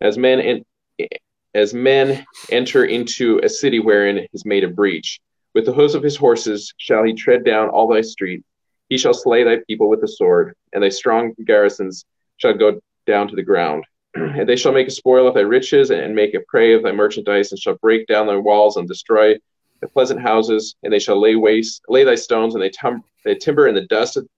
As 0.00 0.16
men 0.16 0.40
en- 0.40 1.08
as 1.52 1.74
men 1.74 2.24
enter 2.50 2.84
into 2.84 3.40
a 3.42 3.48
city 3.48 3.80
wherein 3.80 4.26
is 4.32 4.46
made 4.46 4.62
a 4.62 4.68
breach. 4.68 5.18
With 5.54 5.66
the 5.66 5.72
hoofs 5.72 5.94
of 5.94 6.04
his 6.04 6.16
horses 6.16 6.72
shall 6.76 7.02
he 7.02 7.12
tread 7.12 7.44
down 7.44 7.68
all 7.68 7.88
thy 7.88 8.02
streets. 8.02 8.44
He 8.88 8.96
shall 8.96 9.14
slay 9.14 9.42
thy 9.42 9.58
people 9.66 9.88
with 9.88 10.00
the 10.00 10.08
sword, 10.08 10.54
and 10.72 10.82
thy 10.82 10.90
strong 10.90 11.34
garrisons 11.44 12.04
shall 12.36 12.54
go 12.54 12.80
down 13.06 13.26
to 13.28 13.34
the 13.34 13.42
ground. 13.42 13.84
and 14.14 14.48
they 14.48 14.56
shall 14.56 14.72
make 14.72 14.86
a 14.86 14.92
spoil 14.92 15.26
of 15.26 15.34
thy 15.34 15.40
riches, 15.40 15.90
and 15.90 16.14
make 16.14 16.34
a 16.34 16.40
prey 16.46 16.74
of 16.74 16.84
thy 16.84 16.92
merchandise, 16.92 17.50
and 17.50 17.60
shall 17.60 17.76
break 17.82 18.06
down 18.06 18.28
thy 18.28 18.36
walls 18.36 18.76
and 18.76 18.86
destroy 18.86 19.36
the 19.80 19.88
pleasant 19.88 20.20
houses, 20.20 20.76
and 20.82 20.92
they 20.92 20.98
shall 20.98 21.20
lay 21.20 21.36
waste, 21.36 21.82
lay 21.88 22.04
thy 22.04 22.14
stones 22.14 22.54
and 22.54 22.62
they, 22.62 22.70
tum- 22.70 23.04
thy 23.24 23.34
timber 23.34 23.66
in 23.66 23.74
the 23.74 23.86
dust, 23.86 24.16
of, 24.16 24.28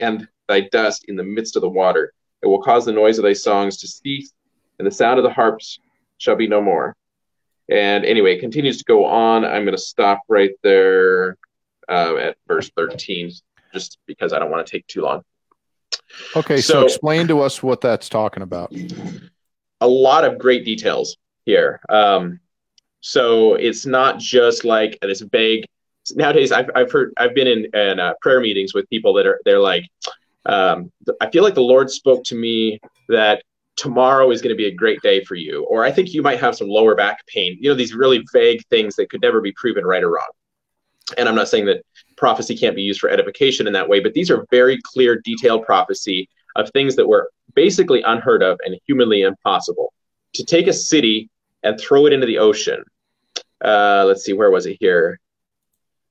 and 0.00 0.28
thy 0.48 0.60
dust 0.60 1.04
in 1.08 1.16
the 1.16 1.22
midst 1.22 1.56
of 1.56 1.62
the 1.62 1.68
water. 1.68 2.12
It 2.42 2.46
will 2.46 2.62
cause 2.62 2.84
the 2.84 2.92
noise 2.92 3.18
of 3.18 3.24
thy 3.24 3.32
songs 3.32 3.78
to 3.78 3.88
cease, 3.88 4.32
and 4.78 4.86
the 4.86 4.90
sound 4.90 5.18
of 5.18 5.24
the 5.24 5.32
harps 5.32 5.78
shall 6.18 6.36
be 6.36 6.48
no 6.48 6.60
more. 6.60 6.96
And 7.68 8.04
anyway, 8.04 8.36
it 8.36 8.40
continues 8.40 8.78
to 8.78 8.84
go 8.84 9.04
on. 9.04 9.44
I'm 9.44 9.64
going 9.64 9.76
to 9.76 9.82
stop 9.82 10.20
right 10.28 10.52
there 10.62 11.36
uh, 11.88 12.16
at 12.16 12.36
verse 12.46 12.70
13, 12.76 13.32
just 13.72 13.98
because 14.06 14.32
I 14.32 14.38
don't 14.38 14.50
want 14.50 14.66
to 14.66 14.70
take 14.70 14.86
too 14.86 15.02
long. 15.02 15.22
Okay, 16.36 16.60
so, 16.60 16.74
so, 16.74 16.84
explain 16.84 17.28
to 17.28 17.40
us 17.40 17.62
what 17.62 17.80
that's 17.80 18.08
talking 18.08 18.42
about. 18.42 18.74
A 19.80 19.88
lot 19.88 20.24
of 20.24 20.38
great 20.38 20.64
details 20.64 21.16
here. 21.44 21.80
Um, 21.88 22.40
so 23.02 23.54
it's 23.54 23.84
not 23.84 24.18
just 24.18 24.64
like 24.64 24.96
this 25.02 25.20
vague. 25.20 25.66
Nowadays, 26.14 26.52
I've, 26.52 26.70
I've 26.74 26.90
heard 26.90 27.12
I've 27.18 27.34
been 27.34 27.48
in, 27.48 27.66
in 27.74 28.00
uh, 28.00 28.14
prayer 28.22 28.40
meetings 28.40 28.74
with 28.74 28.88
people 28.88 29.12
that 29.14 29.26
are 29.26 29.40
they're 29.44 29.60
like, 29.60 29.84
um, 30.46 30.90
I 31.20 31.28
feel 31.30 31.42
like 31.42 31.54
the 31.54 31.60
Lord 31.60 31.90
spoke 31.90 32.22
to 32.24 32.36
me 32.36 32.80
that 33.08 33.42
tomorrow 33.76 34.30
is 34.30 34.40
going 34.40 34.50
to 34.50 34.56
be 34.56 34.66
a 34.66 34.74
great 34.74 35.00
day 35.02 35.22
for 35.24 35.34
you, 35.34 35.64
or 35.64 35.84
I 35.84 35.90
think 35.90 36.14
you 36.14 36.22
might 36.22 36.38
have 36.40 36.56
some 36.56 36.68
lower 36.68 36.94
back 36.94 37.26
pain. 37.26 37.58
You 37.60 37.70
know, 37.70 37.74
these 37.74 37.92
really 37.94 38.24
vague 38.32 38.64
things 38.70 38.94
that 38.96 39.10
could 39.10 39.20
never 39.20 39.40
be 39.40 39.52
proven 39.52 39.84
right 39.84 40.02
or 40.02 40.10
wrong. 40.10 40.30
And 41.18 41.28
I'm 41.28 41.34
not 41.34 41.48
saying 41.48 41.66
that 41.66 41.82
prophecy 42.16 42.56
can't 42.56 42.76
be 42.76 42.82
used 42.82 43.00
for 43.00 43.10
edification 43.10 43.66
in 43.66 43.72
that 43.72 43.88
way, 43.88 43.98
but 43.98 44.14
these 44.14 44.30
are 44.30 44.46
very 44.52 44.78
clear, 44.84 45.20
detailed 45.24 45.64
prophecy 45.64 46.28
of 46.54 46.70
things 46.70 46.94
that 46.96 47.08
were 47.08 47.30
basically 47.54 48.02
unheard 48.02 48.44
of 48.44 48.60
and 48.64 48.78
humanly 48.86 49.22
impossible. 49.22 49.92
To 50.34 50.44
take 50.44 50.68
a 50.68 50.72
city 50.72 51.28
and 51.62 51.78
throw 51.78 52.06
it 52.06 52.12
into 52.12 52.26
the 52.26 52.38
ocean. 52.38 52.82
Uh, 53.64 54.04
let's 54.06 54.24
see, 54.24 54.32
where 54.32 54.50
was 54.50 54.66
it 54.66 54.76
here? 54.80 55.18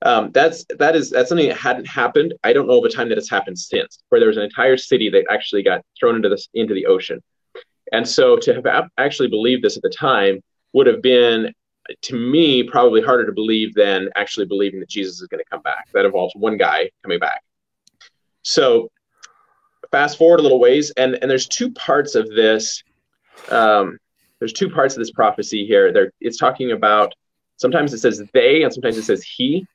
Um, 0.04 0.32
that's 0.32 0.66
that 0.80 0.96
is 0.96 1.12
that's 1.12 1.30
something 1.30 1.50
that 1.50 1.58
hadn't 1.58 1.86
happened. 1.86 2.34
I 2.44 2.54
don't 2.54 2.68
know 2.68 2.80
of 2.80 2.86
a 2.86 2.90
time 2.90 3.10
that 3.10 3.18
it's 3.18 3.30
happened 3.30 3.60
since, 3.60 4.00
where 4.10 4.20
there 4.20 4.30
was 4.30 4.38
an 4.38 4.44
entire 4.44 4.78
city 4.78 5.10
that 5.10 5.26
actually 5.30 5.62
got 5.62 5.86
thrown 6.00 6.16
into 6.16 6.30
this 6.30 6.50
into 6.54 6.74
the 6.74 6.88
ocean. 6.88 7.22
And 7.92 8.08
so 8.08 8.38
to 8.38 8.62
have 8.66 8.90
actually 8.98 9.28
believed 9.28 9.64
this 9.64 9.76
at 9.76 9.84
the 9.84 9.90
time 9.90 10.42
would 10.74 10.88
have 10.88 11.02
been, 11.02 11.54
to 12.04 12.16
me, 12.16 12.64
probably 12.64 13.02
harder 13.02 13.26
to 13.26 13.34
believe 13.34 13.74
than 13.74 14.10
actually 14.16 14.46
believing 14.46 14.80
that 14.80 14.90
Jesus 14.90 15.22
is 15.22 15.28
going 15.28 15.44
to 15.44 15.50
come 15.50 15.62
back. 15.62 15.90
That 15.94 16.06
involves 16.06 16.34
one 16.36 16.58
guy 16.58 16.90
coming 17.04 17.20
back. 17.20 17.44
So 18.44 18.90
fast 19.92 20.18
forward 20.18 20.40
a 20.40 20.44
little 20.44 20.60
ways, 20.60 20.92
and, 20.92 21.16
and 21.22 21.30
there's 21.30 21.48
two 21.48 21.72
parts 21.74 22.16
of 22.16 22.30
this. 22.30 22.82
Um, 23.50 23.98
there's 24.42 24.54
two 24.54 24.70
parts 24.72 24.96
of 24.96 25.00
this 25.00 25.12
prophecy 25.12 25.68
here. 25.68 25.94
There, 25.94 26.12
it's 26.20 26.38
talking 26.38 26.72
about 26.72 27.14
sometimes 27.58 27.94
it 27.94 28.00
says 28.00 28.24
they, 28.34 28.64
and 28.64 28.74
sometimes 28.74 28.98
it 28.98 29.04
says 29.04 29.24
he. 29.24 29.68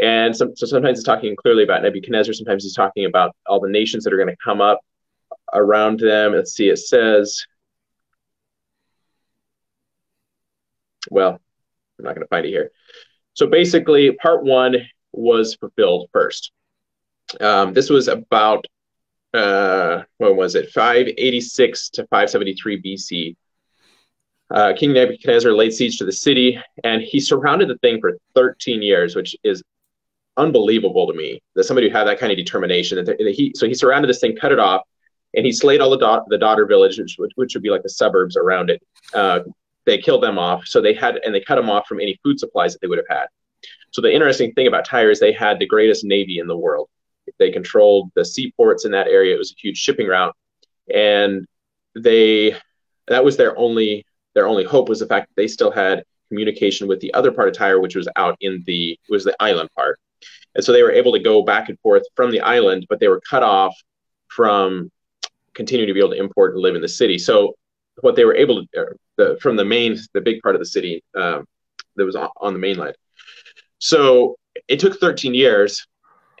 And 0.00 0.36
some, 0.36 0.56
so 0.56 0.66
sometimes 0.66 0.98
it's 0.98 1.06
talking 1.06 1.36
clearly 1.36 1.62
about 1.62 1.82
Nebuchadnezzar. 1.82 2.34
Sometimes 2.34 2.64
he's 2.64 2.74
talking 2.74 3.04
about 3.04 3.36
all 3.46 3.60
the 3.60 3.68
nations 3.68 4.02
that 4.02 4.12
are 4.12 4.16
going 4.16 4.28
to 4.28 4.36
come 4.44 4.60
up 4.60 4.80
around 5.54 6.00
them. 6.00 6.32
Let's 6.32 6.54
see, 6.54 6.68
it 6.68 6.78
says, 6.78 7.46
well, 11.08 11.40
I'm 11.98 12.04
not 12.04 12.16
going 12.16 12.24
to 12.24 12.28
find 12.28 12.44
it 12.44 12.50
here. 12.50 12.72
So 13.34 13.46
basically, 13.46 14.10
part 14.10 14.42
one 14.42 14.74
was 15.12 15.54
fulfilled 15.54 16.08
first. 16.12 16.50
Um, 17.40 17.74
this 17.74 17.90
was 17.90 18.08
about, 18.08 18.64
uh, 19.34 20.02
what 20.18 20.34
was 20.34 20.56
it, 20.56 20.72
586 20.72 21.90
to 21.90 22.02
573 22.08 22.82
BC. 22.82 23.36
Uh, 24.52 24.72
King 24.76 24.92
Nebuchadnezzar 24.92 25.52
laid 25.52 25.72
siege 25.72 25.98
to 25.98 26.04
the 26.04 26.12
city, 26.12 26.58
and 26.82 27.02
he 27.02 27.20
surrounded 27.20 27.68
the 27.68 27.78
thing 27.78 28.00
for 28.00 28.18
13 28.34 28.82
years, 28.82 29.14
which 29.14 29.36
is 29.44 29.62
unbelievable 30.36 31.06
to 31.06 31.14
me 31.14 31.40
that 31.54 31.64
somebody 31.64 31.88
who 31.88 31.96
had 31.96 32.04
that 32.04 32.18
kind 32.18 32.32
of 32.32 32.38
determination. 32.38 33.04
That 33.04 33.20
he, 33.20 33.52
so 33.54 33.66
he 33.66 33.74
surrounded 33.74 34.08
this 34.08 34.20
thing, 34.20 34.36
cut 34.36 34.52
it 34.52 34.58
off, 34.58 34.82
and 35.34 35.46
he 35.46 35.52
slayed 35.52 35.80
all 35.80 35.90
the, 35.90 35.98
da- 35.98 36.24
the 36.28 36.38
daughter 36.38 36.66
villages, 36.66 37.14
which, 37.16 37.32
which 37.36 37.54
would 37.54 37.62
be 37.62 37.70
like 37.70 37.82
the 37.82 37.90
suburbs 37.90 38.36
around 38.36 38.70
it. 38.70 38.82
Uh, 39.14 39.40
they 39.86 39.98
killed 39.98 40.22
them 40.22 40.38
off. 40.38 40.66
So 40.66 40.80
they 40.80 40.94
had, 40.94 41.20
and 41.24 41.34
they 41.34 41.40
cut 41.40 41.56
them 41.56 41.70
off 41.70 41.86
from 41.86 42.00
any 42.00 42.18
food 42.22 42.38
supplies 42.38 42.72
that 42.72 42.80
they 42.80 42.88
would 42.88 42.98
have 42.98 43.18
had. 43.18 43.26
So 43.92 44.02
the 44.02 44.12
interesting 44.12 44.52
thing 44.52 44.66
about 44.66 44.84
Tyre 44.84 45.10
is 45.10 45.20
they 45.20 45.32
had 45.32 45.58
the 45.58 45.66
greatest 45.66 46.04
navy 46.04 46.38
in 46.38 46.46
the 46.46 46.56
world. 46.56 46.88
They 47.38 47.50
controlled 47.50 48.10
the 48.14 48.24
seaports 48.24 48.84
in 48.84 48.92
that 48.92 49.06
area. 49.06 49.34
It 49.34 49.38
was 49.38 49.52
a 49.52 49.60
huge 49.60 49.78
shipping 49.78 50.08
route, 50.08 50.34
and 50.92 51.46
they 51.94 52.56
that 53.06 53.24
was 53.24 53.36
their 53.36 53.56
only 53.56 54.04
their 54.34 54.46
only 54.46 54.64
hope 54.64 54.88
was 54.88 55.00
the 55.00 55.06
fact 55.06 55.28
that 55.28 55.40
they 55.40 55.48
still 55.48 55.70
had 55.70 56.04
communication 56.28 56.86
with 56.88 57.00
the 57.00 57.12
other 57.14 57.32
part 57.32 57.48
of 57.48 57.54
Tyre, 57.54 57.80
which 57.80 57.96
was 57.96 58.08
out 58.16 58.36
in 58.40 58.62
the 58.66 58.98
was 59.08 59.24
the 59.24 59.36
island 59.40 59.68
part. 59.76 59.98
And 60.54 60.64
so 60.64 60.72
they 60.72 60.82
were 60.82 60.92
able 60.92 61.12
to 61.12 61.18
go 61.18 61.42
back 61.42 61.68
and 61.68 61.78
forth 61.80 62.02
from 62.14 62.30
the 62.30 62.40
island, 62.40 62.86
but 62.88 63.00
they 63.00 63.08
were 63.08 63.20
cut 63.28 63.42
off 63.42 63.74
from 64.28 64.90
continuing 65.54 65.88
to 65.88 65.94
be 65.94 66.00
able 66.00 66.10
to 66.10 66.18
import 66.18 66.54
and 66.54 66.62
live 66.62 66.74
in 66.74 66.82
the 66.82 66.88
city. 66.88 67.18
So 67.18 67.54
what 68.00 68.16
they 68.16 68.24
were 68.24 68.34
able 68.34 68.64
to 68.64 68.80
uh, 68.80 68.84
the, 69.16 69.38
from 69.40 69.56
the 69.56 69.64
main 69.64 69.98
the 70.14 70.20
big 70.20 70.40
part 70.42 70.54
of 70.54 70.60
the 70.60 70.66
city 70.66 71.02
um, 71.14 71.44
that 71.96 72.04
was 72.04 72.16
on 72.16 72.52
the 72.52 72.58
mainland. 72.58 72.96
So 73.78 74.36
it 74.68 74.80
took 74.80 74.98
13 74.98 75.34
years, 75.34 75.86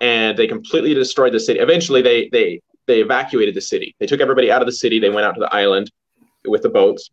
and 0.00 0.38
they 0.38 0.46
completely 0.46 0.94
destroyed 0.94 1.32
the 1.32 1.40
city. 1.40 1.60
Eventually, 1.60 2.02
they 2.02 2.28
they 2.30 2.60
they 2.86 3.00
evacuated 3.00 3.54
the 3.54 3.60
city. 3.60 3.94
They 3.98 4.06
took 4.06 4.20
everybody 4.20 4.50
out 4.50 4.62
of 4.62 4.66
the 4.66 4.72
city. 4.72 4.98
They 4.98 5.10
went 5.10 5.26
out 5.26 5.34
to 5.34 5.40
the 5.40 5.54
island 5.54 5.90
with 6.44 6.62
the 6.62 6.68
boats, 6.68 7.10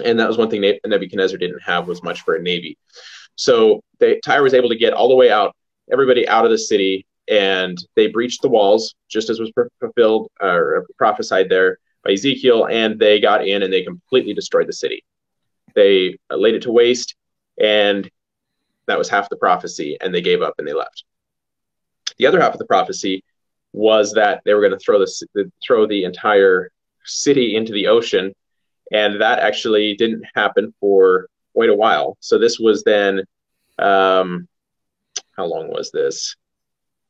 and 0.00 0.18
that 0.18 0.28
was 0.28 0.38
one 0.38 0.50
thing 0.50 0.78
Nebuchadnezzar 0.84 1.38
didn't 1.38 1.62
have 1.62 1.88
was 1.88 2.02
much 2.02 2.22
for 2.22 2.34
a 2.34 2.42
navy. 2.42 2.76
So 3.36 3.80
they, 3.98 4.20
Tyre 4.24 4.42
was 4.42 4.54
able 4.54 4.68
to 4.68 4.76
get 4.76 4.92
all 4.92 5.08
the 5.08 5.14
way 5.14 5.30
out, 5.30 5.54
everybody 5.92 6.28
out 6.28 6.44
of 6.44 6.50
the 6.50 6.58
city, 6.58 7.06
and 7.28 7.78
they 7.94 8.08
breached 8.08 8.42
the 8.42 8.48
walls, 8.48 8.94
just 9.08 9.30
as 9.30 9.38
was 9.38 9.52
fulfilled 9.80 10.30
or 10.40 10.86
prophesied 10.96 11.48
there 11.48 11.78
by 12.04 12.12
Ezekiel, 12.12 12.66
and 12.66 12.98
they 12.98 13.20
got 13.20 13.46
in 13.46 13.62
and 13.62 13.72
they 13.72 13.82
completely 13.82 14.34
destroyed 14.34 14.66
the 14.66 14.72
city. 14.72 15.04
They 15.74 16.18
uh, 16.30 16.36
laid 16.36 16.54
it 16.54 16.62
to 16.62 16.72
waste, 16.72 17.14
and 17.60 18.10
that 18.86 18.98
was 18.98 19.08
half 19.08 19.28
the 19.28 19.36
prophecy, 19.36 19.98
and 20.00 20.14
they 20.14 20.22
gave 20.22 20.42
up 20.42 20.54
and 20.58 20.66
they 20.66 20.72
left. 20.72 21.04
The 22.16 22.26
other 22.26 22.40
half 22.40 22.54
of 22.54 22.58
the 22.58 22.66
prophecy 22.66 23.22
was 23.72 24.12
that 24.14 24.40
they 24.44 24.54
were 24.54 24.60
going 24.60 24.72
to 24.72 24.78
throw 24.78 24.98
the 24.98 25.52
throw 25.64 25.86
the 25.86 26.04
entire 26.04 26.70
city 27.04 27.56
into 27.56 27.72
the 27.72 27.86
ocean, 27.86 28.34
and 28.92 29.20
that 29.20 29.40
actually 29.40 29.94
didn't 29.94 30.24
happen 30.34 30.72
for 30.80 31.28
quite 31.54 31.70
a 31.70 31.74
while. 31.74 32.16
So 32.20 32.38
this 32.38 32.58
was 32.58 32.84
then, 32.84 33.24
um, 33.78 34.48
how 35.36 35.46
long 35.46 35.68
was 35.68 35.90
this? 35.90 36.36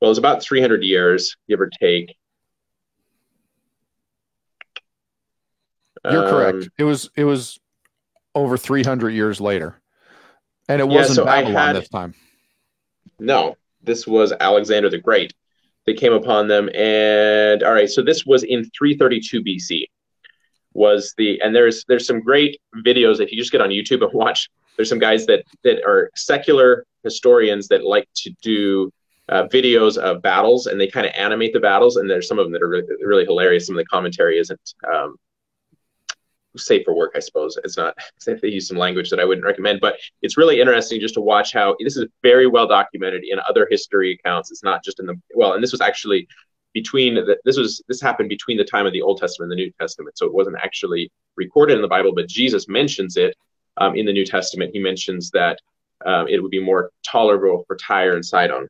Well, 0.00 0.08
it 0.08 0.12
was 0.12 0.18
about 0.18 0.42
300 0.42 0.82
years, 0.82 1.36
give 1.48 1.60
or 1.60 1.70
take. 1.80 2.16
You're 6.04 6.24
um, 6.24 6.30
correct. 6.30 6.70
It 6.78 6.84
was 6.84 7.10
it 7.16 7.24
was 7.24 7.58
over 8.34 8.56
300 8.56 9.10
years 9.10 9.40
later, 9.40 9.80
and 10.68 10.80
it 10.80 10.86
wasn't 10.86 11.16
so 11.16 11.24
Babylon 11.24 11.54
had, 11.54 11.76
this 11.76 11.88
time. 11.88 12.14
No, 13.18 13.56
this 13.82 14.06
was 14.06 14.32
Alexander 14.38 14.88
the 14.88 14.98
Great. 14.98 15.34
They 15.86 15.94
came 15.94 16.12
upon 16.12 16.46
them, 16.46 16.68
and 16.74 17.62
all 17.62 17.72
right. 17.72 17.90
So 17.90 18.02
this 18.02 18.24
was 18.24 18.44
in 18.44 18.70
332 18.78 19.42
BC. 19.42 19.84
Was 20.78 21.12
the 21.18 21.40
and 21.42 21.54
there's 21.54 21.84
there's 21.88 22.06
some 22.06 22.20
great 22.20 22.60
videos 22.86 23.20
if 23.20 23.32
you 23.32 23.38
just 23.38 23.50
get 23.50 23.60
on 23.60 23.70
YouTube 23.70 24.02
and 24.02 24.12
watch. 24.12 24.48
There's 24.76 24.88
some 24.88 25.00
guys 25.00 25.26
that 25.26 25.44
that 25.64 25.82
are 25.84 26.10
secular 26.14 26.84
historians 27.02 27.66
that 27.68 27.84
like 27.84 28.08
to 28.22 28.30
do 28.42 28.92
uh, 29.28 29.44
videos 29.48 29.98
of 29.98 30.22
battles 30.22 30.66
and 30.66 30.80
they 30.80 30.86
kind 30.86 31.06
of 31.06 31.12
animate 31.16 31.52
the 31.52 31.60
battles 31.60 31.96
and 31.96 32.08
there's 32.08 32.28
some 32.28 32.38
of 32.38 32.46
them 32.46 32.52
that 32.52 32.62
are 32.62 32.68
really, 32.68 32.86
really 33.02 33.24
hilarious 33.24 33.66
some 33.66 33.76
of 33.76 33.84
the 33.84 33.86
commentary 33.86 34.38
isn't 34.38 34.74
um, 34.90 35.16
safe 36.56 36.84
for 36.84 36.94
work, 36.94 37.12
I 37.14 37.20
suppose. 37.20 37.58
It's 37.64 37.76
not 37.76 37.96
they 38.26 38.48
use 38.48 38.68
some 38.68 38.76
language 38.76 39.10
that 39.10 39.20
I 39.20 39.24
wouldn't 39.24 39.46
recommend, 39.46 39.80
but 39.80 39.96
it's 40.22 40.36
really 40.36 40.60
interesting 40.60 41.00
just 41.00 41.14
to 41.14 41.20
watch 41.20 41.52
how 41.52 41.76
this 41.80 41.96
is 41.96 42.06
very 42.22 42.46
well 42.46 42.66
documented 42.66 43.24
in 43.28 43.38
other 43.48 43.66
history 43.70 44.12
accounts. 44.12 44.50
It's 44.50 44.62
not 44.62 44.84
just 44.84 45.00
in 45.00 45.06
the 45.06 45.20
well, 45.34 45.54
and 45.54 45.62
this 45.62 45.72
was 45.72 45.80
actually 45.80 46.28
between 46.74 47.14
the, 47.14 47.36
this 47.44 47.56
was 47.56 47.82
this 47.88 48.00
happened 48.00 48.28
between 48.28 48.56
the 48.56 48.64
time 48.64 48.86
of 48.86 48.92
the 48.92 49.02
Old 49.02 49.18
Testament 49.18 49.50
and 49.50 49.58
the 49.58 49.64
New 49.64 49.72
Testament, 49.80 50.18
so 50.18 50.26
it 50.26 50.34
wasn't 50.34 50.56
actually 50.62 51.10
recorded 51.36 51.74
in 51.74 51.82
the 51.82 51.88
Bible, 51.88 52.12
but 52.14 52.28
Jesus 52.28 52.68
mentions 52.68 53.16
it 53.16 53.36
um, 53.76 53.94
in 53.94 54.06
the 54.06 54.12
New 54.12 54.26
Testament. 54.26 54.70
He 54.72 54.80
mentions 54.80 55.30
that 55.30 55.58
um, 56.06 56.28
it 56.28 56.42
would 56.42 56.50
be 56.50 56.62
more 56.62 56.90
tolerable 57.04 57.64
for 57.66 57.76
Tyre 57.76 58.14
and 58.14 58.24
Sidon. 58.24 58.68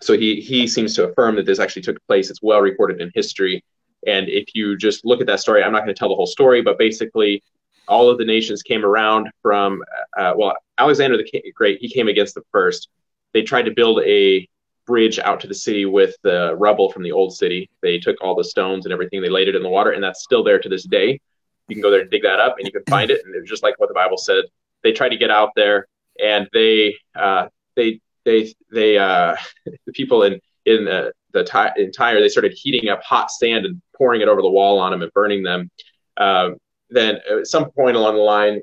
So 0.00 0.16
he 0.16 0.40
he 0.40 0.66
seems 0.66 0.94
to 0.94 1.08
affirm 1.08 1.36
that 1.36 1.46
this 1.46 1.58
actually 1.58 1.82
took 1.82 1.98
place. 2.06 2.30
It's 2.30 2.42
well 2.42 2.60
recorded 2.60 3.00
in 3.00 3.10
history 3.14 3.62
and 4.06 4.28
if 4.28 4.54
you 4.54 4.76
just 4.76 5.04
look 5.04 5.20
at 5.20 5.26
that 5.26 5.40
story, 5.40 5.62
I'm 5.62 5.72
not 5.72 5.80
going 5.84 5.94
to 5.94 5.98
tell 5.98 6.08
the 6.08 6.14
whole 6.14 6.26
story, 6.26 6.62
but 6.62 6.78
basically, 6.78 7.42
all 7.88 8.08
of 8.08 8.18
the 8.18 8.24
nations 8.24 8.62
came 8.62 8.84
around 8.84 9.28
from, 9.42 9.82
uh, 10.16 10.32
well, 10.36 10.54
Alexander 10.78 11.16
the 11.16 11.52
Great, 11.54 11.80
he 11.80 11.90
came 11.90 12.08
against 12.08 12.34
them 12.34 12.44
first. 12.52 12.88
They 13.32 13.42
tried 13.42 13.64
to 13.64 13.72
build 13.72 14.00
a 14.04 14.48
bridge 14.86 15.18
out 15.18 15.40
to 15.40 15.46
the 15.46 15.54
city 15.54 15.86
with 15.86 16.16
the 16.22 16.54
rubble 16.56 16.90
from 16.90 17.02
the 17.02 17.12
old 17.12 17.34
city. 17.34 17.70
They 17.82 17.98
took 17.98 18.16
all 18.20 18.34
the 18.34 18.44
stones 18.44 18.86
and 18.86 18.92
everything, 18.92 19.20
they 19.20 19.28
laid 19.28 19.48
it 19.48 19.56
in 19.56 19.62
the 19.62 19.68
water, 19.68 19.92
and 19.92 20.02
that's 20.02 20.22
still 20.22 20.42
there 20.42 20.58
to 20.58 20.68
this 20.68 20.84
day. 20.84 21.20
You 21.68 21.76
can 21.76 21.82
go 21.82 21.90
there 21.90 22.00
and 22.00 22.10
dig 22.10 22.22
that 22.22 22.40
up, 22.40 22.56
and 22.58 22.66
you 22.66 22.72
can 22.72 22.84
find 22.88 23.10
it. 23.10 23.22
And 23.24 23.34
it 23.34 23.40
was 23.40 23.48
just 23.48 23.62
like 23.62 23.78
what 23.78 23.88
the 23.88 23.94
Bible 23.94 24.18
said. 24.18 24.44
They 24.82 24.92
tried 24.92 25.10
to 25.10 25.16
get 25.16 25.30
out 25.30 25.50
there, 25.54 25.86
and 26.22 26.48
they, 26.52 26.96
uh, 27.14 27.46
they, 27.76 28.00
they, 28.24 28.52
they, 28.72 28.98
uh, 28.98 29.36
the 29.64 29.92
people 29.92 30.24
in 30.24 30.40
in 30.66 30.88
uh, 30.88 31.10
the 31.32 31.44
ty- 31.44 31.72
in 31.76 31.92
Tyre, 31.92 32.20
they 32.20 32.28
started 32.28 32.52
heating 32.52 32.88
up 32.88 33.02
hot 33.02 33.30
sand 33.30 33.64
and 33.66 33.80
pouring 33.96 34.20
it 34.20 34.28
over 34.28 34.42
the 34.42 34.50
wall 34.50 34.78
on 34.78 34.90
them 34.90 35.02
and 35.02 35.12
burning 35.12 35.42
them. 35.42 35.70
Uh, 36.16 36.50
then 36.90 37.18
at 37.30 37.46
some 37.46 37.70
point 37.70 37.96
along 37.96 38.14
the 38.14 38.20
line, 38.20 38.60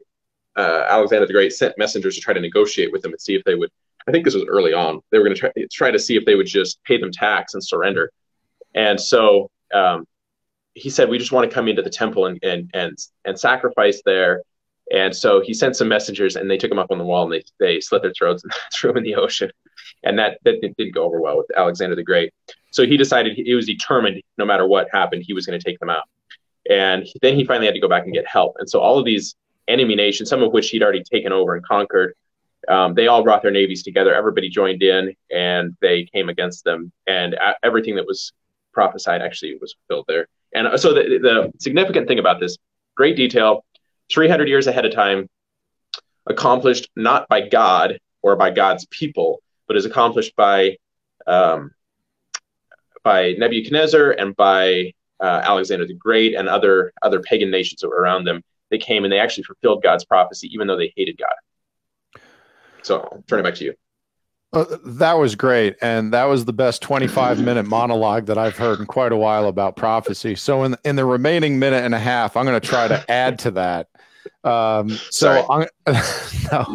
uh, 0.56 0.86
Alexander 0.90 1.26
the 1.26 1.34
Great 1.34 1.54
sent 1.54 1.78
messengers 1.78 2.16
to 2.16 2.22
try 2.22 2.34
to 2.34 2.40
negotiate 2.40 2.92
with 2.92 3.02
them 3.02 3.12
and 3.12 3.22
see 3.22 3.36
if 3.36 3.44
they 3.44 3.56
would. 3.56 3.72
I 4.08 4.12
think 4.12 4.24
this 4.24 4.34
was 4.34 4.46
early 4.48 4.74
on. 4.74 5.02
They 5.12 5.18
were 5.18 5.26
going 5.26 5.36
to 5.36 5.68
try, 5.72 5.92
to 5.92 6.00
see 6.00 6.16
if 6.16 6.26
they 6.26 6.36
would 6.36 6.48
just 6.48 6.82
pay 6.84 6.98
them 6.98 7.12
tax 7.12 7.54
and 7.54 7.64
surrender. 7.64 8.12
And 8.74 9.00
so 9.00 9.50
um, 9.74 10.06
he 10.74 10.90
said, 10.90 11.10
"We 11.10 11.18
just 11.18 11.32
want 11.32 11.50
to 11.50 11.54
come 11.54 11.68
into 11.68 11.82
the 11.82 11.90
temple 11.90 12.26
and 12.28 12.40
and 12.44 12.70
and 12.74 12.98
and 13.26 13.40
sacrifice 13.40 14.02
there." 14.06 14.44
And 14.94 15.14
so 15.14 15.42
he 15.42 15.54
sent 15.54 15.76
some 15.76 15.90
messengers, 15.90 16.38
and 16.38 16.50
they 16.50 16.58
took 16.58 16.70
them 16.70 16.80
up 16.80 16.92
on 16.92 16.98
the 16.98 17.04
wall, 17.04 17.24
and 17.24 17.34
they 17.34 17.44
they 17.60 17.82
slit 17.82 18.02
their 18.02 18.14
throats 18.14 18.44
and 18.44 18.54
threw 18.74 18.90
them 18.94 18.98
in 18.98 19.04
the 19.04 19.16
ocean. 19.16 19.52
And 20.04 20.18
that 20.20 20.40
that 20.46 20.62
didn't 20.62 20.94
go 20.94 21.04
over 21.04 21.20
well 21.20 21.38
with 21.38 21.48
Alexander 21.58 21.96
the 21.96 22.04
Great. 22.04 22.34
So 22.72 22.86
he 22.86 22.96
decided 22.96 23.34
he 23.36 23.56
was 23.56 23.66
determined, 23.66 24.22
no 24.38 24.46
matter 24.46 24.68
what 24.68 24.88
happened, 24.92 25.24
he 25.26 25.34
was 25.34 25.46
going 25.46 25.60
to 25.60 25.64
take 25.64 25.80
them 25.80 25.90
out. 25.90 26.04
And 26.70 27.08
then 27.22 27.36
he 27.36 27.46
finally 27.46 27.66
had 27.66 27.76
to 27.76 27.82
go 27.82 27.88
back 27.88 28.04
and 28.04 28.14
get 28.14 28.28
help. 28.28 28.56
And 28.60 28.70
so 28.70 28.80
all 28.80 29.00
of 29.00 29.06
these 29.06 29.36
enemy 29.68 29.96
nations, 29.96 30.30
some 30.30 30.44
of 30.44 30.52
which 30.52 30.70
he'd 30.70 30.84
already 30.84 31.04
taken 31.04 31.32
over 31.32 31.56
and 31.56 31.66
conquered, 31.66 32.14
um, 32.68 32.94
they 32.94 33.08
all 33.08 33.24
brought 33.24 33.42
their 33.42 33.52
navies 33.52 33.84
together. 33.84 34.14
Everybody 34.14 34.50
joined 34.50 34.84
in, 34.84 35.14
and 35.32 35.76
they 35.82 36.06
came 36.14 36.30
against 36.30 36.64
them. 36.64 36.92
And 37.08 37.34
a- 37.34 37.56
everything 37.64 37.96
that 37.96 38.06
was 38.06 38.34
prophesied 38.74 39.22
actually 39.22 39.58
was 39.60 39.74
fulfilled 39.74 40.06
there. 40.08 40.28
And 40.54 40.68
uh, 40.68 40.78
so 40.78 40.94
the, 40.94 41.20
the 41.22 41.54
significant 41.60 42.08
thing 42.08 42.20
about 42.20 42.40
this, 42.40 42.58
great 42.96 43.16
detail, 43.16 43.66
300 44.12 44.48
years 44.48 44.68
ahead 44.68 44.86
of 44.86 44.94
time, 44.94 45.30
accomplished 46.26 46.90
not 46.96 47.28
by 47.30 47.48
God 47.48 48.00
or 48.22 48.36
by 48.36 48.52
God's 48.52 48.86
people, 48.88 49.42
but 49.68 49.78
is 49.78 49.86
accomplished 49.86 50.36
by 50.36 50.78
um, 51.26 51.72
by 53.04 53.34
Nebuchadnezzar 53.38 54.12
and 54.12 54.36
by 54.36 54.94
uh, 55.20 55.42
Alexander 55.44 55.86
the 55.86 55.94
Great 55.94 56.36
and 56.36 56.48
other 56.50 56.94
other 57.02 57.22
pagan 57.22 57.50
nations 57.52 57.82
that 57.82 57.90
were 57.90 58.02
around 58.02 58.26
them. 58.26 58.42
They 58.70 58.78
came 58.78 59.06
and 59.06 59.12
they 59.12 59.20
actually 59.20 59.44
fulfilled 59.44 59.82
God's 59.82 60.04
prophecy, 60.04 60.50
even 60.54 60.68
though 60.68 60.78
they 60.78 60.94
hated 60.96 61.18
God. 61.18 61.34
So, 62.88 63.02
I'll 63.02 63.24
turn 63.28 63.40
it 63.40 63.44
back 63.44 63.56
to 63.56 63.66
you. 63.66 63.74
Uh, 64.54 64.78
that 64.86 65.14
was 65.14 65.36
great, 65.36 65.76
and 65.82 66.14
that 66.14 66.24
was 66.26 66.46
the 66.46 66.54
best 66.54 66.82
25 66.82 67.42
minute 67.42 67.66
monologue 67.66 68.28
that 68.28 68.38
I've 68.38 68.58
heard 68.58 68.80
in 68.80 68.86
quite 68.86 69.12
a 69.12 69.18
while 69.18 69.48
about 69.48 69.76
prophecy. 69.76 70.36
So, 70.36 70.64
in 70.64 70.76
in 70.86 70.96
the 70.96 71.06
remaining 71.06 71.60
minute 71.60 71.84
and 71.84 71.94
a 71.94 72.00
half, 72.00 72.38
I'm 72.38 72.46
going 72.46 72.60
to 72.60 72.66
try 72.66 72.88
to 72.88 73.12
add 73.12 73.40
to 73.40 73.52
that 73.52 73.88
um, 74.44 74.90
so 75.10 75.46
I'm, 75.50 75.68
no, 76.52 76.66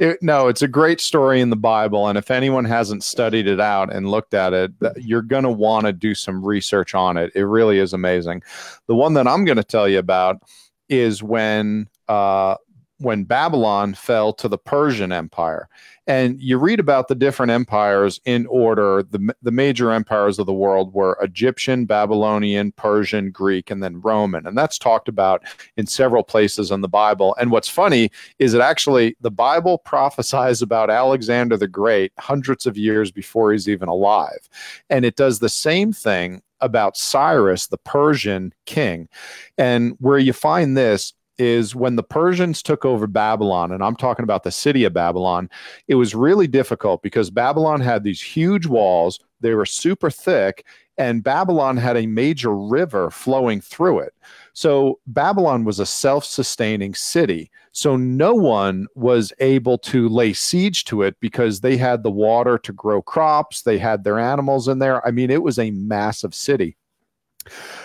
it, 0.00 0.18
no, 0.22 0.48
it's 0.48 0.62
a 0.62 0.68
great 0.68 1.00
story 1.00 1.40
in 1.40 1.50
the 1.50 1.56
Bible, 1.56 2.08
and 2.08 2.18
if 2.18 2.30
anyone 2.30 2.64
hasn't 2.64 3.02
studied 3.02 3.46
it 3.46 3.60
out 3.60 3.92
and 3.92 4.08
looked 4.08 4.34
at 4.34 4.52
it, 4.52 4.72
you're 4.96 5.22
going 5.22 5.44
to 5.44 5.50
want 5.50 5.86
to 5.86 5.92
do 5.92 6.14
some 6.14 6.44
research 6.44 6.94
on 6.94 7.16
it. 7.16 7.32
It 7.34 7.44
really 7.44 7.78
is 7.78 7.92
amazing. 7.92 8.42
The 8.86 8.94
one 8.94 9.14
that 9.14 9.26
I'm 9.26 9.44
going 9.44 9.56
to 9.56 9.64
tell 9.64 9.88
you 9.88 9.98
about 9.98 10.42
is 10.88 11.22
when 11.22 11.88
uh, 12.08 12.56
when 12.98 13.24
Babylon 13.24 13.94
fell 13.94 14.32
to 14.34 14.48
the 14.48 14.58
Persian 14.58 15.12
Empire. 15.12 15.68
And 16.08 16.40
you 16.40 16.56
read 16.58 16.80
about 16.80 17.08
the 17.08 17.14
different 17.14 17.52
empires 17.52 18.18
in 18.24 18.46
order. 18.46 19.02
The, 19.02 19.34
the 19.42 19.52
major 19.52 19.92
empires 19.92 20.38
of 20.38 20.46
the 20.46 20.54
world 20.54 20.94
were 20.94 21.18
Egyptian, 21.20 21.84
Babylonian, 21.84 22.72
Persian, 22.72 23.30
Greek, 23.30 23.70
and 23.70 23.82
then 23.82 24.00
Roman. 24.00 24.46
And 24.46 24.56
that's 24.56 24.78
talked 24.78 25.08
about 25.08 25.44
in 25.76 25.86
several 25.86 26.22
places 26.22 26.70
in 26.70 26.80
the 26.80 26.88
Bible. 26.88 27.36
And 27.38 27.50
what's 27.50 27.68
funny 27.68 28.10
is 28.38 28.52
that 28.52 28.62
actually 28.62 29.16
the 29.20 29.30
Bible 29.30 29.78
prophesies 29.84 30.62
about 30.62 30.90
Alexander 30.90 31.56
the 31.56 31.68
Great 31.68 32.12
hundreds 32.18 32.66
of 32.66 32.76
years 32.76 33.12
before 33.12 33.52
he's 33.52 33.68
even 33.68 33.88
alive. 33.88 34.48
And 34.88 35.04
it 35.04 35.14
does 35.14 35.38
the 35.38 35.48
same 35.48 35.92
thing 35.92 36.42
about 36.60 36.96
Cyrus, 36.96 37.66
the 37.66 37.78
Persian 37.78 38.52
king. 38.66 39.08
And 39.56 39.94
where 40.00 40.18
you 40.18 40.32
find 40.32 40.76
this 40.76 41.12
is 41.38 41.74
when 41.74 41.96
the 41.96 42.02
Persians 42.02 42.62
took 42.62 42.84
over 42.84 43.06
Babylon, 43.06 43.72
and 43.72 43.82
I'm 43.82 43.96
talking 43.96 44.24
about 44.24 44.42
the 44.42 44.50
city 44.50 44.84
of 44.84 44.92
Babylon, 44.92 45.48
it 45.86 45.94
was 45.94 46.14
really 46.14 46.46
difficult 46.46 47.02
because 47.02 47.30
Babylon 47.30 47.80
had 47.80 48.04
these 48.04 48.20
huge 48.20 48.66
walls, 48.66 49.20
they 49.40 49.54
were 49.54 49.66
super 49.66 50.10
thick, 50.10 50.64
and 50.98 51.22
Babylon 51.22 51.76
had 51.76 51.96
a 51.96 52.06
major 52.06 52.54
river 52.54 53.10
flowing 53.10 53.60
through 53.60 54.00
it. 54.00 54.12
So 54.52 54.98
Babylon 55.06 55.64
was 55.64 55.78
a 55.78 55.86
self 55.86 56.24
sustaining 56.24 56.94
city. 56.94 57.50
So 57.70 57.96
no 57.96 58.34
one 58.34 58.88
was 58.96 59.32
able 59.38 59.78
to 59.78 60.08
lay 60.08 60.32
siege 60.32 60.84
to 60.86 61.02
it 61.02 61.14
because 61.20 61.60
they 61.60 61.76
had 61.76 62.02
the 62.02 62.10
water 62.10 62.58
to 62.58 62.72
grow 62.72 63.00
crops, 63.00 63.62
they 63.62 63.78
had 63.78 64.02
their 64.02 64.18
animals 64.18 64.66
in 64.66 64.80
there. 64.80 65.06
I 65.06 65.12
mean, 65.12 65.30
it 65.30 65.44
was 65.44 65.60
a 65.60 65.70
massive 65.70 66.34
city. 66.34 66.76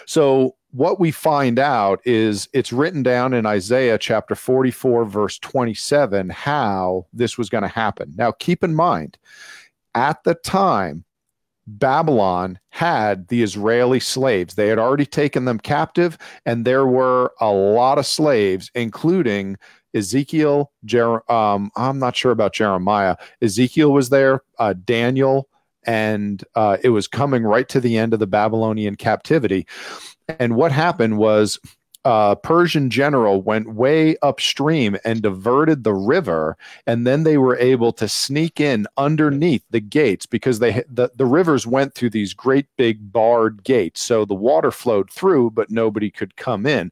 So 0.08 0.56
what 0.74 1.00
we 1.00 1.12
find 1.12 1.60
out 1.60 2.02
is 2.04 2.50
it's 2.52 2.74
written 2.74 3.04
down 3.04 3.34
in 3.34 3.46
Isaiah 3.46 4.00
chapter 4.00 4.34
44, 4.34 5.06
verse 5.06 5.38
27, 5.38 6.32
how 6.32 7.06
this 7.14 7.38
was 7.38 7.48
going 7.48 7.62
to 7.62 7.68
happen. 7.68 8.12
Now, 8.18 8.32
keep 8.32 8.64
in 8.64 8.74
mind, 8.74 9.20
at 9.94 10.24
the 10.24 10.34
time, 10.34 11.06
Babylon 11.68 12.60
had 12.70 13.28
the 13.28 13.44
Israeli 13.44 14.00
slaves. 14.00 14.56
They 14.56 14.68
had 14.68 14.80
already 14.80 15.06
taken 15.06 15.46
them 15.46 15.60
captive, 15.60 16.18
and 16.44 16.66
there 16.66 16.88
were 16.88 17.34
a 17.40 17.52
lot 17.52 18.00
of 18.00 18.08
slaves, 18.08 18.72
including 18.74 19.58
Ezekiel. 19.94 20.72
Jer- 20.86 21.32
um, 21.32 21.70
I'm 21.76 22.00
not 22.00 22.16
sure 22.16 22.32
about 22.32 22.54
Jeremiah. 22.54 23.16
Ezekiel 23.44 23.92
was 23.92 24.10
there, 24.10 24.42
uh, 24.58 24.74
Daniel, 24.74 25.48
and 25.86 26.44
uh, 26.56 26.78
it 26.84 26.90
was 26.90 27.08
coming 27.08 27.44
right 27.44 27.70
to 27.70 27.80
the 27.80 27.98
end 27.98 28.14
of 28.14 28.20
the 28.20 28.28
Babylonian 28.28 28.96
captivity. 28.96 29.68
And 30.40 30.56
what 30.56 30.72
happened 30.72 31.18
was 31.18 31.60
uh, 32.06 32.36
Persian 32.36 32.90
general 32.90 33.42
went 33.42 33.74
way 33.74 34.18
upstream 34.22 34.98
and 35.06 35.22
diverted 35.22 35.84
the 35.84 35.94
river, 35.94 36.58
and 36.86 37.08
then 37.08 37.24
they 37.24 37.38
were 37.38 37.58
able 37.58 37.94
to 37.94 38.10
sneak 38.10 38.60
in 38.60 38.86
underneath 38.98 39.64
the 39.70 39.80
gates 39.80 40.26
because 40.26 40.60
they 40.60 40.84
the, 40.90 41.10
the 41.16 41.26
rivers 41.26 41.66
went 41.66 41.96
through 41.96 42.10
these 42.10 42.34
great 42.34 42.66
big 42.78 43.14
barred 43.14 43.64
gates, 43.64 44.02
so 44.02 44.26
the 44.26 44.34
water 44.34 44.70
flowed 44.70 45.10
through, 45.10 45.52
but 45.52 45.72
nobody 45.72 46.12
could 46.12 46.36
come 46.36 46.66
in, 46.66 46.92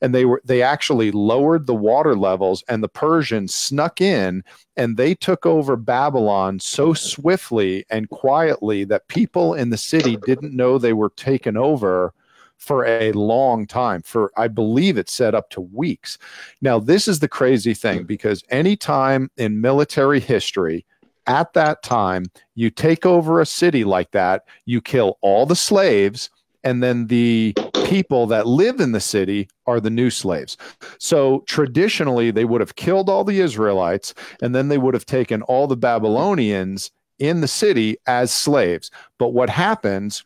and 0.00 0.14
they 0.14 0.24
were 0.24 0.40
they 0.44 0.62
actually 0.62 1.10
lowered 1.10 1.66
the 1.66 1.74
water 1.74 2.16
levels, 2.16 2.62
and 2.68 2.84
the 2.84 2.88
Persians 2.88 3.52
snuck 3.54 4.00
in 4.00 4.44
and 4.74 4.96
they 4.96 5.14
took 5.14 5.44
over 5.44 5.76
Babylon 5.76 6.58
so 6.58 6.94
swiftly 6.94 7.84
and 7.90 8.08
quietly 8.08 8.84
that 8.84 9.06
people 9.08 9.52
in 9.52 9.68
the 9.68 9.76
city 9.76 10.16
didn't 10.24 10.56
know 10.56 10.78
they 10.78 10.94
were 10.94 11.10
taken 11.10 11.58
over 11.58 12.14
for 12.62 12.86
a 12.86 13.12
long 13.12 13.66
time 13.66 14.00
for 14.02 14.30
i 14.36 14.46
believe 14.46 14.96
it's 14.96 15.12
set 15.12 15.34
up 15.34 15.50
to 15.50 15.60
weeks 15.60 16.16
now 16.60 16.78
this 16.78 17.08
is 17.08 17.18
the 17.18 17.28
crazy 17.28 17.74
thing 17.74 18.00
hmm. 18.00 18.06
because 18.06 18.44
any 18.50 18.76
time 18.76 19.30
in 19.36 19.60
military 19.60 20.20
history 20.20 20.84
at 21.26 21.52
that 21.52 21.82
time 21.82 22.24
you 22.54 22.70
take 22.70 23.04
over 23.04 23.40
a 23.40 23.46
city 23.46 23.84
like 23.84 24.10
that 24.12 24.44
you 24.64 24.80
kill 24.80 25.18
all 25.20 25.44
the 25.44 25.56
slaves 25.56 26.30
and 26.64 26.82
then 26.82 27.08
the 27.08 27.54
people 27.86 28.26
that 28.28 28.46
live 28.46 28.80
in 28.80 28.92
the 28.92 29.00
city 29.00 29.48
are 29.66 29.80
the 29.80 29.90
new 29.90 30.10
slaves. 30.10 30.56
So 30.98 31.42
traditionally, 31.46 32.30
they 32.30 32.44
would 32.44 32.60
have 32.60 32.76
killed 32.76 33.08
all 33.08 33.24
the 33.24 33.40
Israelites 33.40 34.14
and 34.40 34.54
then 34.54 34.68
they 34.68 34.78
would 34.78 34.94
have 34.94 35.06
taken 35.06 35.42
all 35.42 35.66
the 35.66 35.76
Babylonians 35.76 36.90
in 37.18 37.40
the 37.40 37.48
city 37.48 37.96
as 38.06 38.32
slaves. 38.32 38.90
But 39.18 39.28
what 39.28 39.50
happens 39.50 40.24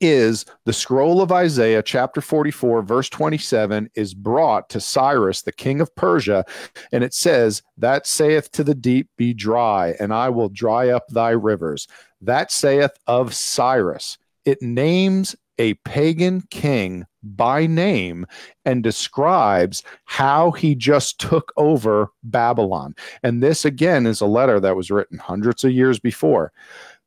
is 0.00 0.44
the 0.64 0.72
scroll 0.72 1.20
of 1.20 1.32
Isaiah, 1.32 1.82
chapter 1.82 2.20
44, 2.20 2.82
verse 2.82 3.08
27, 3.08 3.90
is 3.94 4.14
brought 4.14 4.68
to 4.70 4.80
Cyrus, 4.80 5.42
the 5.42 5.52
king 5.52 5.80
of 5.80 5.94
Persia, 5.94 6.44
and 6.92 7.04
it 7.04 7.14
says, 7.14 7.62
That 7.76 8.06
saith 8.06 8.50
to 8.52 8.64
the 8.64 8.74
deep, 8.74 9.08
Be 9.16 9.34
dry, 9.34 9.94
and 10.00 10.12
I 10.12 10.28
will 10.30 10.48
dry 10.48 10.88
up 10.88 11.08
thy 11.08 11.30
rivers. 11.30 11.86
That 12.20 12.50
saith 12.50 12.92
of 13.06 13.34
Cyrus. 13.34 14.18
It 14.44 14.62
names 14.62 15.36
a 15.58 15.74
pagan 15.84 16.40
king 16.50 17.06
by 17.22 17.66
name 17.66 18.26
and 18.64 18.82
describes 18.82 19.82
how 20.06 20.50
he 20.52 20.74
just 20.74 21.20
took 21.20 21.52
over 21.58 22.10
Babylon. 22.22 22.94
And 23.22 23.42
this, 23.42 23.66
again, 23.66 24.06
is 24.06 24.22
a 24.22 24.26
letter 24.26 24.58
that 24.60 24.74
was 24.74 24.90
written 24.90 25.18
hundreds 25.18 25.62
of 25.62 25.72
years 25.72 25.98
before. 25.98 26.52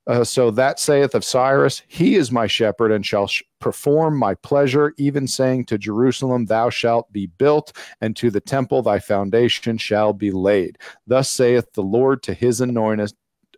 Uh, 0.06 0.24
so 0.24 0.52
that 0.52 0.80
saith 0.80 1.16
of 1.16 1.24
Cyrus, 1.24 1.82
He 1.88 2.16
is 2.16 2.32
my 2.32 2.46
shepherd 2.46 2.92
and 2.92 3.06
shall 3.06 3.28
sh- 3.28 3.42
perform 3.60 4.18
my 4.18 4.36
pleasure, 4.36 4.94
even 4.98 5.28
saying 5.28 5.66
to 5.66 5.78
Jerusalem, 5.78 6.46
Thou 6.46 6.70
shalt 6.70 7.12
be 7.14 7.28
built, 7.28 7.72
and 8.02 8.16
to 8.18 8.30
the 8.30 8.42
temple 8.42 8.82
thy 8.82 9.00
foundation 9.00 9.78
shall 9.78 10.12
be 10.12 10.30
laid. 10.32 10.78
Thus 11.08 11.30
saith 11.30 11.72
the 11.74 11.84
Lord 11.84 12.22
to 12.24 12.34
his 12.34 12.60
anointed, 12.60 13.14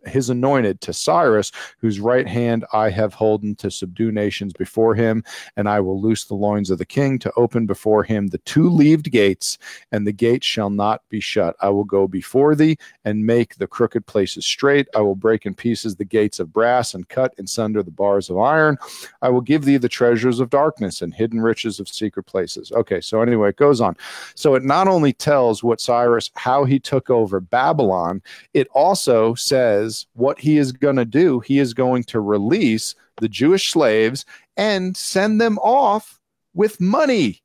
his 0.06 0.30
anointed 0.30 0.80
to 0.82 0.92
Cyrus, 0.92 1.52
whose 1.78 2.00
right 2.00 2.26
hand 2.26 2.64
I 2.72 2.90
have 2.90 3.14
holden 3.14 3.54
to 3.56 3.70
subdue 3.70 4.12
nations 4.12 4.52
before 4.52 4.94
him, 4.94 5.24
and 5.56 5.68
I 5.68 5.80
will 5.80 6.00
loose 6.00 6.24
the 6.24 6.34
loins 6.34 6.70
of 6.70 6.78
the 6.78 6.86
king 6.86 7.18
to 7.20 7.32
open 7.36 7.66
before 7.66 8.04
him 8.04 8.28
the 8.28 8.38
two 8.38 8.68
leaved 8.68 9.10
gates, 9.10 9.58
and 9.92 10.06
the 10.06 10.12
gates 10.12 10.46
shall 10.46 10.70
not 10.70 11.02
be 11.08 11.20
shut. 11.20 11.56
I 11.60 11.70
will 11.70 11.84
go 11.84 12.06
before 12.06 12.54
thee 12.54 12.76
and 13.04 13.26
make 13.26 13.56
the 13.56 13.66
crooked 13.66 14.06
places 14.06 14.44
straight. 14.44 14.88
I 14.94 15.00
will 15.00 15.14
break 15.14 15.46
in 15.46 15.54
pieces 15.54 15.96
the 15.96 16.04
gates 16.04 16.38
of 16.40 16.52
brass 16.52 16.94
and 16.94 17.08
cut 17.08 17.34
in 17.38 17.46
sunder 17.46 17.82
the 17.82 17.90
bars 17.90 18.30
of 18.30 18.38
iron. 18.38 18.76
I 19.22 19.28
will 19.28 19.40
give 19.40 19.64
thee 19.64 19.76
the 19.76 19.88
treasures 19.88 20.40
of 20.40 20.50
darkness 20.50 21.02
and 21.02 21.14
hidden 21.14 21.40
riches 21.40 21.80
of 21.80 21.88
secret 21.88 22.24
places. 22.24 22.72
Okay, 22.72 23.00
so 23.00 23.22
anyway, 23.22 23.50
it 23.50 23.56
goes 23.56 23.80
on. 23.80 23.96
So 24.34 24.54
it 24.54 24.64
not 24.64 24.88
only 24.88 25.12
tells 25.12 25.62
what 25.62 25.80
Cyrus, 25.80 26.30
how 26.34 26.64
he 26.64 26.78
took 26.78 27.10
over 27.10 27.40
Babylon, 27.40 28.22
it 28.52 28.68
also 28.72 29.34
says 29.34 29.95
what 30.14 30.38
he 30.38 30.58
is 30.58 30.72
going 30.72 30.96
to 30.96 31.04
do. 31.04 31.40
He 31.40 31.58
is 31.58 31.72
going 31.72 32.04
to 32.04 32.20
release 32.20 32.94
the 33.18 33.28
Jewish 33.28 33.70
slaves 33.70 34.24
and 34.56 34.96
send 34.96 35.40
them 35.40 35.58
off 35.58 36.20
with 36.54 36.80
money 36.80 37.42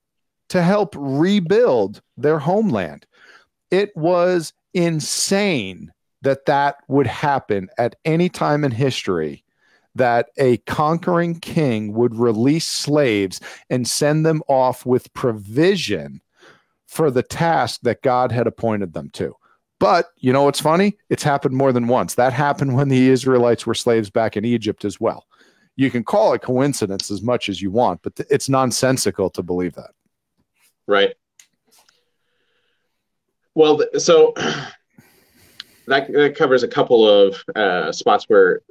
to 0.50 0.62
help 0.62 0.96
rebuild 0.98 2.02
their 2.18 2.40
homeland. 2.40 3.06
It 3.70 3.96
was 3.96 4.52
insane 4.74 5.94
that 6.22 6.46
that 6.46 6.78
would 6.88 7.08
happen 7.08 7.70
at 7.78 7.96
any 8.06 8.30
time 8.30 8.64
in 8.64 8.72
history 8.72 9.44
that 9.96 10.30
a 10.38 10.58
conquering 10.58 11.40
king 11.40 11.94
would 11.94 12.16
release 12.16 12.68
slaves 12.68 13.42
and 13.70 13.88
send 13.88 14.26
them 14.26 14.42
off 14.48 14.86
with 14.86 15.14
provision 15.14 16.22
for 16.88 17.12
the 17.12 17.24
task 17.24 17.82
that 17.84 18.02
God 18.02 18.32
had 18.32 18.48
appointed 18.48 18.94
them 18.94 19.10
to. 19.12 19.36
But 19.82 20.12
you 20.18 20.32
know 20.32 20.44
what's 20.44 20.60
funny? 20.60 20.96
It's 21.10 21.24
happened 21.24 21.56
more 21.56 21.74
than 21.74 21.88
once. 21.88 22.14
That 22.14 22.34
happened 22.34 22.76
when 22.76 22.88
the 22.88 23.10
Israelites 23.10 23.66
were 23.66 23.74
slaves 23.74 24.12
back 24.12 24.38
in 24.38 24.46
Egypt 24.46 24.86
as 24.86 25.02
well. 25.02 25.26
You 25.76 25.90
can 25.90 26.04
call 26.04 26.34
it 26.34 26.44
coincidence 26.44 27.10
as 27.10 27.24
much 27.24 27.50
as 27.50 27.64
you 27.64 27.72
want, 27.72 28.04
but 28.04 28.16
th- 28.16 28.30
it's 28.30 28.48
nonsensical 28.48 29.32
to 29.32 29.42
believe 29.42 29.74
that. 29.74 29.90
Right. 30.86 31.16
Well, 33.56 33.82
so 33.98 34.34
that, 35.88 36.14
that 36.14 36.36
covers 36.38 36.62
a 36.62 36.68
couple 36.68 37.10
of 37.10 37.44
uh, 37.56 37.92
spots 37.92 38.26
where 38.28 38.62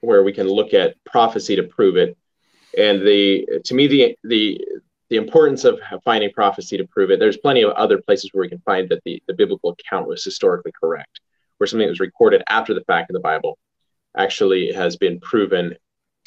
where 0.00 0.24
we 0.24 0.32
can 0.32 0.48
look 0.48 0.74
at 0.74 0.96
prophecy 1.04 1.54
to 1.54 1.62
prove 1.62 1.96
it. 1.96 2.18
And 2.76 3.06
the 3.06 3.60
to 3.64 3.74
me 3.74 3.86
the 3.86 4.18
the 4.24 4.60
the 5.10 5.16
importance 5.16 5.64
of 5.64 5.80
finding 6.04 6.30
prophecy 6.32 6.76
to 6.76 6.86
prove 6.86 7.10
it. 7.10 7.18
There's 7.18 7.38
plenty 7.38 7.62
of 7.62 7.72
other 7.72 8.00
places 8.00 8.30
where 8.32 8.42
we 8.42 8.48
can 8.48 8.60
find 8.60 8.88
that 8.90 9.02
the, 9.04 9.22
the 9.26 9.34
biblical 9.34 9.70
account 9.70 10.06
was 10.06 10.22
historically 10.22 10.72
correct, 10.78 11.20
where 11.56 11.66
something 11.66 11.86
that 11.86 11.92
was 11.92 12.00
recorded 12.00 12.42
after 12.48 12.74
the 12.74 12.84
fact 12.84 13.10
in 13.10 13.14
the 13.14 13.20
Bible 13.20 13.58
actually 14.16 14.72
has 14.72 14.96
been 14.96 15.20
proven 15.20 15.74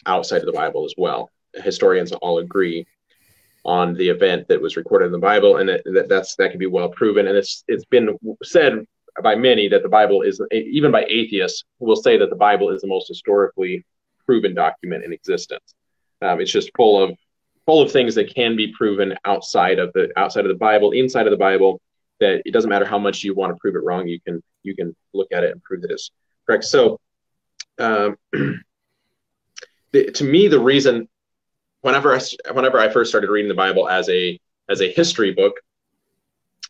outside 0.05 0.39
of 0.41 0.45
the 0.45 0.51
Bible 0.51 0.85
as 0.85 0.95
well. 0.97 1.29
Historians 1.53 2.11
all 2.11 2.39
agree 2.39 2.87
on 3.63 3.93
the 3.93 4.09
event 4.09 4.47
that 4.47 4.61
was 4.61 4.77
recorded 4.77 5.05
in 5.05 5.11
the 5.11 5.19
Bible, 5.19 5.57
and 5.57 5.69
that, 5.69 5.81
that 5.85 6.09
that's 6.09 6.35
that 6.35 6.49
can 6.49 6.59
be 6.59 6.65
well 6.65 6.89
proven. 6.89 7.27
And 7.27 7.37
it's 7.37 7.63
it's 7.67 7.85
been 7.85 8.17
said 8.41 8.85
by 9.21 9.35
many 9.35 9.67
that 9.67 9.83
the 9.83 9.89
Bible 9.89 10.21
is 10.21 10.41
even 10.51 10.91
by 10.91 11.05
atheists 11.07 11.63
will 11.79 11.95
say 11.95 12.17
that 12.17 12.29
the 12.29 12.35
Bible 12.35 12.69
is 12.71 12.81
the 12.81 12.87
most 12.87 13.07
historically 13.07 13.85
proven 14.25 14.55
document 14.55 15.03
in 15.03 15.13
existence. 15.13 15.75
Um, 16.21 16.39
it's 16.39 16.51
just 16.51 16.71
full 16.75 17.03
of 17.03 17.17
full 17.71 17.81
of 17.81 17.89
things 17.89 18.15
that 18.15 18.35
can 18.35 18.57
be 18.57 18.67
proven 18.73 19.15
outside 19.23 19.79
of 19.79 19.93
the 19.93 20.11
outside 20.17 20.43
of 20.43 20.49
the 20.49 20.57
Bible, 20.57 20.91
inside 20.91 21.25
of 21.25 21.31
the 21.31 21.37
Bible. 21.37 21.79
That 22.19 22.41
it 22.45 22.51
doesn't 22.51 22.69
matter 22.69 22.83
how 22.83 22.99
much 22.99 23.23
you 23.23 23.33
want 23.33 23.55
to 23.55 23.57
prove 23.61 23.75
it 23.75 23.83
wrong, 23.85 24.09
you 24.09 24.19
can 24.19 24.43
you 24.61 24.75
can 24.75 24.93
look 25.13 25.29
at 25.31 25.45
it 25.45 25.53
and 25.53 25.63
prove 25.63 25.81
that 25.83 25.91
it's 25.91 26.11
correct. 26.45 26.65
So, 26.65 26.99
um, 27.79 28.17
the, 29.93 30.11
to 30.11 30.23
me, 30.25 30.49
the 30.49 30.59
reason 30.59 31.07
whenever 31.79 32.13
I 32.13 32.19
whenever 32.51 32.77
I 32.77 32.89
first 32.89 33.09
started 33.09 33.29
reading 33.29 33.47
the 33.47 33.55
Bible 33.55 33.87
as 33.87 34.09
a 34.09 34.37
as 34.67 34.81
a 34.81 34.91
history 34.91 35.31
book, 35.31 35.53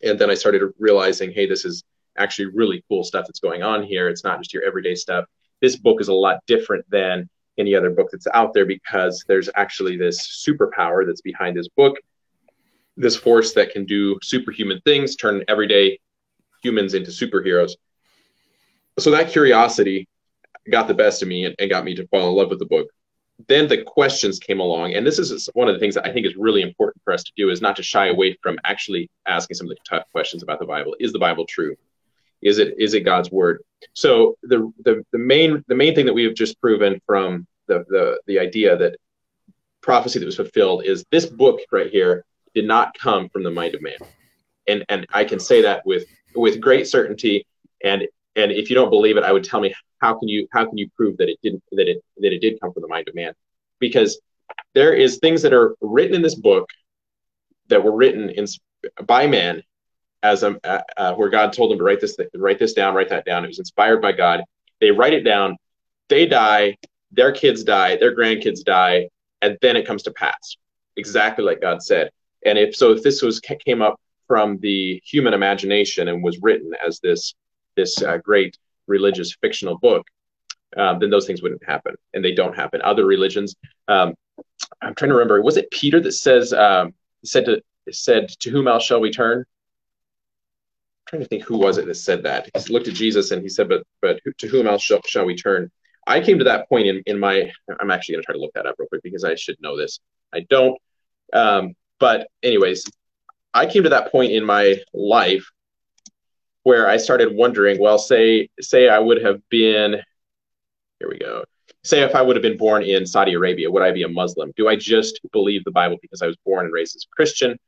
and 0.04 0.16
then 0.20 0.30
I 0.30 0.34
started 0.34 0.62
realizing, 0.78 1.32
hey, 1.32 1.48
this 1.48 1.64
is 1.64 1.82
actually 2.16 2.46
really 2.54 2.84
cool 2.88 3.02
stuff 3.02 3.26
that's 3.26 3.40
going 3.40 3.64
on 3.64 3.82
here. 3.82 4.08
It's 4.08 4.22
not 4.22 4.38
just 4.38 4.54
your 4.54 4.62
everyday 4.62 4.94
stuff. 4.94 5.24
This 5.60 5.74
book 5.74 6.00
is 6.00 6.08
a 6.08 6.14
lot 6.14 6.38
different 6.46 6.88
than 6.90 7.28
any 7.58 7.74
other 7.74 7.90
book 7.90 8.08
that's 8.10 8.26
out 8.34 8.52
there 8.54 8.66
because 8.66 9.24
there's 9.28 9.48
actually 9.54 9.96
this 9.96 10.44
superpower 10.46 11.06
that's 11.06 11.20
behind 11.20 11.56
this 11.56 11.68
book, 11.68 11.96
this 12.96 13.16
force 13.16 13.52
that 13.54 13.72
can 13.72 13.84
do 13.84 14.18
superhuman 14.22 14.80
things, 14.84 15.16
turn 15.16 15.44
everyday 15.48 15.98
humans 16.62 16.94
into 16.94 17.10
superheroes. 17.10 17.72
So 18.98 19.10
that 19.10 19.30
curiosity 19.30 20.08
got 20.70 20.88
the 20.88 20.94
best 20.94 21.22
of 21.22 21.28
me 21.28 21.44
and, 21.44 21.54
and 21.58 21.70
got 21.70 21.84
me 21.84 21.94
to 21.96 22.06
fall 22.08 22.28
in 22.28 22.36
love 22.36 22.50
with 22.50 22.58
the 22.58 22.66
book. 22.66 22.88
Then 23.48 23.66
the 23.66 23.82
questions 23.82 24.38
came 24.38 24.60
along, 24.60 24.94
and 24.94 25.04
this 25.04 25.18
is 25.18 25.48
one 25.54 25.68
of 25.68 25.74
the 25.74 25.80
things 25.80 25.94
that 25.96 26.06
I 26.06 26.12
think 26.12 26.26
is 26.26 26.36
really 26.36 26.62
important 26.62 27.02
for 27.02 27.12
us 27.12 27.24
to 27.24 27.32
do 27.36 27.50
is 27.50 27.60
not 27.60 27.74
to 27.76 27.82
shy 27.82 28.06
away 28.08 28.38
from 28.42 28.58
actually 28.64 29.10
asking 29.26 29.56
some 29.56 29.66
of 29.66 29.70
the 29.70 29.76
tough 29.88 30.04
questions 30.12 30.42
about 30.42 30.60
the 30.60 30.66
Bible. 30.66 30.94
Is 31.00 31.12
the 31.12 31.18
Bible 31.18 31.44
true? 31.46 31.74
Is 32.42 32.58
it 32.58 32.74
is 32.78 32.94
it 32.94 33.00
God's 33.00 33.30
word? 33.30 33.62
So 33.94 34.36
the 34.42 34.72
the 34.84 35.04
the 35.12 35.18
main 35.18 35.64
the 35.68 35.74
main 35.74 35.94
thing 35.94 36.06
that 36.06 36.12
we 36.12 36.24
have 36.24 36.34
just 36.34 36.60
proven 36.60 37.00
from 37.06 37.46
the 37.68 37.84
the 37.88 38.20
the 38.26 38.38
idea 38.38 38.76
that 38.76 38.96
prophecy 39.80 40.18
that 40.18 40.26
was 40.26 40.36
fulfilled 40.36 40.84
is 40.84 41.04
this 41.10 41.26
book 41.26 41.60
right 41.70 41.90
here 41.90 42.24
did 42.54 42.66
not 42.66 42.96
come 42.98 43.28
from 43.28 43.42
the 43.42 43.50
mind 43.50 43.74
of 43.74 43.82
man, 43.82 43.98
and 44.66 44.84
and 44.88 45.06
I 45.12 45.24
can 45.24 45.40
say 45.40 45.62
that 45.62 45.86
with 45.86 46.04
with 46.34 46.60
great 46.60 46.88
certainty. 46.88 47.46
And 47.84 48.06
and 48.36 48.52
if 48.52 48.70
you 48.70 48.76
don't 48.76 48.90
believe 48.90 49.16
it, 49.16 49.24
I 49.24 49.32
would 49.32 49.44
tell 49.44 49.60
me 49.60 49.74
how 50.00 50.18
can 50.18 50.28
you 50.28 50.48
how 50.52 50.64
can 50.64 50.78
you 50.78 50.88
prove 50.96 51.16
that 51.18 51.28
it 51.28 51.38
didn't 51.42 51.62
that 51.72 51.88
it 51.88 52.02
that 52.18 52.32
it 52.32 52.40
did 52.40 52.60
come 52.60 52.72
from 52.72 52.82
the 52.82 52.88
mind 52.88 53.08
of 53.08 53.14
man? 53.14 53.34
Because 53.78 54.20
there 54.74 54.94
is 54.94 55.18
things 55.18 55.42
that 55.42 55.52
are 55.52 55.76
written 55.80 56.14
in 56.14 56.22
this 56.22 56.34
book 56.34 56.68
that 57.68 57.82
were 57.82 57.94
written 57.94 58.30
in 58.30 58.46
by 59.06 59.26
man 59.26 59.62
as 60.22 60.42
a, 60.42 60.58
uh, 60.64 60.82
uh, 60.96 61.14
where 61.14 61.28
God 61.28 61.52
told 61.52 61.70
them 61.70 61.78
to 61.78 61.84
write 61.84 62.00
this 62.00 62.16
write 62.34 62.58
this 62.58 62.72
down, 62.72 62.94
write 62.94 63.08
that 63.08 63.24
down. 63.24 63.44
It 63.44 63.48
was 63.48 63.58
inspired 63.58 64.00
by 64.00 64.12
God. 64.12 64.42
They 64.80 64.90
write 64.90 65.12
it 65.12 65.22
down. 65.22 65.56
They 66.08 66.26
die. 66.26 66.76
Their 67.10 67.32
kids 67.32 67.64
die. 67.64 67.96
Their 67.96 68.16
grandkids 68.16 68.64
die, 68.64 69.08
and 69.40 69.58
then 69.60 69.76
it 69.76 69.86
comes 69.86 70.02
to 70.04 70.12
pass, 70.12 70.56
exactly 70.96 71.44
like 71.44 71.60
God 71.60 71.82
said. 71.82 72.10
And 72.44 72.58
if 72.58 72.74
so, 72.74 72.92
if 72.92 73.02
this 73.02 73.22
was 73.22 73.40
came 73.40 73.82
up 73.82 74.00
from 74.26 74.58
the 74.58 75.00
human 75.04 75.34
imagination 75.34 76.08
and 76.08 76.22
was 76.22 76.38
written 76.40 76.72
as 76.84 77.00
this 77.00 77.34
this 77.76 78.02
uh, 78.02 78.18
great 78.18 78.56
religious 78.86 79.34
fictional 79.40 79.78
book, 79.78 80.06
um, 80.76 80.98
then 80.98 81.10
those 81.10 81.26
things 81.26 81.42
wouldn't 81.42 81.64
happen, 81.64 81.94
and 82.14 82.24
they 82.24 82.34
don't 82.34 82.54
happen. 82.54 82.80
Other 82.82 83.04
religions, 83.04 83.54
um, 83.88 84.14
I'm 84.80 84.94
trying 84.94 85.10
to 85.10 85.14
remember. 85.14 85.42
Was 85.42 85.56
it 85.56 85.70
Peter 85.70 86.00
that 86.00 86.12
says 86.12 86.52
um, 86.52 86.94
said 87.24 87.44
to 87.46 87.62
said 87.90 88.28
to 88.40 88.50
whom 88.50 88.68
else 88.68 88.84
shall 88.84 89.00
we 89.00 89.10
turn? 89.10 89.44
Trying 91.12 91.22
to 91.24 91.28
think 91.28 91.44
who 91.44 91.58
was 91.58 91.76
it 91.76 91.84
that 91.84 91.94
said 91.96 92.22
that. 92.22 92.48
He 92.56 92.72
looked 92.72 92.88
at 92.88 92.94
Jesus 92.94 93.32
and 93.32 93.42
he 93.42 93.50
said, 93.50 93.68
"But 93.68 93.84
but 94.00 94.18
to 94.38 94.48
whom 94.48 94.66
else 94.66 94.82
shall, 94.82 95.02
shall 95.04 95.26
we 95.26 95.36
turn?" 95.36 95.70
I 96.06 96.20
came 96.20 96.38
to 96.38 96.44
that 96.44 96.70
point 96.70 96.86
in 96.86 97.02
in 97.04 97.18
my. 97.18 97.52
I'm 97.80 97.90
actually 97.90 98.14
going 98.14 98.22
to 98.22 98.26
try 98.26 98.34
to 98.34 98.40
look 98.40 98.54
that 98.54 98.64
up 98.64 98.76
real 98.78 98.88
quick 98.88 99.02
because 99.02 99.22
I 99.22 99.34
should 99.34 99.56
know 99.60 99.76
this. 99.76 100.00
I 100.32 100.40
don't. 100.48 100.78
Um, 101.34 101.74
but 102.00 102.28
anyways, 102.42 102.86
I 103.52 103.66
came 103.66 103.82
to 103.82 103.90
that 103.90 104.10
point 104.10 104.32
in 104.32 104.42
my 104.42 104.76
life 104.94 105.46
where 106.62 106.88
I 106.88 106.96
started 106.96 107.36
wondering. 107.36 107.78
Well, 107.78 107.98
say 107.98 108.48
say 108.62 108.88
I 108.88 108.98
would 108.98 109.22
have 109.22 109.46
been. 109.50 110.00
Here 110.98 111.10
we 111.10 111.18
go 111.18 111.44
say 111.84 112.02
if 112.02 112.14
I 112.14 112.22
would 112.22 112.36
have 112.36 112.42
been 112.42 112.56
born 112.56 112.82
in 112.82 113.06
Saudi 113.06 113.34
Arabia, 113.34 113.70
would 113.70 113.82
I 113.82 113.92
be 113.92 114.04
a 114.04 114.08
Muslim? 114.08 114.52
Do 114.56 114.68
I 114.68 114.76
just 114.76 115.20
believe 115.32 115.64
the 115.64 115.70
Bible 115.70 115.98
because 116.00 116.22
I 116.22 116.26
was 116.26 116.36
born 116.44 116.66
and 116.66 116.72
raised 116.72 116.96
as 116.96 117.04
a 117.04 117.14
Christian? 117.14 117.58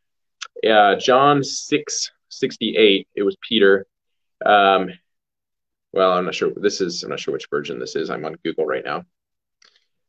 Uh, 0.68 0.96
John 0.96 1.42
6 1.42 2.10
68, 2.38 3.08
it 3.14 3.22
was 3.22 3.36
Peter. 3.40 3.86
Um, 4.44 4.90
well, 5.92 6.12
I'm 6.12 6.24
not 6.24 6.34
sure. 6.34 6.50
This 6.56 6.80
is, 6.80 7.02
I'm 7.02 7.10
not 7.10 7.20
sure 7.20 7.32
which 7.32 7.48
version 7.48 7.78
this 7.78 7.96
is. 7.96 8.10
I'm 8.10 8.24
on 8.24 8.36
Google 8.44 8.66
right 8.66 8.84
now. 8.84 9.04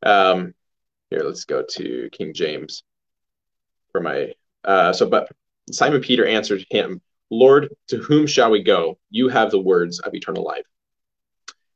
Um, 0.02 0.54
here, 1.10 1.20
let's 1.24 1.44
go 1.44 1.62
to 1.62 2.08
King 2.12 2.34
James 2.34 2.82
for 3.92 4.00
my. 4.00 4.32
Uh, 4.64 4.92
so, 4.92 5.08
but 5.08 5.30
Simon 5.70 6.00
Peter 6.00 6.26
answered 6.26 6.66
him, 6.70 7.00
Lord, 7.30 7.74
to 7.88 7.98
whom 7.98 8.26
shall 8.26 8.50
we 8.50 8.62
go? 8.62 8.98
You 9.10 9.28
have 9.28 9.50
the 9.50 9.60
words 9.60 10.00
of 10.00 10.14
eternal 10.14 10.44
life. 10.44 10.66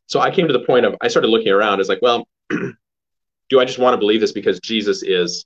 So 0.06 0.20
I 0.20 0.30
came 0.30 0.46
to 0.48 0.52
the 0.52 0.64
point 0.64 0.86
of 0.86 0.96
I 1.00 1.08
started 1.08 1.28
looking 1.28 1.52
around. 1.52 1.80
It's 1.80 1.88
like, 1.88 2.02
well, 2.02 2.26
do 2.50 3.60
I 3.60 3.64
just 3.64 3.78
want 3.78 3.94
to 3.94 3.98
believe 3.98 4.20
this 4.20 4.32
because 4.32 4.58
Jesus 4.60 5.02
is 5.02 5.44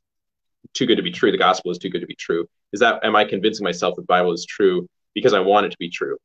too 0.72 0.86
good 0.86 0.96
to 0.96 1.02
be 1.02 1.10
true? 1.10 1.30
The 1.30 1.38
gospel 1.38 1.70
is 1.70 1.78
too 1.78 1.90
good 1.90 2.00
to 2.00 2.06
be 2.06 2.14
true. 2.14 2.46
Is 2.72 2.80
that 2.80 3.04
am 3.04 3.14
I 3.14 3.24
convincing 3.24 3.64
myself 3.64 3.94
the 3.96 4.02
Bible 4.02 4.32
is 4.32 4.46
true 4.46 4.88
because 5.14 5.32
I 5.32 5.40
want 5.40 5.66
it 5.66 5.70
to 5.70 5.78
be 5.78 5.90
true? 5.90 6.16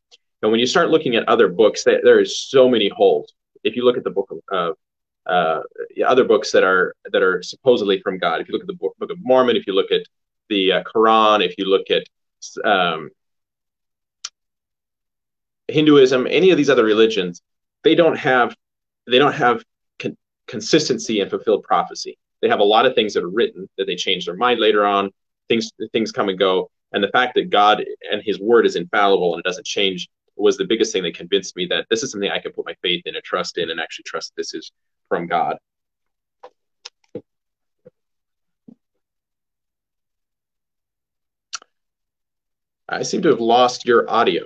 And 0.41 0.51
when 0.51 0.59
you 0.59 0.67
start 0.67 0.89
looking 0.89 1.15
at 1.15 1.27
other 1.27 1.47
books, 1.47 1.83
there, 1.83 2.01
there 2.03 2.19
is 2.19 2.39
so 2.39 2.69
many 2.69 2.89
holes. 2.89 3.33
If 3.63 3.75
you 3.75 3.83
look 3.83 3.97
at 3.97 4.03
the 4.03 4.09
book 4.09 4.31
of 4.31 4.75
uh, 5.27 5.29
uh, 5.29 5.61
other 6.05 6.23
books 6.23 6.51
that 6.51 6.63
are 6.63 6.95
that 7.11 7.21
are 7.21 7.43
supposedly 7.43 8.01
from 8.01 8.17
God, 8.17 8.41
if 8.41 8.47
you 8.47 8.53
look 8.53 8.63
at 8.63 8.67
the 8.67 8.73
book, 8.73 8.95
book 8.97 9.11
of 9.11 9.17
Mormon, 9.21 9.55
if 9.55 9.67
you 9.67 9.73
look 9.73 9.91
at 9.91 10.01
the 10.49 10.71
uh, 10.71 10.83
Quran, 10.83 11.45
if 11.45 11.55
you 11.57 11.65
look 11.65 11.87
at 11.91 12.03
um, 12.65 13.09
Hinduism, 15.67 16.25
any 16.27 16.51
of 16.51 16.57
these 16.57 16.69
other 16.69 16.85
religions, 16.85 17.41
they 17.83 17.95
don't 17.95 18.17
have 18.17 18.55
they 19.07 19.19
don't 19.19 19.33
have 19.33 19.63
con- 19.99 20.17
consistency 20.47 21.19
and 21.19 21.29
fulfilled 21.29 21.63
prophecy. 21.63 22.17
They 22.41 22.49
have 22.49 22.59
a 22.59 22.63
lot 22.63 22.85
of 22.85 22.95
things 22.95 23.13
that 23.13 23.23
are 23.23 23.29
written 23.29 23.69
that 23.77 23.85
they 23.85 23.95
change 23.95 24.25
their 24.25 24.37
mind 24.37 24.59
later 24.59 24.85
on. 24.85 25.11
Things 25.49 25.69
things 25.91 26.11
come 26.11 26.29
and 26.29 26.39
go, 26.39 26.71
and 26.91 27.03
the 27.03 27.09
fact 27.09 27.35
that 27.35 27.49
God 27.49 27.83
and 28.11 28.21
His 28.23 28.39
Word 28.39 28.65
is 28.65 28.75
infallible 28.75 29.33
and 29.33 29.39
it 29.39 29.47
doesn't 29.47 29.65
change 29.65 30.09
was 30.35 30.57
the 30.57 30.65
biggest 30.65 30.93
thing 30.93 31.03
that 31.03 31.15
convinced 31.15 31.55
me 31.55 31.65
that 31.67 31.85
this 31.89 32.01
is 32.01 32.11
something 32.11 32.29
I 32.29 32.39
can 32.39 32.53
put 32.53 32.65
my 32.65 32.75
faith 32.81 33.03
in 33.05 33.15
and 33.15 33.23
trust 33.23 33.57
in, 33.57 33.69
and 33.69 33.79
actually 33.79 34.03
trust 34.03 34.33
this 34.35 34.53
is 34.53 34.71
from 35.07 35.27
God. 35.27 35.57
I 42.87 43.03
seem 43.03 43.21
to 43.23 43.29
have 43.29 43.41
lost 43.41 43.85
your 43.85 44.09
audio. 44.09 44.45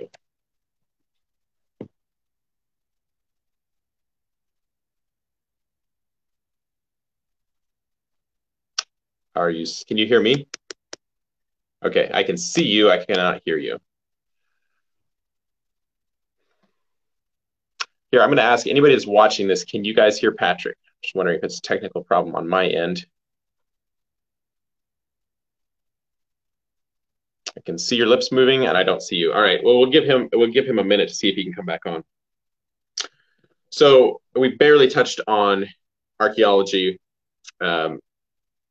Are 9.34 9.50
you? 9.50 9.66
Can 9.88 9.96
you 9.96 10.06
hear 10.06 10.20
me? 10.20 10.46
Okay, 11.84 12.10
I 12.12 12.22
can 12.22 12.36
see 12.36 12.64
you. 12.64 12.90
I 12.90 13.04
cannot 13.04 13.42
hear 13.44 13.58
you. 13.58 13.78
Here, 18.10 18.22
I'm 18.22 18.28
going 18.28 18.36
to 18.36 18.42
ask 18.42 18.66
anybody 18.66 18.94
that's 18.94 19.06
watching 19.06 19.48
this. 19.48 19.64
Can 19.64 19.84
you 19.84 19.94
guys 19.94 20.18
hear 20.18 20.32
Patrick? 20.32 20.78
Just 21.02 21.14
wondering 21.14 21.38
if 21.38 21.44
it's 21.44 21.58
a 21.58 21.62
technical 21.62 22.02
problem 22.02 22.34
on 22.36 22.48
my 22.48 22.66
end. 22.66 23.04
I 27.56 27.60
can 27.60 27.78
see 27.78 27.96
your 27.96 28.06
lips 28.06 28.32
moving, 28.32 28.66
and 28.66 28.76
I 28.76 28.82
don't 28.82 29.02
see 29.02 29.16
you. 29.16 29.32
All 29.32 29.40
right. 29.40 29.62
Well, 29.62 29.78
we'll 29.78 29.90
give 29.90 30.04
him 30.04 30.28
we'll 30.32 30.50
give 30.50 30.66
him 30.66 30.78
a 30.78 30.84
minute 30.84 31.08
to 31.08 31.14
see 31.14 31.28
if 31.28 31.36
he 31.36 31.44
can 31.44 31.52
come 31.52 31.66
back 31.66 31.86
on. 31.86 32.02
So 33.70 34.20
we 34.34 34.56
barely 34.56 34.88
touched 34.88 35.20
on 35.26 35.66
archaeology. 36.20 37.00
Um, 37.60 38.00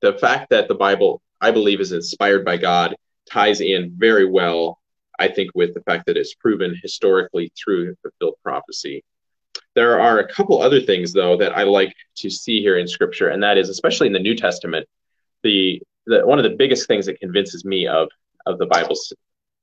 the 0.02 0.14
fact 0.14 0.50
that 0.50 0.68
the 0.68 0.76
Bible, 0.76 1.22
I 1.44 1.52
believe, 1.52 1.82
is 1.82 1.92
inspired 1.92 2.46
by 2.46 2.58
God 2.58 2.96
ties 3.30 3.62
in 3.62 3.94
very 3.98 4.26
well, 4.26 4.80
I 5.20 5.28
think, 5.28 5.52
with 5.54 5.74
the 5.74 5.82
fact 5.82 6.06
that 6.06 6.18
it's 6.18 6.34
proven 6.36 6.74
historically 6.82 7.52
through 7.62 7.96
fulfilled 8.02 8.36
prophecy. 8.44 9.04
There 9.76 10.00
are 10.00 10.20
a 10.20 10.28
couple 10.28 10.62
other 10.62 10.82
things, 10.82 11.14
though, 11.14 11.36
that 11.38 11.58
I 11.58 11.64
like 11.64 11.94
to 12.18 12.30
see 12.30 12.62
here 12.62 12.78
in 12.78 12.88
Scripture, 12.88 13.30
and 13.30 13.44
that 13.44 13.58
is, 13.58 13.70
especially 13.70 14.08
in 14.08 14.14
the 14.14 14.20
New 14.20 14.36
Testament, 14.36 14.88
the, 15.44 15.82
the 16.06 16.26
one 16.26 16.40
of 16.40 16.44
the 16.44 16.56
biggest 16.56 16.88
things 16.88 17.06
that 17.08 17.20
convinces 17.20 17.66
me 17.66 17.88
of 17.88 18.08
of 18.46 18.58
the 18.58 18.66
Bible's 18.66 19.14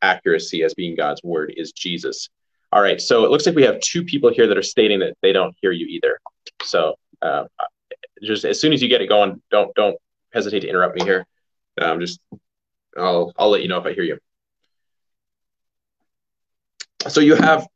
accuracy 0.02 0.62
as 0.62 0.74
being 0.74 0.96
God's 0.96 1.22
word 1.22 1.52
is 1.56 1.72
Jesus. 1.72 2.28
All 2.72 2.82
right, 2.82 3.00
so 3.00 3.24
it 3.24 3.30
looks 3.30 3.46
like 3.46 3.56
we 3.56 3.62
have 3.62 3.80
two 3.80 4.04
people 4.04 4.30
here 4.32 4.46
that 4.46 4.56
are 4.56 4.62
stating 4.62 5.00
that 5.00 5.16
they 5.22 5.32
don't 5.32 5.54
hear 5.60 5.72
you 5.72 5.86
either. 5.86 6.18
So 6.62 6.94
uh, 7.22 7.44
just 8.22 8.44
as 8.44 8.60
soon 8.60 8.72
as 8.72 8.82
you 8.82 8.88
get 8.88 9.00
it 9.00 9.08
going, 9.08 9.40
don't 9.50 9.74
don't 9.74 9.96
hesitate 10.32 10.60
to 10.60 10.68
interrupt 10.68 10.96
me 10.96 11.04
here. 11.04 11.26
Just 11.80 12.20
I'll 12.96 13.32
I'll 13.38 13.50
let 13.50 13.62
you 13.62 13.68
know 13.68 13.78
if 13.78 13.86
I 13.86 13.92
hear 13.92 14.04
you. 14.04 14.18
So 17.08 17.20
you 17.20 17.34
have 17.34 17.66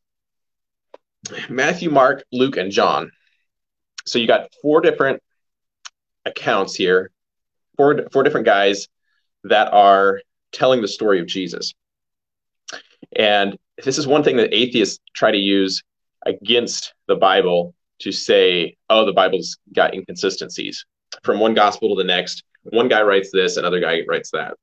Matthew, 1.48 1.90
Mark, 1.90 2.24
Luke, 2.32 2.56
and 2.56 2.70
John. 2.70 3.10
So 4.06 4.18
you 4.18 4.26
got 4.26 4.48
four 4.60 4.80
different 4.80 5.22
accounts 6.24 6.74
here, 6.74 7.10
four 7.76 8.06
four 8.12 8.22
different 8.22 8.46
guys 8.46 8.88
that 9.44 9.72
are 9.72 10.20
telling 10.52 10.82
the 10.82 10.88
story 10.88 11.20
of 11.20 11.26
Jesus. 11.26 11.74
And 13.16 13.58
this 13.82 13.98
is 13.98 14.06
one 14.06 14.22
thing 14.22 14.36
that 14.36 14.54
atheists 14.54 15.00
try 15.14 15.30
to 15.30 15.38
use 15.38 15.82
against 16.26 16.94
the 17.06 17.16
Bible 17.16 17.74
to 18.00 18.12
say, 18.12 18.76
oh, 18.90 19.04
the 19.04 19.12
Bible's 19.12 19.58
got 19.74 19.94
inconsistencies 19.94 20.84
from 21.22 21.40
one 21.40 21.54
gospel 21.54 21.94
to 21.94 22.02
the 22.02 22.06
next. 22.06 22.44
One 22.64 22.88
guy 22.88 23.02
writes 23.02 23.30
this, 23.32 23.56
another 23.56 23.80
guy 23.80 24.02
writes 24.08 24.30
that. 24.32 24.54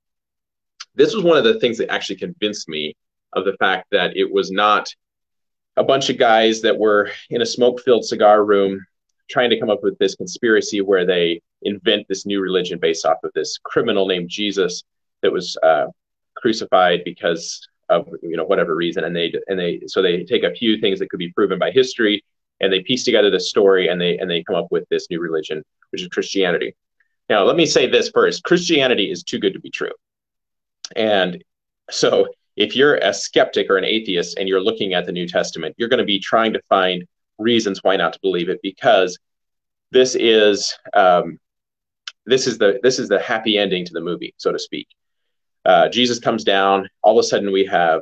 This 0.96 1.16
was 1.16 1.24
one 1.24 1.38
of 1.38 1.44
the 1.44 1.60
things 1.60 1.78
that 1.78 1.92
actually 1.92 2.18
convinced 2.18 2.68
me 2.68 2.96
of 3.34 3.46
the 3.46 3.56
fact 3.58 3.88
that 3.92 4.18
it 4.18 4.32
was 4.32 4.52
not 4.52 4.94
a 5.78 5.84
bunch 5.84 6.10
of 6.10 6.18
guys 6.18 6.62
that 6.62 6.78
were 6.78 7.12
in 7.30 7.42
a 7.42 7.46
smoke 7.46 7.82
filled 7.82 8.06
cigar 8.06 8.44
room 8.44 8.86
trying 9.30 9.50
to 9.50 9.60
come 9.60 9.70
up 9.70 9.82
with 9.82 9.98
this 9.98 10.16
conspiracy 10.16 10.82
where 10.82 11.06
they 11.06 11.42
invent 11.62 12.06
this 12.10 12.26
new 12.26 12.42
religion 12.42 12.78
based 12.80 13.06
off 13.06 13.24
of 13.24 13.32
this 13.34 13.58
criminal 13.64 14.06
named 14.06 14.30
Jesus 14.30 14.84
that 15.22 15.32
was 15.32 15.56
uh, 15.64 15.86
crucified 16.36 17.04
because 17.06 17.66
of 17.90 18.08
you 18.22 18.38
know 18.38 18.46
whatever 18.46 18.76
reason 18.76 19.04
and 19.04 19.16
they 19.16 19.34
and 19.48 19.60
they 19.60 19.82
so 19.86 20.02
they 20.02 20.24
take 20.24 20.44
a 20.44 20.54
few 20.54 20.80
things 20.80 20.98
that 21.00 21.10
could 21.10 21.20
be 21.20 21.32
proven 21.34 21.60
by 21.60 21.72
history 21.72 22.24
and 22.62 22.72
they 22.72 22.82
piece 22.82 23.04
together 23.04 23.30
the 23.30 23.40
story 23.40 23.90
and 23.90 24.00
they 24.00 24.18
and 24.18 24.30
they 24.32 24.44
come 24.44 24.56
up 24.56 24.68
with 24.72 24.86
this 24.90 25.08
new 25.10 25.20
religion 25.20 25.64
which 25.92 26.02
is 26.02 26.08
Christianity. 26.08 26.74
Now, 27.32 27.46
let 27.46 27.56
me 27.56 27.66
say 27.66 27.88
this 27.88 28.10
first 28.10 28.44
Christianity 28.44 29.10
is 29.10 29.24
too 29.24 29.40
good 29.40 29.54
to 29.54 29.60
be 29.62 29.70
true. 29.70 29.94
And 30.98 31.42
so, 31.90 32.28
if 32.58 32.76
you're 32.76 32.96
a 32.96 33.14
skeptic 33.14 33.70
or 33.70 33.78
an 33.78 33.86
atheist 33.86 34.38
and 34.38 34.50
you're 34.50 34.60
looking 34.60 34.94
at 34.94 35.06
the 35.06 35.14
New 35.14 35.26
Testament, 35.26 35.74
you're 35.78 35.88
going 35.88 36.00
to 36.00 36.04
be 36.04 36.20
trying 36.20 36.52
to 36.52 36.62
find 36.68 37.06
reasons 37.40 37.80
why 37.84 37.96
not 37.96 38.12
to 38.12 38.20
believe 38.22 38.50
it 38.50 38.60
because 38.62 39.18
this 39.92 40.14
is 40.16 40.78
um, 40.94 41.40
this 42.26 42.48
is 42.48 42.58
the 42.58 42.82
this 42.84 43.00
is 43.00 43.08
the 43.08 43.20
happy 43.20 43.58
ending 43.58 43.86
to 43.86 43.94
the 43.94 44.02
movie, 44.02 44.34
so 44.36 44.52
to 44.52 44.60
speak. 44.60 44.90
Uh, 45.64 45.88
Jesus 45.88 46.20
comes 46.20 46.44
down. 46.44 46.90
All 47.02 47.18
of 47.18 47.24
a 47.24 47.26
sudden, 47.26 47.54
we 47.54 47.64
have 47.64 48.02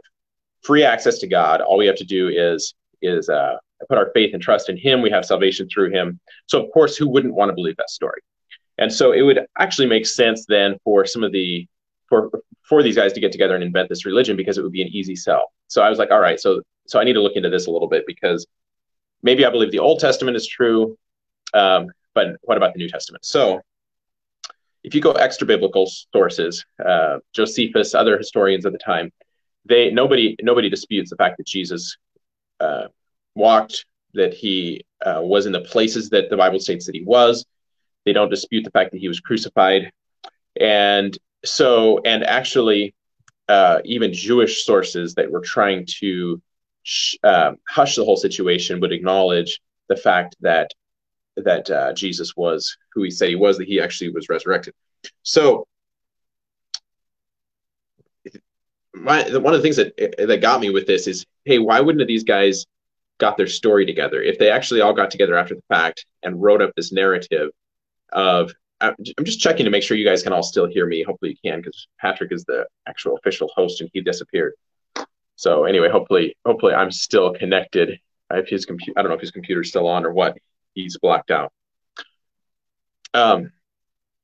free 0.64 0.84
access 0.84 1.20
to 1.20 1.28
God. 1.28 1.62
All 1.62 1.78
we 1.78 1.86
have 1.86 1.98
to 1.98 2.04
do 2.04 2.30
is 2.30 2.74
is 3.04 3.30
uh, 3.30 3.58
put 3.90 4.00
our 4.00 4.10
faith 4.16 4.34
and 4.34 4.42
trust 4.42 4.70
in 4.70 4.78
him. 4.78 5.04
We 5.04 5.12
have 5.12 5.24
salvation 5.24 5.70
through 5.70 5.92
him. 5.92 6.20
So, 6.48 6.66
of 6.66 6.72
course, 6.72 6.98
who 6.98 7.08
wouldn't 7.08 7.36
want 7.36 7.50
to 7.50 7.54
believe 7.54 7.78
that 7.78 7.92
story? 7.92 8.22
And 8.80 8.92
so 8.92 9.12
it 9.12 9.22
would 9.22 9.46
actually 9.60 9.88
make 9.88 10.08
sense 10.08 10.46
then 10.48 10.78
for 10.84 11.06
some 11.06 11.24
of 11.24 11.32
the 11.32 11.68
for 12.08 12.32
for 12.64 12.82
these 12.82 12.96
guys 12.96 13.14
to 13.14 13.20
get 13.20 13.32
together 13.32 13.54
and 13.54 13.64
invent 13.64 13.90
this 13.90 14.06
religion 14.06 14.36
because 14.36 14.58
it 14.58 14.64
would 14.64 14.72
be 14.72 14.82
an 14.82 14.88
easy 14.88 15.16
sell. 15.16 15.52
So 15.68 15.84
I 15.84 15.90
was 15.90 16.00
like, 16.00 16.12
all 16.12 16.20
right, 16.20 16.40
so 16.40 16.62
so 16.88 17.00
I 17.00 17.04
need 17.04 17.14
to 17.14 17.22
look 17.22 17.36
into 17.36 17.50
this 17.50 17.68
a 17.68 17.72
little 17.72 17.90
bit 17.90 18.06
because 18.08 18.48
maybe 19.22 19.46
I 19.46 19.50
believe 19.50 19.72
the 19.72 19.80
Old 19.80 20.00
Testament 20.00 20.38
is 20.38 20.48
true, 20.48 20.98
um, 21.54 21.88
but 22.14 22.38
what 22.42 22.58
about 22.58 22.74
the 22.74 22.80
New 22.80 22.90
Testament? 22.90 23.26
So 23.26 23.62
if 24.84 24.96
you 24.96 25.02
go 25.02 25.12
extra 25.12 25.46
biblical 25.46 25.92
sources, 26.14 26.66
uh, 26.84 27.20
Josephus, 27.34 27.94
other 27.94 28.18
historians 28.18 28.66
of 28.66 28.72
the 28.72 28.80
time, 28.80 29.12
they 29.66 29.92
nobody 29.92 30.38
nobody 30.42 30.70
disputes 30.70 31.10
the 31.10 31.18
fact 31.18 31.38
that 31.38 31.48
Jesus 31.48 31.98
uh, 32.62 32.88
walked, 33.36 33.86
that 34.14 34.34
he 34.34 34.86
uh, 35.06 35.20
was 35.22 35.46
in 35.46 35.52
the 35.52 35.62
places 35.62 36.10
that 36.12 36.30
the 36.30 36.38
Bible 36.38 36.60
states 36.62 36.86
that 36.86 36.96
he 36.96 37.04
was. 37.04 37.46
They 38.10 38.14
don't 38.14 38.32
dispute 38.32 38.64
the 38.64 38.72
fact 38.72 38.92
that 38.92 39.00
he 39.00 39.08
was 39.08 39.20
crucified, 39.20 39.92
and 40.60 41.16
so 41.46 42.00
and 42.06 42.24
actually, 42.24 42.96
uh, 43.48 43.82
even 43.86 44.12
Jewish 44.12 44.66
sources 44.66 45.14
that 45.14 45.32
were 45.32 45.42
trying 45.42 45.86
to 46.00 46.42
sh- 46.82 47.18
uh, 47.24 47.52
hush 47.68 47.98
the 47.98 48.04
whole 48.04 48.18
situation 48.18 48.80
would 48.80 48.92
acknowledge 48.92 49.62
the 49.90 49.96
fact 49.96 50.36
that 50.42 50.72
that 51.38 51.70
uh, 51.70 51.94
Jesus 51.94 52.36
was 52.36 52.76
who 52.96 53.04
he 53.04 53.12
said 53.12 53.30
he 53.30 53.36
was, 53.36 53.60
that 53.60 53.68
he 53.68 53.80
actually 53.80 54.10
was 54.10 54.28
resurrected. 54.28 54.74
So, 55.22 55.68
my 58.96 59.22
one 59.38 59.54
of 59.54 59.60
the 59.60 59.62
things 59.62 59.76
that 59.76 59.96
that 60.18 60.42
got 60.42 60.62
me 60.62 60.72
with 60.72 60.88
this 60.88 61.06
is, 61.06 61.28
hey, 61.46 61.60
why 61.60 61.80
wouldn't 61.80 62.08
these 62.08 62.24
guys 62.24 62.66
got 63.20 63.38
their 63.38 63.46
story 63.46 63.86
together? 63.86 64.20
If 64.20 64.40
they 64.40 64.50
actually 64.50 64.82
all 64.82 64.94
got 64.94 65.12
together 65.12 65.38
after 65.38 65.54
the 65.54 65.62
fact 65.70 66.08
and 66.24 66.42
wrote 66.42 66.64
up 66.64 66.72
this 66.76 66.92
narrative 66.92 67.52
of 68.12 68.52
I'm 68.82 68.96
just 69.24 69.42
checking 69.42 69.66
to 69.66 69.72
make 69.72 69.84
sure 69.84 69.98
you 69.98 70.06
guys 70.06 70.24
can 70.24 70.32
all 70.32 70.44
still 70.44 70.66
hear 70.66 70.86
me. 70.86 71.04
Hopefully 71.04 71.38
you 71.42 71.50
can 71.50 71.60
because 71.60 71.88
Patrick 72.00 72.32
is 72.32 72.46
the 72.46 72.66
actual 72.88 73.18
official 73.18 73.52
host 73.54 73.82
and 73.82 73.90
he 73.94 74.02
disappeared. 74.02 74.54
So 75.36 75.66
anyway, 75.66 75.90
hopefully, 75.90 76.36
hopefully 76.46 76.74
I'm 76.74 76.92
still 76.92 77.34
connected. 77.34 78.00
His 78.48 78.66
computer, 78.66 78.98
I 78.98 79.02
don't 79.02 79.10
know 79.10 79.16
if 79.16 79.22
his 79.22 79.32
computer's 79.32 79.70
still 79.70 79.88
on 79.88 80.06
or 80.06 80.14
what 80.14 80.38
he's 80.76 80.98
blocked 80.98 81.32
out. 81.32 81.52
Um, 83.14 83.52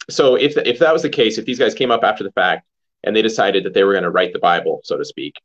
so 0.10 0.36
if 0.36 0.56
if 0.58 0.80
that 0.80 0.94
was 0.94 1.02
the 1.02 1.10
case, 1.10 1.38
if 1.38 1.46
these 1.46 1.60
guys 1.60 1.74
came 1.74 1.92
up 1.92 2.04
after 2.04 2.24
the 2.24 2.32
fact 2.32 2.68
and 3.04 3.16
they 3.16 3.24
decided 3.24 3.64
that 3.64 3.74
they 3.74 3.84
were 3.84 3.94
going 3.94 4.04
to 4.04 4.12
write 4.12 4.32
the 4.32 4.40
Bible, 4.40 4.82
so 4.84 4.98
to 4.98 5.04
speak, 5.04 5.36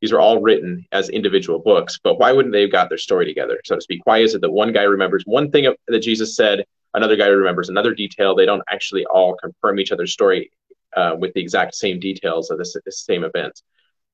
these 0.00 0.12
are 0.12 0.20
all 0.20 0.40
written 0.40 0.84
as 0.92 1.08
individual 1.08 1.58
books. 1.58 1.98
But 2.02 2.18
why 2.18 2.32
wouldn't 2.32 2.52
they 2.52 2.62
have 2.62 2.72
got 2.72 2.88
their 2.88 2.98
story 2.98 3.24
together, 3.24 3.60
so 3.64 3.76
to 3.76 3.80
speak? 3.80 4.00
Why 4.04 4.18
is 4.18 4.34
it 4.34 4.40
that 4.40 4.50
one 4.50 4.72
guy 4.72 4.82
remembers 4.82 5.22
one 5.26 5.50
thing 5.50 5.72
that 5.86 6.00
Jesus 6.00 6.34
said, 6.36 6.64
another 6.94 7.16
guy 7.16 7.26
remembers 7.26 7.68
another 7.68 7.94
detail? 7.94 8.34
They 8.34 8.46
don't 8.46 8.62
actually 8.70 9.04
all 9.06 9.36
confirm 9.36 9.78
each 9.80 9.92
other's 9.92 10.12
story 10.12 10.50
uh, 10.96 11.16
with 11.18 11.32
the 11.34 11.40
exact 11.40 11.74
same 11.74 12.00
details 12.00 12.50
of 12.50 12.58
the, 12.58 12.82
same 12.90 13.24
events. 13.24 13.62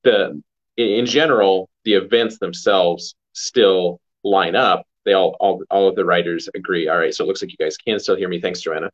The 0.03 0.41
in 0.77 1.05
general, 1.05 1.69
the 1.85 1.93
events 1.93 2.37
themselves 2.37 3.15
still 3.33 4.01
line 4.23 4.55
up, 4.55 4.85
they 5.05 5.13
all, 5.13 5.37
all, 5.39 5.63
all 5.69 5.87
of 5.87 5.95
the 5.95 6.03
writers 6.03 6.49
agree. 6.53 6.89
All 6.89 6.97
right, 6.97 7.13
so 7.13 7.23
it 7.23 7.27
looks 7.27 7.41
like 7.41 7.51
you 7.51 7.57
guys 7.57 7.77
can 7.77 7.99
still 7.99 8.15
hear 8.15 8.27
me. 8.27 8.41
Thanks, 8.41 8.61
Joanna. 8.61 8.89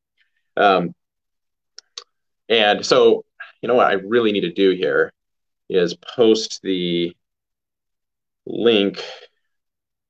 Um, 0.57 0.93
and 2.49 2.86
so, 2.86 3.25
you 3.61 3.67
know 3.67 3.75
what 3.75 3.88
I 3.88 3.93
really 3.93 4.32
need 4.32 4.41
to 4.41 4.51
do 4.51 4.71
here 4.71 5.11
is 5.69 5.95
post 5.95 6.59
the 6.61 7.15
link 8.45 9.03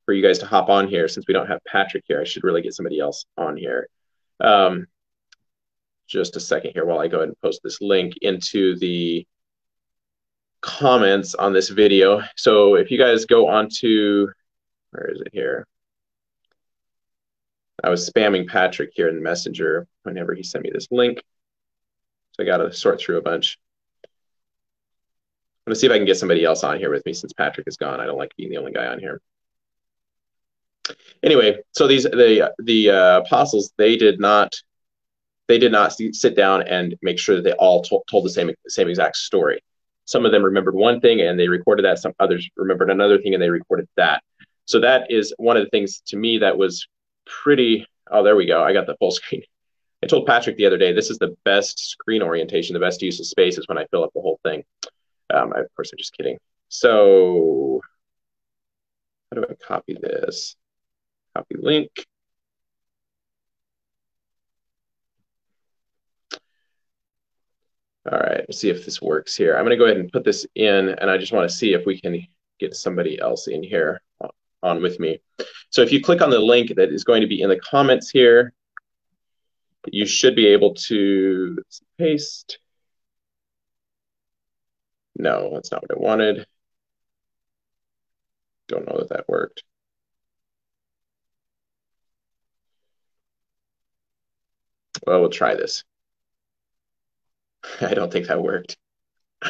for 0.05 0.13
you 0.13 0.21
guys 0.21 0.39
to 0.39 0.45
hop 0.45 0.69
on 0.69 0.87
here. 0.87 1.07
Since 1.07 1.27
we 1.27 1.33
don't 1.33 1.47
have 1.47 1.59
Patrick 1.65 2.03
here, 2.07 2.21
I 2.21 2.25
should 2.25 2.43
really 2.43 2.61
get 2.61 2.73
somebody 2.73 2.99
else 2.99 3.25
on 3.37 3.57
here. 3.57 3.87
Um, 4.39 4.87
just 6.07 6.35
a 6.35 6.39
second 6.39 6.71
here 6.73 6.85
while 6.85 6.99
I 6.99 7.07
go 7.07 7.17
ahead 7.17 7.29
and 7.29 7.39
post 7.41 7.61
this 7.63 7.79
link 7.81 8.15
into 8.21 8.77
the 8.79 9.25
comments 10.61 11.35
on 11.35 11.53
this 11.53 11.69
video. 11.69 12.21
So 12.35 12.75
if 12.75 12.91
you 12.91 12.97
guys 12.97 13.25
go 13.25 13.47
on 13.47 13.69
to, 13.79 14.29
where 14.91 15.09
is 15.11 15.21
it 15.21 15.29
here? 15.31 15.65
I 17.83 17.89
was 17.89 18.07
spamming 18.09 18.47
Patrick 18.47 18.91
here 18.93 19.09
in 19.09 19.23
messenger 19.23 19.87
whenever 20.03 20.33
he 20.35 20.43
sent 20.43 20.63
me 20.63 20.71
this 20.71 20.87
link. 20.91 21.23
So 22.33 22.43
I 22.43 22.45
got 22.45 22.57
to 22.57 22.71
sort 22.71 22.99
through 22.99 23.17
a 23.17 23.21
bunch. 23.21 23.57
I'm 24.05 25.71
going 25.71 25.75
to 25.75 25.79
see 25.79 25.87
if 25.87 25.93
I 25.93 25.97
can 25.97 26.05
get 26.05 26.17
somebody 26.17 26.43
else 26.43 26.63
on 26.63 26.77
here 26.77 26.91
with 26.91 27.05
me 27.05 27.13
since 27.13 27.33
Patrick 27.33 27.67
is 27.67 27.77
gone. 27.77 27.99
I 27.99 28.05
don't 28.05 28.17
like 28.17 28.35
being 28.35 28.49
the 28.49 28.57
only 28.57 28.71
guy 28.71 28.87
on 28.87 28.99
here. 28.99 29.21
Anyway, 31.23 31.59
so 31.71 31.87
these 31.87 32.03
the 32.03 32.53
the 32.59 32.89
uh, 32.89 33.19
apostles 33.19 33.71
they 33.77 33.95
did 33.95 34.19
not 34.19 34.55
they 35.47 35.57
did 35.57 35.71
not 35.71 35.93
sit 36.13 36.35
down 36.35 36.63
and 36.63 36.95
make 37.01 37.19
sure 37.19 37.35
that 37.35 37.43
they 37.43 37.51
all 37.53 37.81
told, 37.81 38.03
told 38.09 38.25
the 38.25 38.29
same 38.29 38.51
same 38.67 38.87
exact 38.87 39.17
story. 39.17 39.61
Some 40.05 40.25
of 40.25 40.31
them 40.31 40.43
remembered 40.43 40.75
one 40.75 40.99
thing 40.99 41.21
and 41.21 41.39
they 41.39 41.47
recorded 41.47 41.85
that. 41.85 41.99
Some 41.99 42.13
others 42.19 42.49
remembered 42.55 42.89
another 42.89 43.19
thing 43.19 43.33
and 43.33 43.41
they 43.41 43.49
recorded 43.49 43.87
that. 43.97 44.23
So 44.65 44.79
that 44.79 45.11
is 45.11 45.33
one 45.37 45.57
of 45.57 45.63
the 45.63 45.69
things 45.69 46.01
to 46.07 46.17
me 46.17 46.39
that 46.39 46.57
was 46.57 46.87
pretty. 47.25 47.85
Oh, 48.09 48.23
there 48.23 48.35
we 48.35 48.45
go. 48.45 48.63
I 48.63 48.73
got 48.73 48.87
the 48.87 48.95
full 48.97 49.11
screen. 49.19 49.43
I 50.03 50.07
told 50.07 50.25
Patrick 50.25 50.57
the 50.57 50.65
other 50.65 50.77
day, 50.77 50.93
this 50.93 51.11
is 51.11 51.19
the 51.19 51.35
best 51.45 51.77
screen 51.77 52.23
orientation, 52.23 52.73
the 52.73 52.79
best 52.79 53.01
use 53.03 53.19
of 53.19 53.27
space 53.27 53.59
is 53.59 53.67
when 53.67 53.77
I 53.77 53.85
fill 53.91 54.03
up 54.03 54.11
the 54.15 54.21
whole 54.21 54.39
thing. 54.43 54.63
Um, 55.31 55.53
I, 55.55 55.59
of 55.59 55.75
course, 55.75 55.91
I'm 55.93 55.97
just 55.97 56.17
kidding. 56.17 56.37
So, 56.69 57.81
how 59.29 59.41
do 59.41 59.47
I 59.47 59.53
copy 59.63 59.95
this? 60.01 60.55
Copy 61.35 61.55
link. 61.57 62.05
All 68.11 68.17
right, 68.17 68.43
let's 68.47 68.57
see 68.57 68.69
if 68.69 68.83
this 68.83 69.01
works 69.01 69.35
here. 69.35 69.55
I'm 69.55 69.63
going 69.63 69.71
to 69.71 69.77
go 69.77 69.85
ahead 69.85 69.97
and 69.97 70.11
put 70.11 70.23
this 70.23 70.45
in, 70.55 70.89
and 70.89 71.09
I 71.09 71.17
just 71.17 71.31
want 71.31 71.49
to 71.49 71.55
see 71.55 71.73
if 71.73 71.85
we 71.85 72.01
can 72.01 72.25
get 72.59 72.75
somebody 72.75 73.19
else 73.19 73.47
in 73.47 73.61
here 73.61 74.01
on 74.63 74.81
with 74.81 74.99
me. 74.99 75.21
So 75.69 75.81
if 75.81 75.91
you 75.91 76.01
click 76.01 76.21
on 76.21 76.31
the 76.31 76.39
link 76.39 76.75
that 76.75 76.91
is 76.91 77.03
going 77.03 77.21
to 77.21 77.27
be 77.27 77.41
in 77.41 77.49
the 77.49 77.59
comments 77.59 78.09
here, 78.09 78.53
you 79.87 80.05
should 80.05 80.35
be 80.35 80.47
able 80.47 80.73
to 80.75 81.57
paste. 81.97 82.59
No, 85.15 85.51
that's 85.53 85.71
not 85.71 85.83
what 85.83 85.97
I 85.97 85.99
wanted. 85.99 86.45
Don't 88.67 88.87
know 88.87 88.97
that 88.99 89.09
that 89.09 89.29
worked. 89.29 89.63
Well, 95.05 95.21
we'll 95.21 95.29
try 95.29 95.55
this. 95.55 95.83
I 97.81 97.93
don't 97.93 98.11
think 98.11 98.27
that 98.27 98.41
worked. 98.41 98.77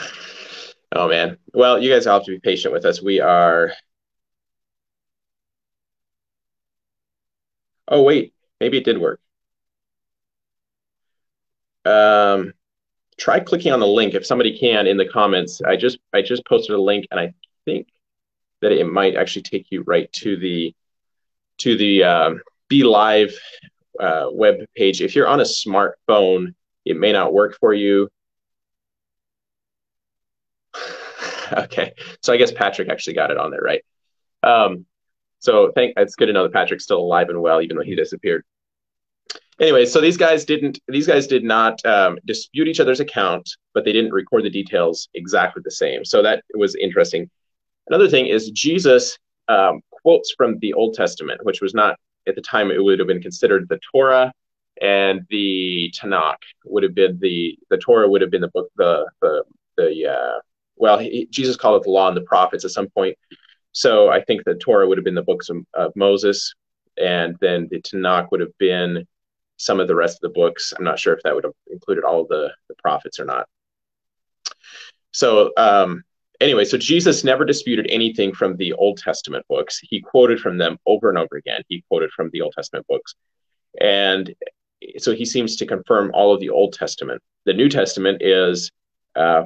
Oh 0.94 1.08
man. 1.08 1.38
Well, 1.54 1.82
you 1.82 1.90
guys 1.90 2.06
all 2.06 2.20
have 2.20 2.26
to 2.26 2.32
be 2.32 2.40
patient 2.40 2.74
with 2.74 2.86
us. 2.86 3.02
We 3.02 3.22
are 3.22 3.72
Oh, 7.88 8.02
wait, 8.04 8.34
maybe 8.60 8.78
it 8.78 8.86
did 8.86 8.98
work. 8.98 9.20
Um, 11.86 12.54
try 13.18 13.40
clicking 13.40 13.74
on 13.74 13.80
the 13.80 13.88
link 13.88 14.14
if 14.16 14.26
somebody 14.26 14.58
can 14.58 14.88
in 14.88 14.98
the 14.98 15.08
comments. 15.08 15.62
I 15.62 15.78
just 15.78 16.00
I 16.14 16.22
just 16.22 16.46
posted 16.46 16.76
a 16.76 16.82
link 16.82 17.08
and 17.12 17.20
I 17.20 17.34
think 17.66 17.90
that 18.62 18.72
it 18.74 18.86
might 18.86 19.16
actually 19.16 19.44
take 19.44 19.68
you 19.72 19.84
right 19.84 20.12
to 20.14 20.38
the 20.38 20.76
to 21.60 21.78
the 21.78 22.04
um, 22.04 22.42
BeLive 22.72 23.34
uh, 24.00 24.28
web 24.32 24.56
page. 24.76 25.02
If 25.02 25.16
you're 25.16 25.28
on 25.28 25.40
a 25.40 25.44
smartphone, 25.44 26.54
it 26.86 26.98
may 26.98 27.12
not 27.12 27.34
work 27.34 27.58
for 27.60 27.74
you. 27.74 28.10
okay, 31.54 31.94
so 32.22 32.34
I 32.34 32.38
guess 32.38 32.52
Patrick 32.52 32.90
actually 32.90 33.14
got 33.14 33.32
it 33.32 33.38
on 33.38 33.52
there, 33.52 33.62
right? 33.62 33.84
Um, 34.44 34.86
so 35.40 35.72
thank 35.74 35.94
it's 35.98 36.16
good 36.16 36.28
to 36.28 36.34
know 36.34 36.44
that 36.44 36.54
Patrick's 36.54 36.84
still 36.84 37.00
alive 37.00 37.30
and 37.30 37.42
well, 37.42 37.62
even 37.62 37.76
though 37.76 37.84
he 37.84 37.96
disappeared. 37.96 38.44
Anyway, 39.60 39.86
so 39.86 40.02
these 40.02 40.18
guys 40.18 40.46
didn't 40.46 40.80
these 40.88 41.08
guys 41.08 41.28
did 41.28 41.44
not 41.44 41.84
um, 41.86 42.18
dispute 42.26 42.68
each 42.68 42.80
other's 42.80 43.00
account, 43.00 43.50
but 43.74 43.86
they 43.86 43.92
didn't 43.92 44.12
record 44.12 44.44
the 44.44 44.50
details 44.50 45.10
exactly 45.14 45.62
the 45.64 45.72
same. 45.72 46.06
So 46.06 46.24
that 46.24 46.44
was 46.54 46.76
interesting. 46.76 47.30
Another 47.88 48.08
thing 48.08 48.28
is 48.28 48.50
Jesus 48.52 49.18
um, 49.48 49.82
quotes 49.90 50.34
from 50.36 50.58
the 50.60 50.74
Old 50.74 50.96
Testament, 50.96 51.44
which 51.44 51.62
was 51.62 51.74
not 51.74 51.98
at 52.28 52.36
the 52.36 52.42
time 52.42 52.72
it 52.72 52.84
would 52.84 53.00
have 53.00 53.08
been 53.08 53.22
considered 53.22 53.68
the 53.68 53.80
Torah, 53.92 54.32
and 54.82 55.22
the 55.30 55.94
Tanakh 56.00 56.42
would 56.66 56.84
have 56.84 56.96
been 56.96 57.20
the 57.20 57.58
the 57.70 57.78
Torah 57.78 58.10
would 58.10 58.22
have 58.22 58.32
been 58.32 58.42
the 58.42 58.50
book 58.50 58.70
the 58.76 59.10
the 59.22 59.44
the 59.78 60.08
uh, 60.08 60.40
well 60.76 60.98
he, 60.98 61.28
Jesus 61.28 61.56
called 61.56 61.82
it 61.82 61.84
the 61.84 61.92
law 61.92 62.08
and 62.08 62.18
the 62.18 62.22
prophets 62.22 62.66
at 62.66 62.72
some 62.72 62.90
point. 62.90 63.18
So 63.74 64.10
I 64.10 64.22
think 64.22 64.44
the 64.44 64.56
Torah 64.56 64.88
would 64.88 64.98
have 64.98 65.06
been 65.06 65.16
the 65.16 65.22
books 65.22 65.50
of, 65.50 65.58
of 65.74 65.94
Moses, 65.96 66.54
and 66.98 67.36
then 67.40 67.68
the 67.72 67.82
Tanakh 67.82 68.32
would 68.32 68.42
have 68.42 68.58
been 68.58 69.08
some 69.58 69.80
of 69.80 69.88
the 69.88 69.96
rest 69.96 70.18
of 70.18 70.22
the 70.22 70.40
books. 70.40 70.74
I'm 70.78 70.84
not 70.84 71.00
sure 71.00 71.14
if 71.14 71.24
that 71.24 71.36
would 71.36 71.44
have 71.44 71.54
included 71.72 72.04
all 72.04 72.22
of 72.22 72.28
the, 72.28 72.52
the 72.68 72.76
prophets 72.76 73.20
or 73.20 73.26
not. 73.26 73.48
So 75.12 75.52
um, 75.56 76.04
anyway, 76.42 76.66
so 76.66 76.78
Jesus 76.78 77.24
never 77.24 77.46
disputed 77.46 77.88
anything 77.90 78.34
from 78.34 78.58
the 78.58 78.74
Old 78.74 78.98
Testament 78.98 79.46
books. 79.48 79.80
He 79.82 80.02
quoted 80.02 80.40
from 80.40 80.58
them 80.58 80.78
over 80.86 81.10
and 81.10 81.18
over 81.18 81.38
again. 81.38 81.62
He 81.70 81.84
quoted 81.88 82.12
from 82.12 82.30
the 82.34 82.42
Old 82.42 82.54
Testament 82.56 82.86
books. 82.88 83.16
And 83.80 84.34
so 84.98 85.14
he 85.14 85.26
seems 85.26 85.56
to 85.58 85.66
confirm 85.66 86.12
all 86.14 86.34
of 86.34 86.42
the 86.42 86.50
Old 86.50 86.74
Testament. 86.74 87.22
The 87.46 87.54
New 87.54 87.70
Testament 87.70 88.22
is 88.22 88.72
uh, 89.16 89.46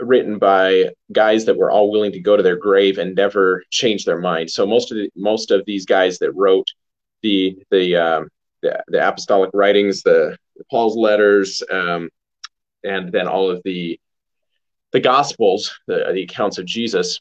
written 0.00 0.38
by 0.38 0.90
guys 1.12 1.44
that 1.44 1.56
were 1.56 1.70
all 1.70 1.90
willing 1.90 2.12
to 2.12 2.20
go 2.20 2.36
to 2.36 2.42
their 2.42 2.56
grave 2.56 2.98
and 2.98 3.14
never 3.14 3.62
change 3.70 4.04
their 4.04 4.18
mind. 4.18 4.50
So 4.50 4.66
most 4.66 4.90
of 4.90 4.96
the 4.96 5.10
most 5.16 5.50
of 5.50 5.64
these 5.66 5.84
guys 5.84 6.18
that 6.18 6.32
wrote 6.32 6.66
the 7.22 7.58
the 7.70 7.96
um, 7.96 8.28
the, 8.62 8.82
the 8.88 9.06
apostolic 9.06 9.50
writings, 9.54 10.02
the 10.02 10.36
Paul's 10.70 10.96
letters, 10.96 11.62
um, 11.70 12.08
and 12.84 13.12
then 13.12 13.28
all 13.28 13.50
of 13.50 13.60
the 13.64 14.00
the 14.92 15.00
Gospels, 15.00 15.78
the, 15.86 16.10
the 16.12 16.22
accounts 16.22 16.58
of 16.58 16.66
Jesus. 16.66 17.20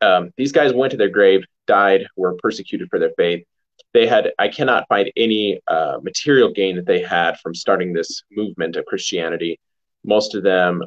Um, 0.00 0.30
these 0.36 0.52
guys 0.52 0.72
went 0.72 0.90
to 0.90 0.96
their 0.96 1.08
grave, 1.08 1.44
died, 1.66 2.06
were 2.16 2.34
persecuted 2.34 2.88
for 2.90 2.98
their 2.98 3.12
faith. 3.16 3.44
They 3.94 4.06
had 4.06 4.32
I 4.38 4.48
cannot 4.48 4.86
find 4.88 5.10
any 5.16 5.60
uh, 5.68 5.98
material 6.02 6.52
gain 6.52 6.76
that 6.76 6.86
they 6.86 7.00
had 7.00 7.38
from 7.40 7.54
starting 7.54 7.92
this 7.92 8.22
movement 8.30 8.76
of 8.76 8.84
Christianity. 8.84 9.58
Most 10.04 10.34
of 10.34 10.42
them 10.42 10.82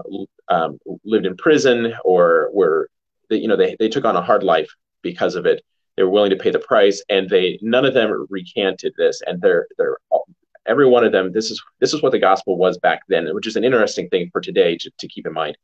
um, 0.50 0.78
lived 1.04 1.26
in 1.26 1.36
prison 1.36 1.94
or 2.06 2.50
were, 2.54 2.90
you 3.30 3.48
know, 3.48 3.58
they, 3.58 3.76
they 3.80 3.90
took 3.90 4.06
on 4.06 4.16
a 4.16 4.22
hard 4.22 4.44
life 4.44 4.70
because 5.02 5.36
of 5.36 5.46
it. 5.46 5.64
They 5.98 6.04
were 6.04 6.10
willing 6.10 6.30
to 6.30 6.38
pay 6.38 6.52
the 6.52 6.60
price, 6.60 7.04
and 7.10 7.30
they 7.30 7.60
none 7.62 7.84
of 7.84 7.94
them 7.94 8.26
recanted 8.30 8.94
this. 8.98 9.22
And 9.26 9.42
they're 9.42 9.68
they're 9.78 9.98
every 10.66 10.88
one 10.88 11.04
of 11.04 11.12
them. 11.12 11.34
This 11.34 11.52
is 11.52 11.62
this 11.80 11.94
is 11.94 12.02
what 12.02 12.12
the 12.12 12.20
gospel 12.20 12.58
was 12.58 12.78
back 12.78 13.02
then, 13.10 13.34
which 13.34 13.48
is 13.48 13.56
an 13.56 13.64
interesting 13.64 14.08
thing 14.10 14.30
for 14.32 14.40
today 14.40 14.78
to, 14.78 14.92
to 14.98 15.08
keep 15.08 15.28
in 15.28 15.34
mind. 15.34 15.58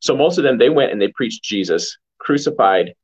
So 0.00 0.16
most 0.16 0.38
of 0.38 0.44
them 0.44 0.58
they 0.58 0.70
went 0.70 0.92
and 0.92 1.00
they 1.00 1.08
preached 1.08 1.42
Jesus 1.42 1.96
crucified 2.18 2.94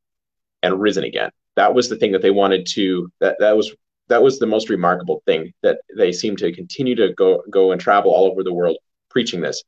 and 0.63 0.81
risen 0.81 1.05
again. 1.05 1.31
That 1.57 1.75
was 1.75 1.89
the 1.89 1.97
thing 1.97 2.13
that 2.13 2.23
they 2.23 2.31
wanted 2.31 2.67
to. 2.73 3.11
That 3.21 3.37
that 3.41 3.57
was 3.57 3.75
that 4.09 4.23
was 4.23 4.39
the 4.39 4.47
most 4.47 4.69
remarkable 4.69 5.23
thing 5.27 5.53
that 5.63 5.79
they 5.97 6.13
seemed 6.13 6.39
to 6.39 6.53
continue 6.53 6.95
to 6.97 7.13
go 7.15 7.43
go 7.51 7.73
and 7.73 7.81
travel 7.81 8.13
all 8.13 8.31
over 8.31 8.43
the 8.43 8.53
world 8.53 8.77
preaching 9.09 9.41
this. 9.41 9.63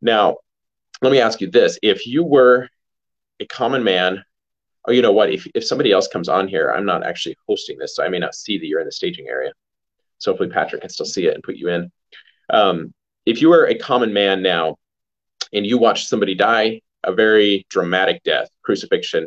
Now, 0.00 0.36
let 1.02 1.12
me 1.12 1.20
ask 1.20 1.40
you 1.40 1.50
this: 1.50 1.78
If 1.82 2.06
you 2.06 2.24
were 2.24 2.68
a 3.40 3.46
common 3.46 3.82
man 3.82 4.24
oh, 4.86 4.92
you 4.92 5.02
know 5.02 5.12
what? 5.12 5.30
If, 5.30 5.46
if 5.54 5.64
somebody 5.64 5.92
else 5.92 6.08
comes 6.08 6.28
on 6.28 6.48
here, 6.48 6.70
I'm 6.70 6.86
not 6.86 7.04
actually 7.04 7.36
hosting 7.48 7.78
this, 7.78 7.96
so 7.96 8.04
I 8.04 8.08
may 8.08 8.18
not 8.18 8.34
see 8.34 8.58
that 8.58 8.66
you're 8.66 8.80
in 8.80 8.86
the 8.86 8.92
staging 8.92 9.28
area. 9.28 9.52
So 10.18 10.32
hopefully 10.32 10.50
Patrick 10.50 10.82
can 10.82 10.90
still 10.90 11.06
see 11.06 11.26
it 11.26 11.34
and 11.34 11.42
put 11.42 11.56
you 11.56 11.68
in. 11.68 11.90
Um, 12.50 12.92
if 13.26 13.40
you 13.40 13.48
were 13.48 13.66
a 13.66 13.78
common 13.78 14.12
man 14.12 14.42
now 14.42 14.76
and 15.54 15.66
you 15.66 15.78
watch 15.78 16.06
somebody 16.06 16.34
die 16.34 16.80
a 17.04 17.12
very 17.12 17.66
dramatic 17.68 18.22
death, 18.24 18.48
crucifixion, 18.62 19.26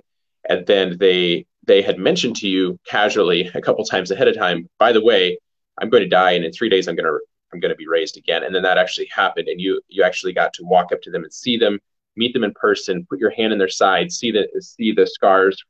and 0.50 0.66
then 0.66 0.98
they 1.00 1.46
they 1.66 1.82
had 1.82 2.00
mentioned 2.00 2.36
to 2.38 2.48
you 2.48 2.80
casually 2.88 3.50
a 3.54 3.62
couple 3.62 3.84
times 3.84 4.10
ahead 4.12 4.28
of 4.28 4.36
time, 4.36 4.70
by 4.80 4.92
the 4.92 5.04
way, 5.04 5.38
I'm 5.78 5.90
going 5.90 6.04
to 6.04 6.10
die 6.10 6.32
and 6.32 6.46
in 6.46 6.52
three 6.52 6.70
days 6.70 6.88
I'm 6.88 6.96
going 6.96 7.06
to 7.06 7.20
I'm 7.54 7.60
going 7.60 7.72
to 7.72 7.76
be 7.76 7.88
raised 7.88 8.18
again. 8.18 8.44
And 8.44 8.54
then 8.54 8.64
that 8.64 8.78
actually 8.78 9.08
happened, 9.08 9.48
and 9.48 9.60
you 9.62 9.82
you 9.88 10.04
actually 10.04 10.34
got 10.34 10.54
to 10.54 10.64
walk 10.64 10.92
up 10.92 11.02
to 11.04 11.12
them 11.12 11.24
and 11.24 11.34
see 11.34 11.58
them 11.58 11.80
meet 12.16 12.34
them 12.34 12.44
in 12.44 12.54
person, 12.54 13.06
put 13.08 13.20
your 13.20 13.30
hand 13.30 13.54
in 13.54 13.60
their 13.60 13.70
side, 13.70 14.12
see 14.12 14.32
the 14.32 14.48
see 14.60 14.92
the 14.92 15.08
scars 15.08 15.64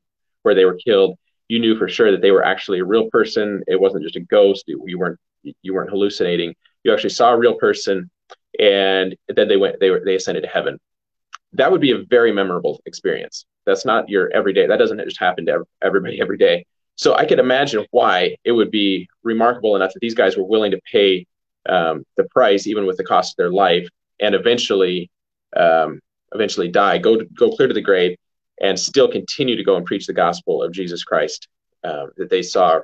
where 0.44 0.56
they 0.56 0.66
were 0.66 0.76
killed, 0.76 1.18
you 1.48 1.60
knew 1.60 1.78
for 1.78 1.88
sure 1.88 2.12
that 2.12 2.22
they 2.22 2.32
were 2.32 2.46
actually 2.46 2.80
a 2.80 2.86
real 2.86 3.10
person. 3.10 3.64
It 3.68 3.80
wasn't 3.80 4.04
just 4.04 4.16
a 4.16 4.22
ghost. 4.22 4.66
You 4.68 4.98
weren't 4.98 5.20
you 5.44 5.74
weren't 5.74 5.90
hallucinating. 5.90 6.56
You 6.84 6.94
actually 6.94 7.12
saw 7.12 7.34
a 7.34 7.38
real 7.38 7.56
person, 7.56 8.10
and 8.60 9.16
then 9.28 9.48
they 9.48 9.58
went 9.58 9.80
they 9.80 9.90
were 9.90 10.02
they 10.04 10.16
ascended 10.16 10.44
to 10.44 10.50
heaven. 10.50 10.80
That 11.54 11.72
would 11.72 11.82
be 11.82 11.92
a 11.92 12.04
very 12.10 12.32
memorable 12.32 12.82
experience. 12.86 13.46
That's 13.66 13.86
not 13.86 14.10
your 14.10 14.32
everyday. 14.34 14.68
That 14.68 14.78
doesn't 14.78 15.00
just 15.04 15.20
happen 15.20 15.46
to 15.48 15.64
everybody 15.82 16.22
every 16.22 16.38
day. 16.38 16.66
So 16.96 17.16
I 17.16 17.26
could 17.26 17.40
imagine 17.40 17.86
why 17.92 18.38
it 18.44 18.52
would 18.52 18.72
be 18.72 19.08
remarkable 19.24 19.76
enough 19.76 19.94
that 19.94 20.00
these 20.00 20.16
guys 20.16 20.36
were 20.36 20.44
willing 20.44 20.72
to 20.72 20.82
pay 20.92 21.26
um, 21.70 22.04
the 22.16 22.24
price, 22.26 22.66
even 22.66 22.86
with 22.86 22.98
the 22.98 23.04
cost 23.04 23.34
of 23.34 23.38
their 23.38 23.52
life, 23.52 23.88
and 24.20 24.34
eventually 24.34 25.10
um, 25.56 26.00
eventually 26.34 26.70
die, 26.70 26.98
go 26.98 27.18
go 27.38 27.52
clear 27.52 27.68
to 27.68 27.74
the 27.74 27.82
grave, 27.82 28.18
and 28.62 28.80
still 28.80 29.08
continue 29.10 29.56
to 29.56 29.64
go 29.64 29.76
and 29.76 29.86
preach 29.86 30.08
the 30.08 30.14
gospel 30.14 30.64
of 30.64 30.72
Jesus 30.72 31.04
Christ 31.04 31.48
uh, 31.84 32.08
that 32.18 32.30
they 32.30 32.42
saw 32.42 32.80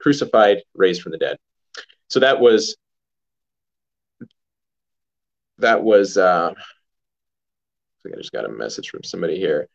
crucified, 0.00 0.62
raised 0.74 1.02
from 1.02 1.12
the 1.12 1.18
dead. 1.18 1.36
So 2.08 2.20
that 2.20 2.40
was 2.40 2.76
that 5.58 5.82
was. 5.82 6.16
Uh, 6.16 6.52
I 6.56 6.62
think 8.02 8.16
I 8.16 8.18
just 8.18 8.32
got 8.32 8.44
a 8.44 8.50
message 8.50 8.90
from 8.90 9.02
somebody 9.02 9.38
here. 9.38 9.68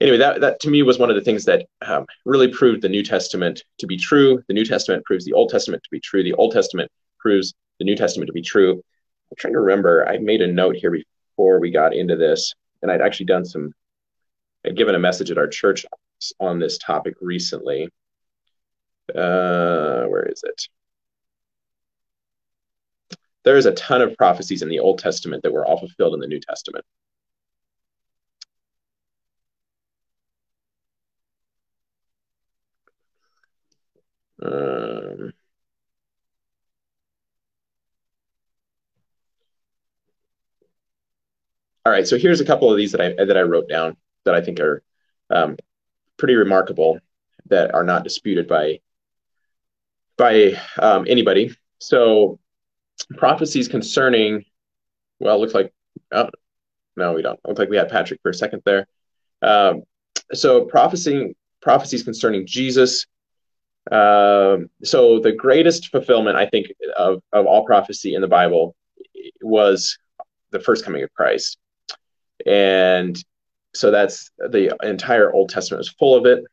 Anyway, 0.00 0.18
that 0.18 0.40
that 0.40 0.60
to 0.60 0.70
me 0.70 0.82
was 0.82 0.98
one 0.98 1.10
of 1.10 1.16
the 1.16 1.22
things 1.22 1.44
that 1.44 1.66
um, 1.86 2.06
really 2.24 2.48
proved 2.48 2.82
the 2.82 2.88
New 2.88 3.04
Testament 3.04 3.62
to 3.78 3.86
be 3.86 3.96
true. 3.96 4.42
The 4.48 4.54
New 4.54 4.64
Testament 4.64 5.04
proves 5.04 5.24
the 5.24 5.32
Old 5.32 5.50
Testament 5.50 5.82
to 5.84 5.90
be 5.90 6.00
true. 6.00 6.22
The 6.22 6.34
Old 6.34 6.52
Testament 6.52 6.90
proves 7.18 7.54
the 7.78 7.84
New 7.84 7.96
Testament 7.96 8.26
to 8.26 8.32
be 8.32 8.42
true. 8.42 8.72
I'm 8.72 9.36
trying 9.38 9.54
to 9.54 9.60
remember. 9.60 10.06
I 10.08 10.18
made 10.18 10.42
a 10.42 10.46
note 10.46 10.76
here 10.76 10.90
before 10.90 11.60
we 11.60 11.70
got 11.70 11.94
into 11.94 12.16
this, 12.16 12.52
and 12.82 12.90
I'd 12.90 13.00
actually 13.00 13.26
done 13.26 13.44
some, 13.44 13.72
I'd 14.66 14.76
given 14.76 14.94
a 14.94 14.98
message 14.98 15.30
at 15.30 15.38
our 15.38 15.46
church 15.46 15.86
on 16.38 16.58
this 16.58 16.78
topic 16.78 17.14
recently. 17.20 17.88
Uh, 19.14 20.04
where 20.04 20.24
is 20.24 20.42
it? 20.44 20.68
There 23.44 23.56
is 23.56 23.66
a 23.66 23.72
ton 23.72 24.02
of 24.02 24.16
prophecies 24.16 24.62
in 24.62 24.68
the 24.68 24.78
Old 24.78 24.98
Testament 24.98 25.42
that 25.42 25.52
were 25.52 25.66
all 25.66 25.78
fulfilled 25.78 26.14
in 26.14 26.20
the 26.20 26.28
New 26.28 26.40
Testament. 26.40 26.84
Um, 34.42 35.32
all 41.84 41.92
right, 41.92 42.06
so 42.06 42.18
here's 42.18 42.40
a 42.40 42.44
couple 42.44 42.70
of 42.70 42.76
these 42.76 42.92
that 42.92 43.00
I 43.00 43.24
that 43.24 43.36
I 43.36 43.42
wrote 43.42 43.68
down 43.68 43.96
that 44.24 44.34
I 44.34 44.40
think 44.40 44.60
are 44.60 44.82
um, 45.30 45.56
pretty 46.16 46.34
remarkable 46.34 46.98
that 47.46 47.74
are 47.74 47.84
not 47.84 48.04
disputed 48.04 48.48
by 48.48 48.80
by 50.16 50.60
um, 50.78 51.06
anybody. 51.08 51.54
So 51.78 52.38
prophecies 53.16 53.68
concerning 53.68 54.44
well, 55.20 55.36
it 55.36 55.38
looks 55.38 55.54
like 55.54 55.72
oh, 56.12 56.30
no, 56.96 57.12
we 57.14 57.22
don't. 57.22 57.38
It 57.44 57.48
looks 57.48 57.58
like 57.58 57.70
we 57.70 57.76
had 57.76 57.88
Patrick 57.88 58.20
for 58.22 58.30
a 58.30 58.34
second 58.34 58.62
there. 58.64 58.86
Um, 59.40 59.82
so 60.32 60.64
prophecy 60.64 61.36
prophecies 61.60 62.02
concerning 62.02 62.46
Jesus. 62.46 63.06
Um, 63.90 64.68
so 64.84 65.20
the 65.20 65.32
greatest 65.36 65.88
fulfillment, 65.88 66.36
I 66.36 66.46
think, 66.46 66.68
of, 66.96 67.22
of 67.32 67.46
all 67.46 67.64
prophecy 67.64 68.14
in 68.14 68.20
the 68.20 68.28
Bible 68.28 68.74
was 69.40 69.98
the 70.50 70.60
first 70.60 70.84
coming 70.84 71.02
of 71.02 71.12
Christ 71.14 71.58
and 72.46 73.22
so 73.74 73.90
that's 73.90 74.30
the 74.38 74.76
entire 74.82 75.32
Old 75.32 75.48
Testament 75.48 75.80
is 75.80 75.88
full 75.88 76.14
of 76.16 76.26
it. 76.26 76.44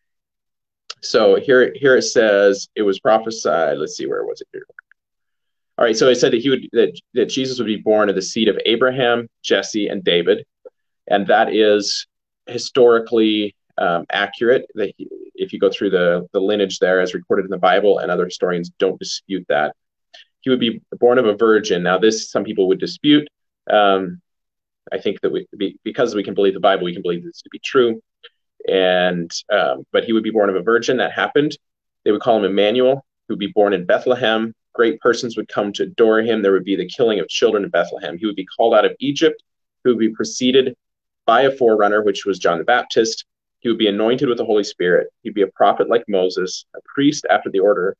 So 1.01 1.35
here, 1.35 1.73
here 1.75 1.97
it 1.97 2.03
says 2.03 2.69
it 2.75 2.81
was 2.81 2.99
prophesied. 2.99 3.77
Let's 3.77 3.95
see, 3.95 4.05
where 4.05 4.25
was 4.25 4.41
it 4.41 4.47
here? 4.51 4.65
All 5.80 5.86
right, 5.86 5.95
so 5.95 6.09
it 6.09 6.15
said 6.15 6.34
that 6.34 6.41
he 6.41 6.49
would 6.49 6.67
that, 6.73 6.99
that 7.13 7.27
Jesus 7.27 7.57
would 7.57 7.65
be 7.65 7.77
born 7.77 8.09
of 8.09 8.15
the 8.15 8.21
seed 8.21 8.49
of 8.49 8.59
Abraham, 8.65 9.30
Jesse, 9.43 9.88
and 9.88 10.03
David, 10.03 10.45
and 11.07 11.25
that 11.27 11.55
is 11.55 12.05
historically 12.47 13.55
um, 13.77 14.05
accurate. 14.11 14.65
That 14.75 14.91
if 15.36 15.53
you 15.53 15.59
go 15.59 15.69
through 15.69 15.91
the 15.91 16.27
the 16.34 16.41
lineage 16.41 16.80
there, 16.80 16.99
as 16.99 17.13
recorded 17.13 17.45
in 17.45 17.49
the 17.49 17.57
Bible, 17.57 17.99
and 17.99 18.11
other 18.11 18.25
historians 18.25 18.69
don't 18.77 18.99
dispute 18.99 19.45
that, 19.47 19.73
he 20.41 20.49
would 20.49 20.59
be 20.59 20.82
born 20.99 21.17
of 21.17 21.25
a 21.25 21.38
virgin. 21.38 21.82
Now, 21.82 21.97
this 21.97 22.30
some 22.30 22.43
people 22.43 22.67
would 22.67 22.82
dispute. 22.82 23.30
Um, 23.69 24.19
I 24.91 24.97
think 24.97 25.21
that 25.21 25.32
we, 25.32 25.47
because 25.86 26.13
we 26.13 26.23
can 26.23 26.34
believe 26.34 26.55
the 26.55 26.59
Bible, 26.59 26.84
we 26.84 26.93
can 26.93 27.03
believe 27.03 27.23
this 27.23 27.41
to 27.43 27.49
be 27.49 27.59
true. 27.63 28.01
And 28.67 29.32
um, 29.49 29.86
but 29.93 30.03
he 30.03 30.11
would 30.11 30.23
be 30.23 30.32
born 30.32 30.49
of 30.49 30.57
a 30.57 30.61
virgin. 30.61 30.97
That 30.97 31.13
happened. 31.13 31.57
They 32.03 32.11
would 32.11 32.19
call 32.19 32.38
him 32.38 32.43
Emmanuel, 32.43 33.05
who 33.30 33.36
would 33.36 33.39
be 33.39 33.53
born 33.55 33.71
in 33.71 33.86
Bethlehem. 33.86 34.53
Great 34.80 35.01
persons 35.01 35.36
would 35.36 35.49
come 35.49 35.73
to 35.73 35.84
adore 35.84 36.21
him. 36.21 36.41
There 36.41 36.53
would 36.53 36.63
be 36.63 36.77
the 36.77 36.88
killing 36.88 37.19
of 37.19 37.27
children 37.27 37.65
in 37.65 37.69
Bethlehem. 37.69 38.17
He 38.17 38.25
would 38.25 38.38
be 38.38 38.45
called 38.45 38.73
out 38.73 38.86
of 38.86 38.95
Egypt, 38.99 39.43
who 39.84 39.89
would 39.89 39.99
be 39.99 40.15
preceded 40.15 40.73
by 41.25 41.41
a 41.41 41.51
forerunner, 41.51 42.01
which 42.01 42.25
was 42.25 42.39
John 42.39 42.59
the 42.59 42.63
Baptist. 42.63 43.25
He 43.59 43.67
would 43.67 43.77
be 43.77 43.88
anointed 43.88 44.30
with 44.30 44.38
the 44.38 44.45
Holy 44.45 44.63
Spirit. 44.63 45.07
He'd 45.23 45.34
be 45.34 45.41
a 45.41 45.47
prophet 45.47 45.89
like 45.89 46.05
Moses, 46.07 46.63
a 46.77 46.80
priest 46.86 47.25
after 47.30 47.49
the 47.49 47.59
order 47.59 47.97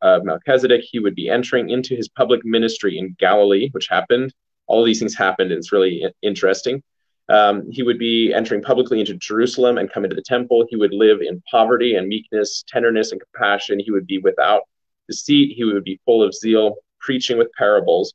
of 0.00 0.24
Melchizedek. 0.24 0.84
He 0.90 1.00
would 1.00 1.14
be 1.14 1.28
entering 1.28 1.68
into 1.68 1.94
his 1.94 2.08
public 2.08 2.46
ministry 2.46 2.96
in 2.96 3.14
Galilee, 3.18 3.68
which 3.72 3.88
happened 3.88 4.32
all 4.66 4.84
these 4.84 4.98
things 4.98 5.14
happened, 5.14 5.52
and 5.52 5.58
it's 5.58 5.70
really 5.70 6.06
interesting. 6.22 6.82
Um, 7.28 7.70
he 7.70 7.82
would 7.82 7.98
be 7.98 8.32
entering 8.32 8.62
publicly 8.62 9.00
into 9.00 9.14
Jerusalem 9.14 9.78
and 9.78 9.90
come 9.92 10.04
into 10.04 10.16
the 10.16 10.22
temple. 10.22 10.64
He 10.70 10.76
would 10.76 10.94
live 10.94 11.20
in 11.20 11.42
poverty 11.50 11.96
and 11.96 12.08
meekness, 12.08 12.64
tenderness 12.66 13.12
and 13.12 13.20
compassion. 13.20 13.80
He 13.80 13.90
would 13.90 14.06
be 14.06 14.18
without 14.18 14.62
deceit. 15.08 15.56
He 15.56 15.64
would 15.64 15.84
be 15.84 16.00
full 16.04 16.22
of 16.22 16.34
zeal, 16.34 16.76
preaching 17.00 17.38
with 17.38 17.52
parables. 17.52 18.14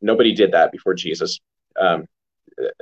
Nobody 0.00 0.34
did 0.34 0.52
that 0.52 0.72
before 0.72 0.94
Jesus. 0.94 1.40
Um, 1.78 2.06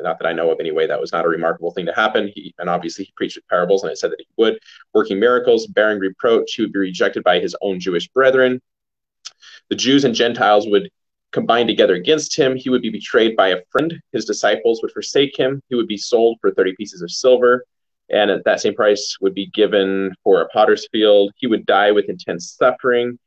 not 0.00 0.18
that 0.18 0.26
I 0.26 0.32
know 0.32 0.50
of 0.50 0.60
anyway, 0.60 0.86
that 0.86 1.00
was 1.00 1.12
not 1.12 1.24
a 1.24 1.28
remarkable 1.28 1.70
thing 1.70 1.86
to 1.86 1.92
happen. 1.92 2.30
He, 2.34 2.54
and 2.58 2.68
obviously 2.68 3.04
he 3.04 3.12
preached 3.16 3.36
with 3.36 3.46
parables, 3.48 3.82
and 3.82 3.92
it 3.92 3.98
said 3.98 4.10
that 4.10 4.20
he 4.20 4.26
would, 4.36 4.58
working 4.94 5.20
miracles, 5.20 5.66
bearing 5.66 5.98
reproach. 5.98 6.54
He 6.54 6.62
would 6.62 6.72
be 6.72 6.78
rejected 6.78 7.22
by 7.22 7.38
his 7.38 7.54
own 7.60 7.80
Jewish 7.80 8.08
brethren. 8.08 8.60
The 9.68 9.76
Jews 9.76 10.04
and 10.04 10.14
Gentiles 10.14 10.66
would 10.68 10.90
combine 11.32 11.66
together 11.66 11.94
against 11.94 12.36
him. 12.36 12.56
He 12.56 12.70
would 12.70 12.82
be 12.82 12.90
betrayed 12.90 13.36
by 13.36 13.48
a 13.48 13.62
friend. 13.70 14.00
His 14.12 14.24
disciples 14.24 14.80
would 14.82 14.92
forsake 14.92 15.36
him. 15.36 15.62
He 15.68 15.74
would 15.74 15.88
be 15.88 15.98
sold 15.98 16.38
for 16.40 16.50
30 16.50 16.74
pieces 16.76 17.02
of 17.02 17.10
silver. 17.10 17.64
And 18.10 18.30
at 18.30 18.44
that 18.44 18.60
same 18.60 18.74
price 18.74 19.18
would 19.20 19.34
be 19.34 19.46
given 19.46 20.14
for 20.24 20.40
a 20.40 20.48
potter's 20.48 20.88
field. 20.90 21.32
He 21.36 21.46
would 21.46 21.66
die 21.66 21.92
with 21.92 22.08
intense 22.08 22.56
suffering, 22.58 23.18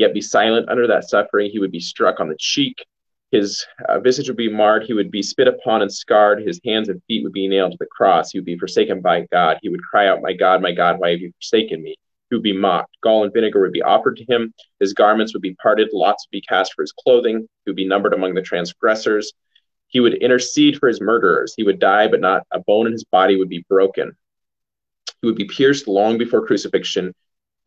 yet 0.00 0.14
be 0.14 0.20
silent 0.20 0.68
under 0.68 0.86
that 0.86 1.08
suffering. 1.08 1.50
He 1.50 1.58
would 1.58 1.70
be 1.70 1.80
struck 1.80 2.20
on 2.20 2.28
the 2.28 2.36
cheek. 2.38 2.84
his 3.30 3.64
uh, 3.88 4.00
visage 4.00 4.26
would 4.26 4.36
be 4.36 4.48
marred. 4.50 4.82
He 4.82 4.94
would 4.94 5.10
be 5.10 5.22
spit 5.22 5.46
upon 5.46 5.82
and 5.82 5.92
scarred. 5.92 6.42
His 6.42 6.60
hands 6.64 6.88
and 6.88 7.00
feet 7.06 7.22
would 7.22 7.32
be 7.32 7.46
nailed 7.46 7.72
to 7.72 7.78
the 7.78 7.86
cross. 7.86 8.32
He 8.32 8.38
would 8.38 8.46
be 8.46 8.58
forsaken 8.58 9.00
by 9.00 9.26
God. 9.30 9.58
He 9.62 9.68
would 9.68 9.84
cry 9.84 10.08
out, 10.08 10.22
My 10.22 10.32
God, 10.32 10.60
my 10.62 10.72
God, 10.72 10.98
why 10.98 11.10
have 11.10 11.20
you 11.20 11.30
forsaken 11.32 11.80
me? 11.80 11.94
He 12.28 12.36
would 12.36 12.42
be 12.42 12.56
mocked. 12.56 12.96
Gall 13.02 13.24
and 13.24 13.32
vinegar 13.32 13.60
would 13.60 13.72
be 13.72 13.82
offered 13.82 14.16
to 14.16 14.24
him. 14.24 14.52
His 14.80 14.94
garments 14.94 15.32
would 15.32 15.42
be 15.42 15.54
parted. 15.54 15.90
Lots 15.92 16.26
would 16.26 16.36
be 16.36 16.40
cast 16.40 16.74
for 16.74 16.82
his 16.82 16.92
clothing. 16.92 17.46
He 17.64 17.70
would 17.70 17.76
be 17.76 17.86
numbered 17.86 18.14
among 18.14 18.34
the 18.34 18.42
transgressors. 18.42 19.32
He 19.88 20.00
would 20.00 20.14
intercede 20.14 20.78
for 20.78 20.88
his 20.88 21.00
murderers. 21.00 21.54
He 21.56 21.64
would 21.64 21.78
die, 21.78 22.08
but 22.08 22.20
not 22.20 22.46
a 22.52 22.60
bone 22.60 22.86
in 22.86 22.92
his 22.92 23.04
body 23.04 23.36
would 23.36 23.48
be 23.48 23.64
broken. 23.68 24.16
He 25.20 25.26
would 25.26 25.36
be 25.36 25.46
pierced 25.46 25.88
long 25.88 26.18
before 26.18 26.46
crucifixion 26.46 27.14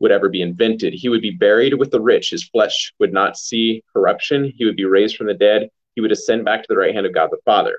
would 0.00 0.12
ever 0.12 0.28
be 0.28 0.42
invented. 0.42 0.92
He 0.92 1.08
would 1.08 1.22
be 1.22 1.30
buried 1.30 1.74
with 1.74 1.90
the 1.90 2.00
rich. 2.00 2.30
His 2.30 2.44
flesh 2.44 2.92
would 2.98 3.12
not 3.12 3.36
see 3.36 3.82
corruption. 3.92 4.52
He 4.56 4.64
would 4.64 4.76
be 4.76 4.84
raised 4.84 5.16
from 5.16 5.26
the 5.26 5.34
dead. 5.34 5.68
He 5.94 6.00
would 6.00 6.12
ascend 6.12 6.44
back 6.44 6.62
to 6.62 6.66
the 6.68 6.76
right 6.76 6.94
hand 6.94 7.06
of 7.06 7.14
God 7.14 7.30
the 7.30 7.38
Father. 7.44 7.78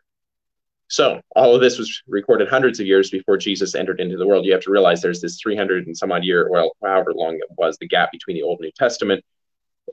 So, 0.88 1.20
all 1.36 1.56
of 1.56 1.62
this 1.62 1.80
was 1.80 2.04
recorded 2.08 2.48
hundreds 2.48 2.80
of 2.80 2.86
years 2.86 3.10
before 3.10 3.38
Jesus 3.38 3.74
entered 3.74 4.00
into 4.00 4.18
the 4.18 4.28
world. 4.28 4.46
You 4.46 4.54
have 4.54 4.62
to 4.62 4.72
realize 4.72 5.02
there's 5.02 5.22
this 5.22 5.40
300 5.42 5.88
and 5.88 5.98
some 5.98 6.12
odd 6.12 6.24
year, 6.24 6.48
well, 6.50 6.76
however 6.84 7.12
long 7.14 7.36
it 7.36 7.48
was, 7.58 7.78
the 7.78 7.88
gap 7.88 8.12
between 8.12 8.38
the 8.38 8.44
Old 8.44 8.60
and 8.60 8.66
New 8.66 8.72
Testament. 8.78 9.24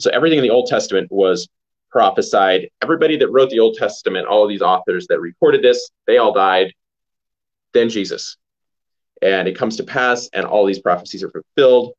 So, 0.00 0.10
everything 0.10 0.38
in 0.38 0.44
the 0.44 0.50
Old 0.50 0.66
Testament 0.66 1.10
was 1.10 1.48
prophesied. 1.90 2.68
Everybody 2.82 3.16
that 3.16 3.30
wrote 3.30 3.50
the 3.50 3.60
Old 3.60 3.76
Testament, 3.76 4.26
all 4.26 4.42
of 4.42 4.50
these 4.50 4.62
authors 4.62 5.06
that 5.08 5.20
recorded 5.20 5.62
this, 5.62 5.90
they 6.06 6.18
all 6.18 6.32
died. 6.32 6.74
Then 7.72 7.88
Jesus. 7.88 8.36
And 9.22 9.48
it 9.48 9.56
comes 9.56 9.76
to 9.78 9.84
pass, 9.84 10.28
and 10.34 10.44
all 10.44 10.66
these 10.66 10.80
prophecies 10.80 11.22
are 11.22 11.30
fulfilled 11.30 11.94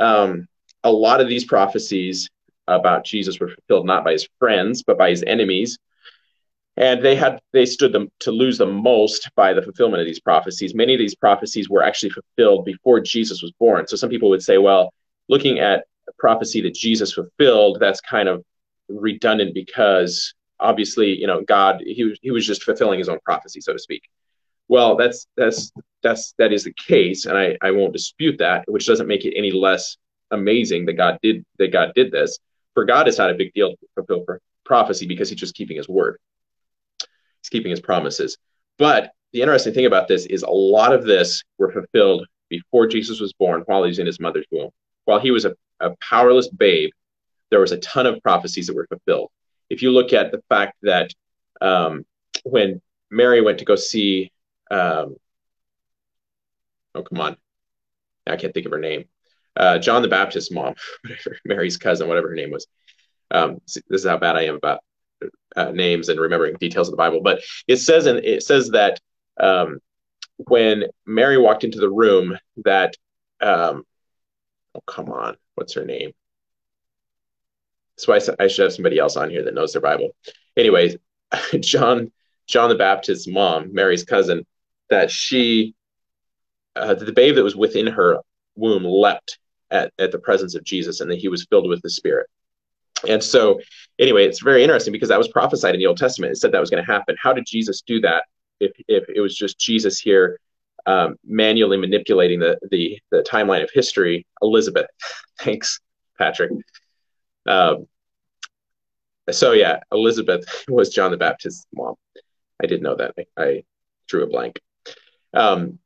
um, 0.00 0.48
a 0.82 0.90
lot 0.90 1.20
of 1.20 1.28
these 1.28 1.44
prophecies 1.44 2.28
about 2.66 3.04
Jesus 3.04 3.38
were 3.38 3.48
fulfilled 3.48 3.86
not 3.86 4.04
by 4.04 4.12
his 4.12 4.28
friends, 4.38 4.82
but 4.82 4.98
by 4.98 5.10
his 5.10 5.22
enemies. 5.26 5.78
And 6.76 7.04
they 7.04 7.14
had 7.14 7.40
they 7.52 7.66
stood 7.66 7.92
them 7.92 8.10
to 8.20 8.30
lose 8.30 8.58
the 8.58 8.66
most 8.66 9.28
by 9.34 9.52
the 9.52 9.62
fulfillment 9.62 10.00
of 10.00 10.06
these 10.06 10.20
prophecies. 10.20 10.74
Many 10.74 10.94
of 10.94 10.98
these 10.98 11.14
prophecies 11.14 11.68
were 11.68 11.82
actually 11.82 12.10
fulfilled 12.10 12.64
before 12.64 13.00
Jesus 13.00 13.42
was 13.42 13.52
born. 13.52 13.86
So 13.86 13.96
some 13.96 14.08
people 14.08 14.30
would 14.30 14.42
say, 14.42 14.56
well, 14.56 14.92
looking 15.28 15.58
at 15.58 15.84
a 16.08 16.12
prophecy 16.18 16.60
that 16.62 16.74
Jesus 16.74 17.12
fulfilled, 17.12 17.78
that's 17.80 18.00
kind 18.00 18.28
of 18.28 18.42
redundant 18.88 19.52
because 19.52 20.32
obviously, 20.58 21.18
you 21.18 21.26
know, 21.26 21.42
God 21.42 21.82
he 21.84 22.16
he 22.22 22.30
was 22.30 22.46
just 22.46 22.62
fulfilling 22.62 22.98
his 22.98 23.08
own 23.08 23.18
prophecy, 23.24 23.60
so 23.60 23.72
to 23.72 23.78
speak. 23.78 24.02
Well, 24.70 24.94
that's 24.94 25.26
that's 25.36 25.72
that's 26.00 26.32
that 26.38 26.52
is 26.52 26.62
the 26.62 26.72
case, 26.72 27.26
and 27.26 27.36
I, 27.36 27.58
I 27.60 27.72
won't 27.72 27.92
dispute 27.92 28.38
that, 28.38 28.64
which 28.68 28.86
doesn't 28.86 29.08
make 29.08 29.24
it 29.24 29.36
any 29.36 29.50
less 29.50 29.96
amazing 30.30 30.86
that 30.86 30.92
God 30.92 31.18
did 31.24 31.44
that 31.58 31.72
God 31.72 31.90
did 31.96 32.12
this. 32.12 32.38
For 32.74 32.84
God, 32.84 33.08
it's 33.08 33.18
not 33.18 33.32
a 33.32 33.34
big 33.34 33.52
deal 33.52 33.70
to 33.70 33.76
fulfill 33.96 34.24
prophecy 34.64 35.08
because 35.08 35.28
He's 35.28 35.40
just 35.40 35.56
keeping 35.56 35.76
His 35.76 35.88
word. 35.88 36.18
He's 37.42 37.48
keeping 37.50 37.72
His 37.72 37.80
promises. 37.80 38.38
But 38.78 39.10
the 39.32 39.40
interesting 39.40 39.74
thing 39.74 39.86
about 39.86 40.06
this 40.06 40.24
is 40.26 40.44
a 40.44 40.50
lot 40.50 40.92
of 40.92 41.04
this 41.04 41.42
were 41.58 41.72
fulfilled 41.72 42.28
before 42.48 42.86
Jesus 42.86 43.18
was 43.18 43.32
born, 43.32 43.64
while 43.66 43.82
he 43.82 43.88
was 43.88 43.98
in 43.98 44.06
his 44.06 44.20
mother's 44.20 44.46
womb. 44.52 44.70
While 45.04 45.18
he 45.18 45.32
was 45.32 45.46
a, 45.46 45.54
a 45.80 45.96
powerless 46.00 46.48
babe, 46.48 46.90
there 47.50 47.60
was 47.60 47.72
a 47.72 47.78
ton 47.78 48.06
of 48.06 48.22
prophecies 48.22 48.68
that 48.68 48.76
were 48.76 48.86
fulfilled. 48.86 49.30
If 49.68 49.82
you 49.82 49.90
look 49.90 50.12
at 50.12 50.30
the 50.30 50.42
fact 50.48 50.76
that 50.82 51.10
um, 51.60 52.04
when 52.44 52.80
Mary 53.10 53.40
went 53.40 53.58
to 53.58 53.64
go 53.64 53.74
see 53.74 54.30
um, 54.70 55.16
oh 56.94 57.02
come 57.02 57.20
on, 57.20 57.36
I 58.26 58.36
can't 58.36 58.54
think 58.54 58.66
of 58.66 58.72
her 58.72 58.78
name. 58.78 59.04
Uh, 59.56 59.78
John 59.78 60.02
the 60.02 60.08
Baptist's 60.08 60.50
mom, 60.50 60.74
whatever, 61.02 61.36
Mary's 61.44 61.76
cousin, 61.76 62.08
whatever 62.08 62.28
her 62.28 62.34
name 62.34 62.50
was. 62.50 62.66
Um, 63.30 63.60
this 63.66 63.82
is 63.88 64.06
how 64.06 64.16
bad 64.16 64.36
I 64.36 64.42
am 64.42 64.56
about 64.56 64.80
uh, 65.56 65.70
names 65.70 66.08
and 66.08 66.20
remembering 66.20 66.56
details 66.56 66.88
of 66.88 66.92
the 66.92 66.96
Bible. 66.96 67.20
But 67.22 67.42
it 67.66 67.76
says, 67.76 68.06
and 68.06 68.18
it 68.24 68.42
says 68.42 68.70
that 68.70 69.00
um, 69.38 69.80
when 70.36 70.84
Mary 71.06 71.38
walked 71.38 71.64
into 71.64 71.78
the 71.78 71.90
room, 71.90 72.36
that 72.64 72.94
um, 73.40 73.84
oh 74.74 74.80
come 74.86 75.10
on, 75.10 75.36
what's 75.54 75.74
her 75.74 75.84
name? 75.84 76.12
So 77.96 78.14
I, 78.14 78.20
I 78.38 78.48
should 78.48 78.64
have 78.64 78.72
somebody 78.72 78.98
else 78.98 79.16
on 79.16 79.30
here 79.30 79.44
that 79.44 79.54
knows 79.54 79.72
their 79.72 79.82
Bible. 79.82 80.10
Anyways, 80.56 80.96
John 81.60 82.10
John 82.46 82.68
the 82.68 82.76
Baptist's 82.76 83.28
mom, 83.28 83.72
Mary's 83.72 84.04
cousin, 84.04 84.46
that 84.90 85.10
she, 85.10 85.74
uh, 86.76 86.94
the 86.94 87.12
babe 87.12 87.36
that 87.36 87.44
was 87.44 87.56
within 87.56 87.86
her 87.86 88.18
womb 88.56 88.84
leapt 88.84 89.38
at, 89.70 89.92
at 89.98 90.12
the 90.12 90.18
presence 90.18 90.54
of 90.54 90.64
Jesus 90.64 91.00
and 91.00 91.10
that 91.10 91.18
he 91.18 91.28
was 91.28 91.46
filled 91.46 91.68
with 91.68 91.82
the 91.82 91.90
Spirit. 91.90 92.26
And 93.08 93.22
so, 93.22 93.60
anyway, 93.98 94.26
it's 94.26 94.42
very 94.42 94.62
interesting 94.62 94.92
because 94.92 95.08
that 95.08 95.18
was 95.18 95.28
prophesied 95.28 95.74
in 95.74 95.80
the 95.80 95.86
Old 95.86 95.96
Testament. 95.96 96.32
It 96.32 96.36
said 96.36 96.52
that 96.52 96.60
was 96.60 96.70
going 96.70 96.84
to 96.84 96.92
happen. 96.92 97.16
How 97.20 97.32
did 97.32 97.46
Jesus 97.46 97.82
do 97.82 98.00
that 98.00 98.24
if, 98.60 98.72
if 98.88 99.04
it 99.08 99.20
was 99.20 99.34
just 99.34 99.58
Jesus 99.58 99.98
here 99.98 100.38
um, 100.86 101.16
manually 101.24 101.76
manipulating 101.76 102.40
the, 102.40 102.58
the, 102.70 102.98
the 103.10 103.24
timeline 103.28 103.62
of 103.62 103.70
history? 103.72 104.26
Elizabeth. 104.42 104.86
Thanks, 105.40 105.80
Patrick. 106.18 106.50
Um, 107.46 107.86
so, 109.30 109.52
yeah, 109.52 109.80
Elizabeth 109.92 110.64
was 110.68 110.90
John 110.90 111.10
the 111.10 111.16
Baptist's 111.16 111.66
mom. 111.74 111.94
I 112.62 112.66
didn't 112.66 112.82
know 112.82 112.96
that. 112.96 113.14
I, 113.16 113.42
I 113.42 113.62
drew 114.08 114.24
a 114.24 114.26
blank. 114.26 114.60
Um, 115.34 115.78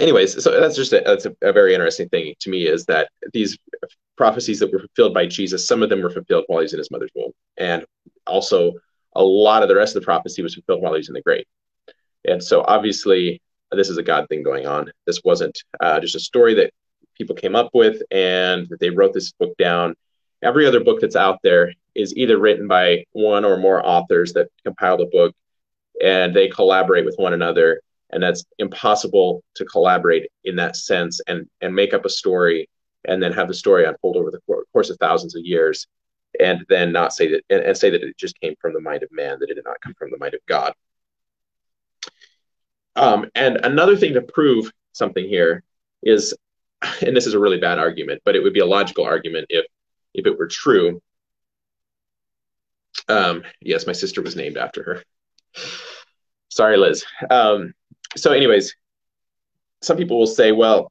anyways, 0.00 0.42
so 0.42 0.60
that's 0.60 0.76
just 0.76 0.92
a, 0.92 1.02
that's 1.04 1.26
a, 1.26 1.34
a, 1.42 1.52
very 1.52 1.74
interesting 1.74 2.08
thing 2.08 2.34
to 2.40 2.50
me 2.50 2.66
is 2.66 2.84
that 2.86 3.10
these 3.32 3.58
prophecies 4.16 4.58
that 4.60 4.72
were 4.72 4.80
fulfilled 4.80 5.14
by 5.14 5.26
Jesus, 5.26 5.66
some 5.66 5.82
of 5.82 5.90
them 5.90 6.02
were 6.02 6.10
fulfilled 6.10 6.44
while 6.46 6.60
he 6.60 6.64
was 6.64 6.72
in 6.72 6.78
his 6.78 6.90
mother's 6.90 7.10
womb, 7.14 7.32
and 7.56 7.84
also 8.26 8.74
a 9.14 9.22
lot 9.22 9.62
of 9.62 9.68
the 9.68 9.76
rest 9.76 9.96
of 9.96 10.02
the 10.02 10.06
prophecy 10.06 10.42
was 10.42 10.54
fulfilled 10.54 10.82
while 10.82 10.92
he 10.92 10.98
was 10.98 11.08
in 11.08 11.14
the 11.14 11.22
grave. 11.22 11.44
And 12.24 12.42
so 12.42 12.64
obviously, 12.66 13.40
this 13.72 13.88
is 13.88 13.98
a 13.98 14.02
God 14.02 14.28
thing 14.28 14.42
going 14.42 14.66
on. 14.66 14.90
This 15.06 15.22
wasn't 15.24 15.58
uh, 15.80 16.00
just 16.00 16.16
a 16.16 16.20
story 16.20 16.54
that 16.54 16.72
people 17.16 17.34
came 17.34 17.56
up 17.56 17.70
with 17.74 18.02
and 18.10 18.68
that 18.68 18.80
they 18.80 18.90
wrote 18.90 19.12
this 19.12 19.32
book 19.32 19.56
down. 19.58 19.94
Every 20.42 20.66
other 20.66 20.82
book 20.82 21.00
that's 21.00 21.16
out 21.16 21.40
there 21.42 21.72
is 21.94 22.16
either 22.16 22.38
written 22.38 22.68
by 22.68 23.04
one 23.12 23.44
or 23.44 23.56
more 23.56 23.84
authors 23.84 24.32
that 24.34 24.48
compiled 24.64 25.00
a 25.00 25.06
book 25.06 25.34
and 26.02 26.34
they 26.34 26.48
collaborate 26.48 27.04
with 27.04 27.16
one 27.16 27.32
another 27.32 27.80
and 28.10 28.22
that's 28.22 28.44
impossible 28.58 29.42
to 29.54 29.64
collaborate 29.64 30.30
in 30.44 30.56
that 30.56 30.76
sense 30.76 31.20
and 31.26 31.46
and 31.60 31.74
make 31.74 31.94
up 31.94 32.04
a 32.04 32.10
story 32.10 32.68
and 33.04 33.22
then 33.22 33.32
have 33.32 33.48
the 33.48 33.54
story 33.54 33.84
unfold 33.84 34.16
over 34.16 34.30
the 34.30 34.40
course 34.72 34.90
of 34.90 34.96
thousands 34.98 35.36
of 35.36 35.44
years 35.44 35.86
and 36.40 36.64
then 36.68 36.92
not 36.92 37.12
say 37.12 37.28
that 37.30 37.42
and, 37.50 37.60
and 37.60 37.76
say 37.76 37.90
that 37.90 38.02
it 38.02 38.16
just 38.16 38.38
came 38.40 38.54
from 38.60 38.72
the 38.72 38.80
mind 38.80 39.02
of 39.02 39.10
man 39.12 39.38
that 39.40 39.50
it 39.50 39.54
did 39.54 39.64
not 39.64 39.80
come 39.80 39.94
from 39.94 40.10
the 40.10 40.18
mind 40.18 40.34
of 40.34 40.40
god. 40.46 40.72
Um, 42.96 43.30
and 43.34 43.58
another 43.58 43.96
thing 43.96 44.14
to 44.14 44.22
prove 44.22 44.72
something 44.92 45.26
here 45.26 45.62
is 46.02 46.34
and 47.00 47.16
this 47.16 47.26
is 47.26 47.34
a 47.34 47.38
really 47.38 47.58
bad 47.58 47.78
argument 47.78 48.22
but 48.24 48.36
it 48.36 48.42
would 48.42 48.52
be 48.52 48.60
a 48.60 48.66
logical 48.66 49.04
argument 49.04 49.46
if 49.48 49.66
if 50.14 50.26
it 50.26 50.38
were 50.38 50.48
true. 50.48 51.00
Um, 53.08 53.42
yes 53.60 53.86
my 53.86 53.92
sister 53.92 54.22
was 54.22 54.36
named 54.36 54.56
after 54.56 54.82
her. 54.82 55.02
Sorry, 56.48 56.76
Liz. 56.76 57.04
Um, 57.30 57.74
so, 58.16 58.32
anyways, 58.32 58.74
some 59.82 59.96
people 59.96 60.18
will 60.18 60.26
say, 60.26 60.52
well, 60.52 60.90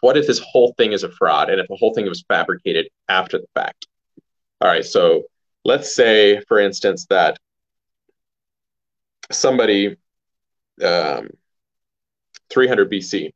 what 0.00 0.16
if 0.16 0.26
this 0.26 0.38
whole 0.38 0.74
thing 0.78 0.92
is 0.92 1.02
a 1.02 1.10
fraud 1.10 1.50
and 1.50 1.60
if 1.60 1.68
the 1.68 1.76
whole 1.76 1.94
thing 1.94 2.06
was 2.06 2.24
fabricated 2.28 2.88
after 3.08 3.38
the 3.38 3.46
fact? 3.54 3.86
All 4.60 4.68
right, 4.68 4.84
so 4.84 5.24
let's 5.64 5.94
say, 5.94 6.40
for 6.46 6.58
instance, 6.58 7.06
that 7.10 7.38
somebody 9.32 9.96
um, 10.82 11.30
300 12.50 12.90
BC 12.90 13.32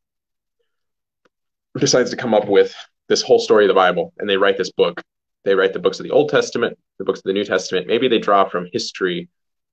decides 1.79 2.11
to 2.11 2.17
come 2.17 2.35
up 2.35 2.49
with 2.49 2.75
this 3.09 3.23
whole 3.23 3.39
story 3.39 3.65
of 3.65 3.69
the 3.69 3.75
Bible 3.75 4.13
and 4.19 4.29
they 4.29 4.37
write 4.37 4.59
this 4.59 4.73
book. 4.73 5.03
They 5.45 5.55
write 5.55 5.73
the 5.73 5.79
books 5.79 6.01
of 6.01 6.05
the 6.05 6.11
Old 6.11 6.31
Testament, 6.31 6.79
the 6.99 7.05
books 7.05 7.21
of 7.21 7.25
the 7.25 7.33
New 7.33 7.45
Testament. 7.45 7.87
Maybe 7.87 8.09
they 8.09 8.19
draw 8.19 8.49
from 8.49 8.69
history 8.73 9.29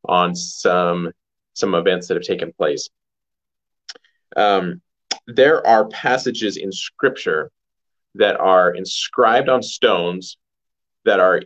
on 0.05 0.35
some 0.35 1.11
some 1.53 1.75
events 1.75 2.07
that 2.07 2.15
have 2.15 2.23
taken 2.23 2.53
place. 2.53 2.89
Um, 4.35 4.81
there 5.27 5.65
are 5.65 5.87
passages 5.87 6.57
in 6.57 6.71
Scripture 6.71 7.51
that 8.15 8.39
are 8.39 8.73
inscribed 8.73 9.49
on 9.49 9.61
stones 9.61 10.37
that 11.05 11.19
are 11.19 11.41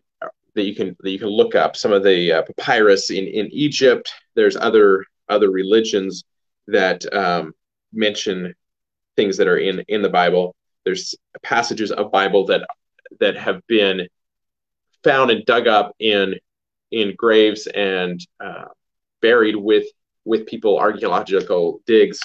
that 0.55 0.63
you 0.63 0.75
can 0.75 0.95
that 1.01 1.11
you 1.11 1.19
can 1.19 1.29
look 1.29 1.55
up. 1.55 1.75
Some 1.75 1.91
of 1.91 2.03
the 2.03 2.31
uh, 2.31 2.43
papyrus 2.43 3.11
in 3.11 3.25
in 3.25 3.47
Egypt. 3.51 4.11
There's 4.35 4.55
other 4.55 5.05
other 5.29 5.51
religions 5.51 6.23
that 6.67 7.11
um, 7.13 7.53
mention 7.93 8.53
things 9.15 9.37
that 9.37 9.47
are 9.47 9.57
in 9.57 9.83
in 9.87 10.01
the 10.01 10.09
Bible. 10.09 10.55
There's 10.83 11.15
passages 11.43 11.91
of 11.91 12.11
Bible 12.11 12.45
that 12.47 12.67
that 13.19 13.37
have 13.37 13.61
been 13.67 14.07
found 15.03 15.31
and 15.31 15.45
dug 15.45 15.67
up 15.67 15.93
in 15.99 16.35
in 16.91 17.13
graves 17.15 17.67
and 17.67 18.19
uh, 18.39 18.65
buried 19.21 19.55
with 19.55 19.85
with 20.23 20.47
people 20.47 20.79
archaeological 20.79 21.81
digs 21.85 22.19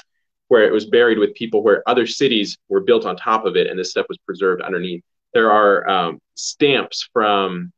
where 0.51 0.65
it 0.65 0.73
was 0.73 0.87
buried 0.87 1.19
with 1.19 1.35
people 1.35 1.63
where 1.63 1.89
other 1.89 2.07
cities 2.07 2.59
were 2.69 2.81
built 2.81 3.07
on 3.07 3.17
top 3.17 3.45
of 3.45 3.57
it 3.57 3.67
and 3.67 3.79
this 3.79 3.91
stuff 3.91 4.07
was 4.09 4.19
preserved 4.19 4.63
underneath 4.63 5.03
there 5.33 5.51
are 5.51 5.89
um, 5.89 6.21
stamps 6.35 7.09
from 7.13 7.73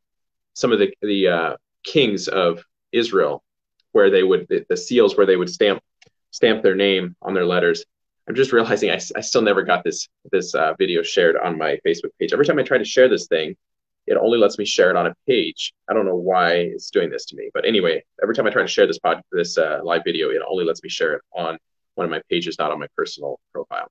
some 0.54 0.72
of 0.72 0.78
the 0.78 0.92
the 1.02 1.28
uh, 1.28 1.56
kings 1.84 2.28
of 2.28 2.64
Israel, 2.92 3.42
where 3.92 4.10
they 4.10 4.22
would 4.22 4.46
the, 4.48 4.64
the, 4.68 4.76
seals 4.76 5.16
where 5.16 5.26
they 5.26 5.36
would 5.36 5.50
stamp 5.50 5.82
stamp 6.30 6.62
their 6.62 6.74
name 6.74 7.16
on 7.22 7.34
their 7.34 7.46
letters. 7.46 7.84
I'm 8.28 8.34
just 8.34 8.52
realizing 8.52 8.90
I, 8.90 9.00
I 9.16 9.20
still 9.20 9.42
never 9.42 9.62
got 9.62 9.84
this 9.84 10.08
this 10.30 10.54
uh, 10.54 10.74
video 10.78 11.02
shared 11.02 11.36
on 11.36 11.58
my 11.58 11.78
Facebook 11.86 12.10
page. 12.18 12.32
Every 12.32 12.46
time 12.46 12.58
I 12.58 12.62
try 12.62 12.78
to 12.78 12.84
share 12.84 13.08
this 13.08 13.26
thing, 13.26 13.56
it 14.06 14.16
only 14.16 14.38
lets 14.38 14.58
me 14.58 14.64
share 14.64 14.90
it 14.90 14.96
on 14.96 15.06
a 15.06 15.14
page. 15.26 15.72
I 15.88 15.94
don't 15.94 16.06
know 16.06 16.16
why 16.16 16.54
it's 16.54 16.90
doing 16.90 17.10
this 17.10 17.26
to 17.26 17.36
me, 17.36 17.50
but 17.52 17.66
anyway, 17.66 18.02
every 18.22 18.34
time 18.34 18.46
I 18.46 18.50
try 18.50 18.62
to 18.62 18.68
share 18.68 18.86
this 18.86 18.98
pod 18.98 19.22
this 19.32 19.58
uh, 19.58 19.80
live 19.82 20.02
video, 20.04 20.30
it 20.30 20.42
only 20.48 20.64
lets 20.64 20.82
me 20.82 20.88
share 20.88 21.14
it 21.14 21.22
on 21.36 21.58
one 21.94 22.04
of 22.04 22.10
my 22.10 22.22
pages, 22.30 22.56
not 22.58 22.70
on 22.70 22.78
my 22.78 22.88
personal 22.96 23.38
profile. 23.52 23.88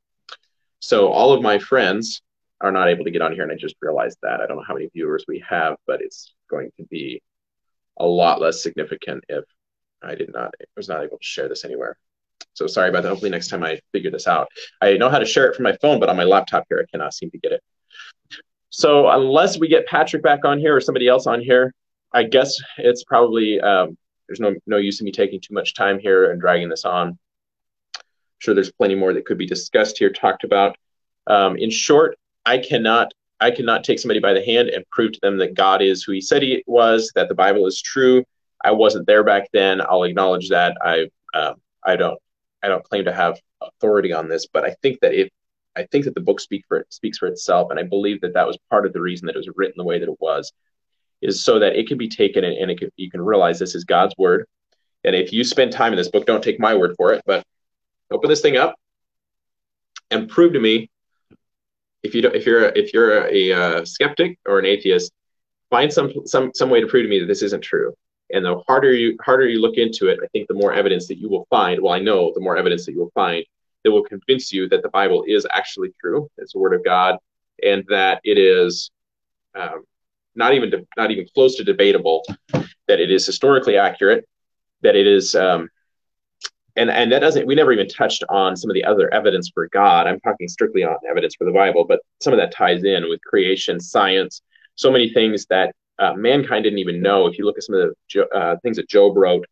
So 0.80 1.10
all 1.10 1.34
of 1.34 1.41
my 1.41 1.60
friends 1.60 2.22
are 2.60 2.72
not 2.72 2.89
able 2.89 3.06
to 3.06 3.12
get 3.12 3.22
on 3.22 3.34
here, 3.34 3.43
and 3.43 3.52
I 3.52 3.56
just 3.56 3.76
realized 3.82 4.18
that. 4.24 4.41
I 4.41 4.47
don't 4.47 4.58
know 4.58 4.64
how 4.68 4.74
many 4.74 4.89
viewers 4.93 5.26
we 5.28 5.43
have, 5.47 5.76
but 5.88 6.02
it's 6.02 6.34
going 6.49 6.72
to 6.78 6.86
be 6.86 7.22
a 7.97 8.06
lot 8.06 8.41
less 8.41 8.62
significant 8.62 9.24
if 9.30 9.43
I 10.04 10.16
did 10.16 10.32
not 10.34 10.54
was 10.76 10.89
not 10.89 11.04
able 11.04 11.18
to 11.18 11.24
share 11.24 11.47
this 11.47 11.66
anywhere. 11.66 11.97
So 12.54 12.68
sorry 12.68 12.89
about 12.89 13.04
that. 13.04 13.10
Hopefully 13.10 13.32
next 13.32 13.49
time 13.49 13.64
I 13.64 13.80
figure 13.91 14.12
this 14.12 14.28
out. 14.28 14.47
I 14.82 14.97
know 14.97 15.10
how 15.10 15.20
to 15.20 15.26
share 15.26 15.47
it 15.49 15.56
from 15.56 15.64
my 15.64 15.78
phone, 15.82 15.99
but 15.99 16.10
on 16.10 16.18
my 16.18 16.24
laptop 16.24 16.66
here 16.70 16.84
I 16.86 16.89
cannot 16.91 17.14
seem 17.14 17.30
to 17.32 17.38
get 17.38 17.52
it. 17.52 17.62
So 18.70 19.10
unless 19.10 19.60
we 19.60 19.68
get 19.68 19.86
Patrick 19.86 20.24
back 20.24 20.45
on 20.45 20.58
here 20.58 20.76
or 20.76 20.82
somebody 20.82 21.08
else 21.08 21.28
on 21.28 21.41
here, 21.41 21.74
I 22.14 22.24
guess 22.24 22.58
it's 22.78 23.04
probably 23.04 23.60
um, 23.62 23.97
there's 24.28 24.39
no 24.39 24.56
no 24.66 24.78
use 24.78 24.99
in 24.99 25.06
me 25.06 25.12
taking 25.12 25.39
too 25.39 25.54
much 25.54 25.76
time 25.76 25.99
here 25.99 26.32
and 26.32 26.41
dragging 26.41 26.70
this 26.70 26.86
on. 26.86 27.18
Sure 28.42 28.56
there's 28.56 28.72
plenty 28.72 28.96
more 28.96 29.14
that 29.14 29.26
could 29.26 29.38
be 29.38 29.46
discussed 29.46 30.00
here, 30.00 30.10
talked 30.10 30.44
about. 30.44 30.76
Um, 31.28 31.56
in 31.58 31.70
short, 31.70 32.18
I 32.46 32.58
cannot 32.58 33.14
I 33.39 33.52
cannot 33.52 33.84
take 33.84 34.00
somebody 34.00 34.20
by 34.20 34.34
the 34.34 34.44
hand 34.44 34.70
and 34.70 34.84
prove 34.89 35.14
to 35.14 35.20
them 35.22 35.38
that 35.38 35.54
God 35.54 35.82
is 35.82 36.04
who 36.04 36.12
He 36.12 36.22
said 36.22 36.42
He 36.42 36.64
was, 36.66 37.12
that 37.16 37.30
the 37.30 37.36
Bible 37.36 37.68
is 37.68 37.80
true. 37.82 38.24
I 38.64 38.72
wasn't 38.72 39.06
there 39.06 39.24
back 39.24 39.48
then. 39.54 39.80
I'll 39.82 40.04
acknowledge 40.04 40.50
that. 40.50 40.76
I 40.82 41.10
uh, 41.36 41.54
I 41.86 41.96
don't 41.96 42.20
I 42.64 42.68
don't 42.68 42.84
claim 42.84 43.06
to 43.06 43.14
have 43.14 43.39
authority 43.62 44.12
on 44.12 44.28
this, 44.28 44.48
but 44.52 44.66
I 44.66 44.76
think 44.82 45.00
that 45.02 45.14
if 45.14 45.30
I 45.76 45.84
think 45.92 46.06
that 46.06 46.16
the 46.16 46.22
book 46.22 46.39
speak 46.39 46.66
for 46.68 46.78
it, 46.78 46.88
speaks 46.89 47.20
for 47.20 47.28
itself, 47.28 47.70
and 47.70 47.80
I 47.80 47.84
believe 47.84 48.22
that 48.22 48.34
that 48.34 48.48
was 48.48 48.58
part 48.72 48.88
of 48.88 48.94
the 48.94 49.02
reason 49.02 49.28
that 49.28 49.36
it 49.36 49.39
was 49.39 49.50
written 49.56 49.76
the 49.78 49.84
way 49.84 50.00
that 50.00 50.10
it 50.10 50.20
was, 50.20 50.52
is 51.22 51.44
so 51.44 51.60
that 51.60 51.76
it 51.76 51.88
can 51.88 52.00
be 52.00 52.10
taken 52.10 52.44
and, 52.44 52.58
and 52.58 52.80
can, 52.80 52.89
you 52.98 53.12
can 53.12 53.22
realize 53.22 53.60
this 53.60 53.76
is 53.76 53.84
God's 53.84 54.16
word. 54.18 54.46
And 55.04 55.16
if 55.16 55.32
you 55.32 55.44
spend 55.44 55.72
time 55.72 55.94
in 55.94 55.98
this 55.98 56.10
book, 56.10 56.26
don't 56.26 56.44
take 56.44 56.60
my 56.60 56.74
word 56.76 56.96
for 56.98 57.14
it, 57.14 57.22
but 57.26 57.44
open 58.12 58.30
this 58.30 58.41
thing 58.41 58.57
up 58.57 58.76
and 60.09 60.30
prove 60.30 60.53
to 60.53 60.59
me 60.59 60.89
if 62.03 62.16
you 62.16 62.22
don't, 62.22 62.36
if 62.36 62.45
you're 62.45 62.66
a, 62.66 62.72
if 62.78 62.93
you're 62.93 63.26
a, 63.26 63.34
a 63.34 63.53
uh, 63.53 63.86
skeptic 63.86 64.39
or 64.45 64.59
an 64.59 64.66
atheist, 64.66 65.12
find 65.70 65.91
some 65.91 66.12
some 66.26 66.51
some 66.53 66.70
way 66.70 66.82
to 66.82 66.88
prove 66.88 67.03
to 67.03 67.09
me 67.09 67.20
that 67.20 67.28
this 67.28 67.43
isn't 67.43 67.62
true. 67.62 67.93
And 68.34 68.45
the 68.45 68.62
harder 68.68 68.93
you 68.93 69.18
harder 69.24 69.47
you 69.47 69.62
look 69.62 69.78
into 69.78 70.07
it, 70.07 70.20
I 70.24 70.28
think 70.28 70.47
the 70.47 70.53
more 70.53 70.74
evidence 70.74 71.07
that 71.07 71.18
you 71.18 71.30
will 71.30 71.45
find. 71.49 71.82
Well, 71.82 71.93
I 71.93 71.99
know 71.99 72.32
the 72.34 72.41
more 72.41 72.57
evidence 72.57 72.86
that 72.86 72.93
you 72.93 72.99
will 72.99 73.12
find 73.14 73.45
that 73.84 73.91
will 73.91 74.03
convince 74.03 74.53
you 74.53 74.70
that 74.70 74.84
the 74.84 74.89
Bible 74.89 75.24
is 75.28 75.45
actually 75.51 75.93
true. 75.99 76.30
It's 76.38 76.53
the 76.53 76.59
Word 76.59 76.74
of 76.74 76.84
God, 76.84 77.18
and 77.64 77.84
that 77.89 78.22
it 78.24 78.38
is 78.38 78.89
um, 79.55 79.84
not 80.36 80.53
even 80.53 80.70
de- 80.70 80.88
not 80.97 81.12
even 81.12 81.26
close 81.34 81.55
to 81.57 81.64
debatable. 81.64 82.24
That 82.88 82.99
it 82.99 83.12
is 83.12 83.26
historically 83.26 83.78
accurate. 83.78 84.28
That 84.82 84.95
it 84.95 85.07
is 85.07 85.36
um, 85.36 85.70
and 86.76 86.90
and 86.90 87.12
that 87.12 87.20
doesn't 87.20 87.48
we 87.48 87.56
never 87.56 87.72
even 87.72 87.88
touched 87.88 88.24
on 88.30 88.56
some 88.56 88.70
of 88.70 88.74
the 88.74 88.84
other 88.84 89.14
evidence 89.14 89.50
for 89.54 89.68
god. 89.70 90.08
I'm 90.08 90.20
talking 90.20 90.48
strictly 90.48 90.84
on 90.84 90.96
evidence 91.10 91.36
for 91.36 91.46
the 91.46 91.52
bible 91.52 91.86
but 91.88 92.00
some 92.20 92.34
of 92.34 92.40
that 92.40 92.54
ties 92.54 92.84
in 92.84 93.10
with 93.10 93.22
creation 93.24 93.80
science 93.80 94.42
so 94.76 94.92
many 94.92 95.14
things 95.14 95.46
that 95.48 95.76
uh, 96.00 96.14
mankind 96.16 96.64
didn't 96.64 96.80
even 96.80 97.02
know. 97.02 97.28
If 97.28 97.38
you 97.38 97.46
look 97.46 97.58
at 97.58 97.64
some 97.64 97.76
of 97.76 97.94
the 98.14 98.28
uh, 98.36 98.56
things 98.64 98.78
that 98.78 98.90
job 98.90 99.16
wrote 99.16 99.46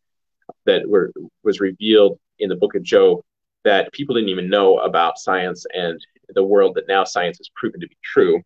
that 0.66 0.88
were 0.88 1.12
was 1.44 1.60
revealed 1.60 2.18
in 2.38 2.48
the 2.48 2.56
book 2.56 2.74
of 2.74 2.82
job 2.82 3.20
that 3.64 3.92
people 3.92 4.14
didn't 4.14 4.30
even 4.30 4.50
know 4.50 4.78
about 4.78 5.18
science 5.18 5.64
and 5.72 6.04
the 6.30 6.42
world 6.42 6.74
that 6.74 6.88
now 6.88 7.04
science 7.04 7.38
has 7.38 7.50
proven 7.54 7.80
to 7.80 7.86
be 7.86 7.96
true 8.02 8.42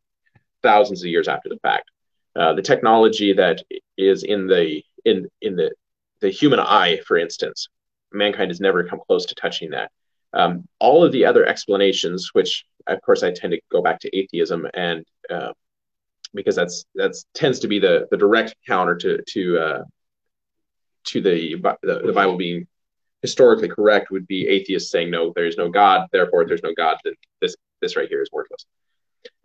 thousands 0.63 1.03
of 1.03 1.09
years 1.09 1.29
after 1.29 1.49
the 1.49 1.59
fact. 1.63 1.91
Uh, 2.37 2.53
the 2.53 2.63
technology 2.63 3.33
that 3.33 3.63
is 3.97 4.25
in 4.25 4.47
the 4.47 4.83
in 5.05 5.29
in 5.41 5.57
the 5.57 5.71
the 6.21 6.31
human 6.31 6.61
eye 6.61 7.01
for 7.07 7.17
instance 7.17 7.69
mankind 8.15 8.51
has 8.51 8.61
never 8.61 8.85
come 8.85 9.01
close 9.07 9.27
to 9.27 9.35
touching 9.35 9.71
that. 9.71 9.91
Um, 10.33 10.67
all 10.81 11.05
of 11.05 11.13
the 11.13 11.25
other 11.25 11.47
explanations, 11.47 12.31
which 12.33 12.65
of 12.87 13.01
course 13.03 13.23
I 13.23 13.31
tend 13.31 13.53
to 13.53 13.61
go 13.71 13.83
back 13.83 14.01
to 14.01 14.17
atheism, 14.17 14.67
and 14.75 15.05
uh, 15.31 15.53
because 16.35 16.57
that's 16.57 16.85
that's 16.95 17.25
tends 17.35 17.61
to 17.61 17.69
be 17.69 17.79
the 17.79 18.09
the 18.11 18.17
direct 18.17 18.55
counter 18.67 18.97
to 18.97 19.23
to 19.23 19.59
uh, 19.59 19.85
to 21.05 21.21
the, 21.21 21.55
the, 21.83 22.01
the 22.07 22.13
Bible 22.13 22.37
being 22.37 22.67
historically 23.23 23.69
correct, 23.69 24.11
would 24.11 24.27
be 24.27 24.49
atheists 24.49 24.91
saying 24.91 25.11
no, 25.11 25.33
there 25.35 25.47
is 25.47 25.57
no 25.57 25.69
God, 25.69 26.09
therefore 26.13 26.47
there's 26.47 26.63
no 26.63 26.75
God. 26.75 26.97
Then 27.05 27.15
this 27.41 27.57
this 27.81 27.97
right 27.97 28.09
here 28.09 28.23
is 28.23 28.31
worthless. 28.33 28.67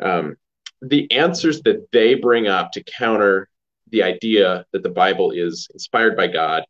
Um, 0.02 0.36
the 0.82 1.12
answers 1.12 1.62
that 1.62 1.92
they 1.92 2.16
bring 2.16 2.48
up 2.48 2.72
to 2.72 2.84
counter 2.84 3.48
the 3.92 4.04
idea 4.04 4.66
that 4.72 4.84
the 4.84 4.90
Bible 4.90 5.32
is 5.32 5.68
inspired 5.74 6.16
by 6.16 6.28
God 6.28 6.64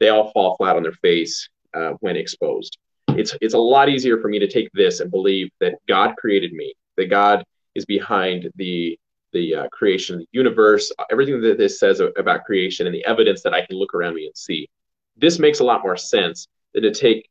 they 0.00 0.08
all 0.08 0.30
fall 0.32 0.56
flat 0.56 0.76
on 0.76 0.82
their 0.82 0.92
face 0.92 1.48
uh, 1.74 1.92
when 2.00 2.16
exposed. 2.16 2.78
It's 3.08 3.36
it's 3.40 3.54
a 3.54 3.58
lot 3.58 3.88
easier 3.88 4.20
for 4.20 4.28
me 4.28 4.38
to 4.38 4.48
take 4.48 4.70
this 4.72 5.00
and 5.00 5.10
believe 5.10 5.50
that 5.60 5.74
God 5.88 6.16
created 6.16 6.52
me, 6.52 6.74
that 6.96 7.10
God 7.10 7.44
is 7.74 7.84
behind 7.84 8.50
the 8.56 8.98
the 9.32 9.54
uh, 9.54 9.68
creation 9.68 10.14
of 10.14 10.20
the 10.20 10.28
universe, 10.32 10.92
everything 11.10 11.40
that 11.42 11.58
this 11.58 11.78
says 11.78 12.00
about 12.00 12.44
creation, 12.44 12.86
and 12.86 12.94
the 12.94 13.04
evidence 13.04 13.42
that 13.42 13.54
I 13.54 13.64
can 13.64 13.76
look 13.76 13.94
around 13.94 14.14
me 14.14 14.26
and 14.26 14.36
see. 14.36 14.68
This 15.16 15.38
makes 15.38 15.60
a 15.60 15.64
lot 15.64 15.82
more 15.82 15.96
sense 15.96 16.48
than 16.74 16.82
to 16.82 16.92
take 16.92 17.28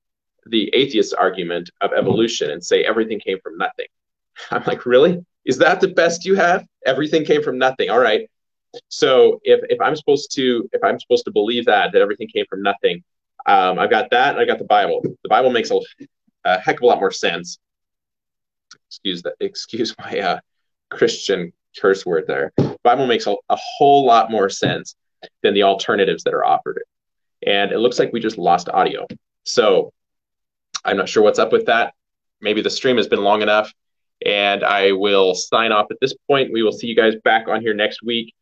the 0.47 0.70
atheist 0.74 1.16
argument 1.18 1.70
of 1.82 1.91
evolution 1.93 2.51
and 2.51 2.63
say 2.63 2.84
everything 2.84 3.20
came 3.20 3.39
from 3.41 3.57
nothing. 3.57 3.88
I'm 4.51 4.63
like, 4.66 4.86
really? 4.86 5.26
Is 5.45 5.57
that 5.59 5.80
the 5.80 5.88
best 5.88 6.26
you 6.26 6.36
have? 6.36 6.66
Everything 6.86 7.26
came 7.26 7.43
from 7.43 7.57
nothing. 7.57 7.89
All 7.89 7.99
right. 7.99 8.30
So 8.90 9.40
if, 9.44 9.62
if 9.70 9.80
I'm 9.82 9.96
supposed 9.96 10.34
to 10.36 10.70
if 10.74 10.84
I'm 10.84 11.00
supposed 11.00 11.26
to 11.26 11.32
believe 11.32 11.66
that 11.66 11.92
that 11.94 12.02
everything 12.02 12.28
came 12.28 12.46
from 12.50 12.62
nothing, 12.64 13.04
um, 13.46 13.80
I've 13.80 13.90
got 13.90 14.10
that 14.12 14.32
and 14.32 14.40
I 14.40 14.46
got 14.46 14.60
the 14.60 14.66
Bible. 14.66 15.02
The 15.24 15.30
Bible 15.30 15.52
makes 15.52 15.72
a, 15.72 15.80
a 16.46 16.60
heck 16.60 16.78
of 16.78 16.84
a 16.84 16.86
lot 16.86 17.00
more 17.00 17.12
sense. 17.12 17.60
Excuse 18.88 19.22
that. 19.24 19.36
Excuse 19.40 19.96
my 20.00 20.20
uh, 20.20 20.40
Christian 20.90 21.52
curse 21.80 22.06
word 22.06 22.26
there. 22.28 22.54
The 22.58 22.78
Bible 22.84 23.08
makes 23.08 23.28
a, 23.28 23.36
a 23.50 23.58
whole 23.58 24.06
lot 24.06 24.32
more 24.32 24.50
sense 24.50 24.96
than 25.44 25.54
the 25.54 25.64
alternatives 25.64 26.24
that 26.24 26.34
are 26.34 26.46
offered. 26.46 26.82
And 27.46 27.72
it 27.72 27.80
looks 27.80 28.00
like 28.00 28.14
we 28.14 28.20
just 28.20 28.38
lost 28.38 28.70
audio. 28.70 29.08
So 29.44 29.92
I'm 30.84 30.98
not 30.98 31.10
sure 31.10 31.24
what's 31.24 31.40
up 31.40 31.52
with 31.52 31.66
that. 31.66 31.94
Maybe 32.42 32.62
the 32.62 32.70
stream 32.70 32.98
has 32.98 33.08
been 33.08 33.24
long 33.24 33.42
enough. 33.42 33.72
And 34.26 34.64
I 34.64 34.94
will 34.94 35.36
sign 35.36 35.72
off 35.72 35.88
at 35.92 35.98
this 36.00 36.14
point. 36.28 36.54
We 36.54 36.64
will 36.64 36.72
see 36.72 36.88
you 36.88 36.96
guys 36.96 37.16
back 37.24 37.48
on 37.48 37.62
here 37.62 37.74
next 37.74 38.02
week. 38.02 38.34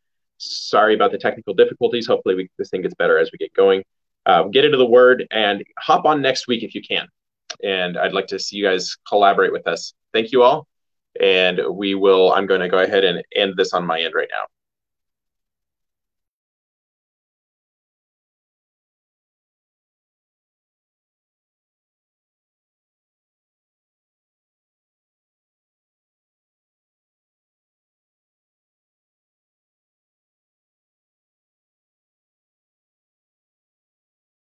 Sorry 0.44 0.94
about 0.94 1.12
the 1.12 1.18
technical 1.18 1.54
difficulties. 1.54 2.08
Hopefully, 2.08 2.36
we, 2.36 2.50
this 2.58 2.70
thing 2.70 2.82
gets 2.82 2.96
better 2.96 3.18
as 3.18 3.32
we 3.32 3.38
get 3.38 3.54
going. 3.54 3.84
Um, 4.26 4.52
get 4.52 4.64
into 4.64 4.78
the 4.78 4.86
word 4.86 5.28
and 5.32 5.64
hop 5.80 6.06
on 6.06 6.22
next 6.22 6.48
week 6.48 6.64
if 6.64 6.74
you 6.76 6.82
can. 6.82 7.08
And 7.64 7.98
I'd 7.98 8.14
like 8.14 8.28
to 8.28 8.40
see 8.40 8.56
you 8.58 8.64
guys 8.64 8.96
collaborate 9.08 9.52
with 9.52 9.68
us. 9.68 9.94
Thank 10.14 10.32
you 10.32 10.44
all. 10.44 10.68
And 11.20 11.60
we 11.72 11.94
will, 11.96 12.34
I'm 12.34 12.48
going 12.48 12.62
to 12.62 12.70
go 12.70 12.80
ahead 12.80 13.04
and 13.04 13.24
end 13.36 13.56
this 13.58 13.74
on 13.74 13.86
my 13.86 14.00
end 14.02 14.14
right 14.16 14.30
now. 14.32 14.46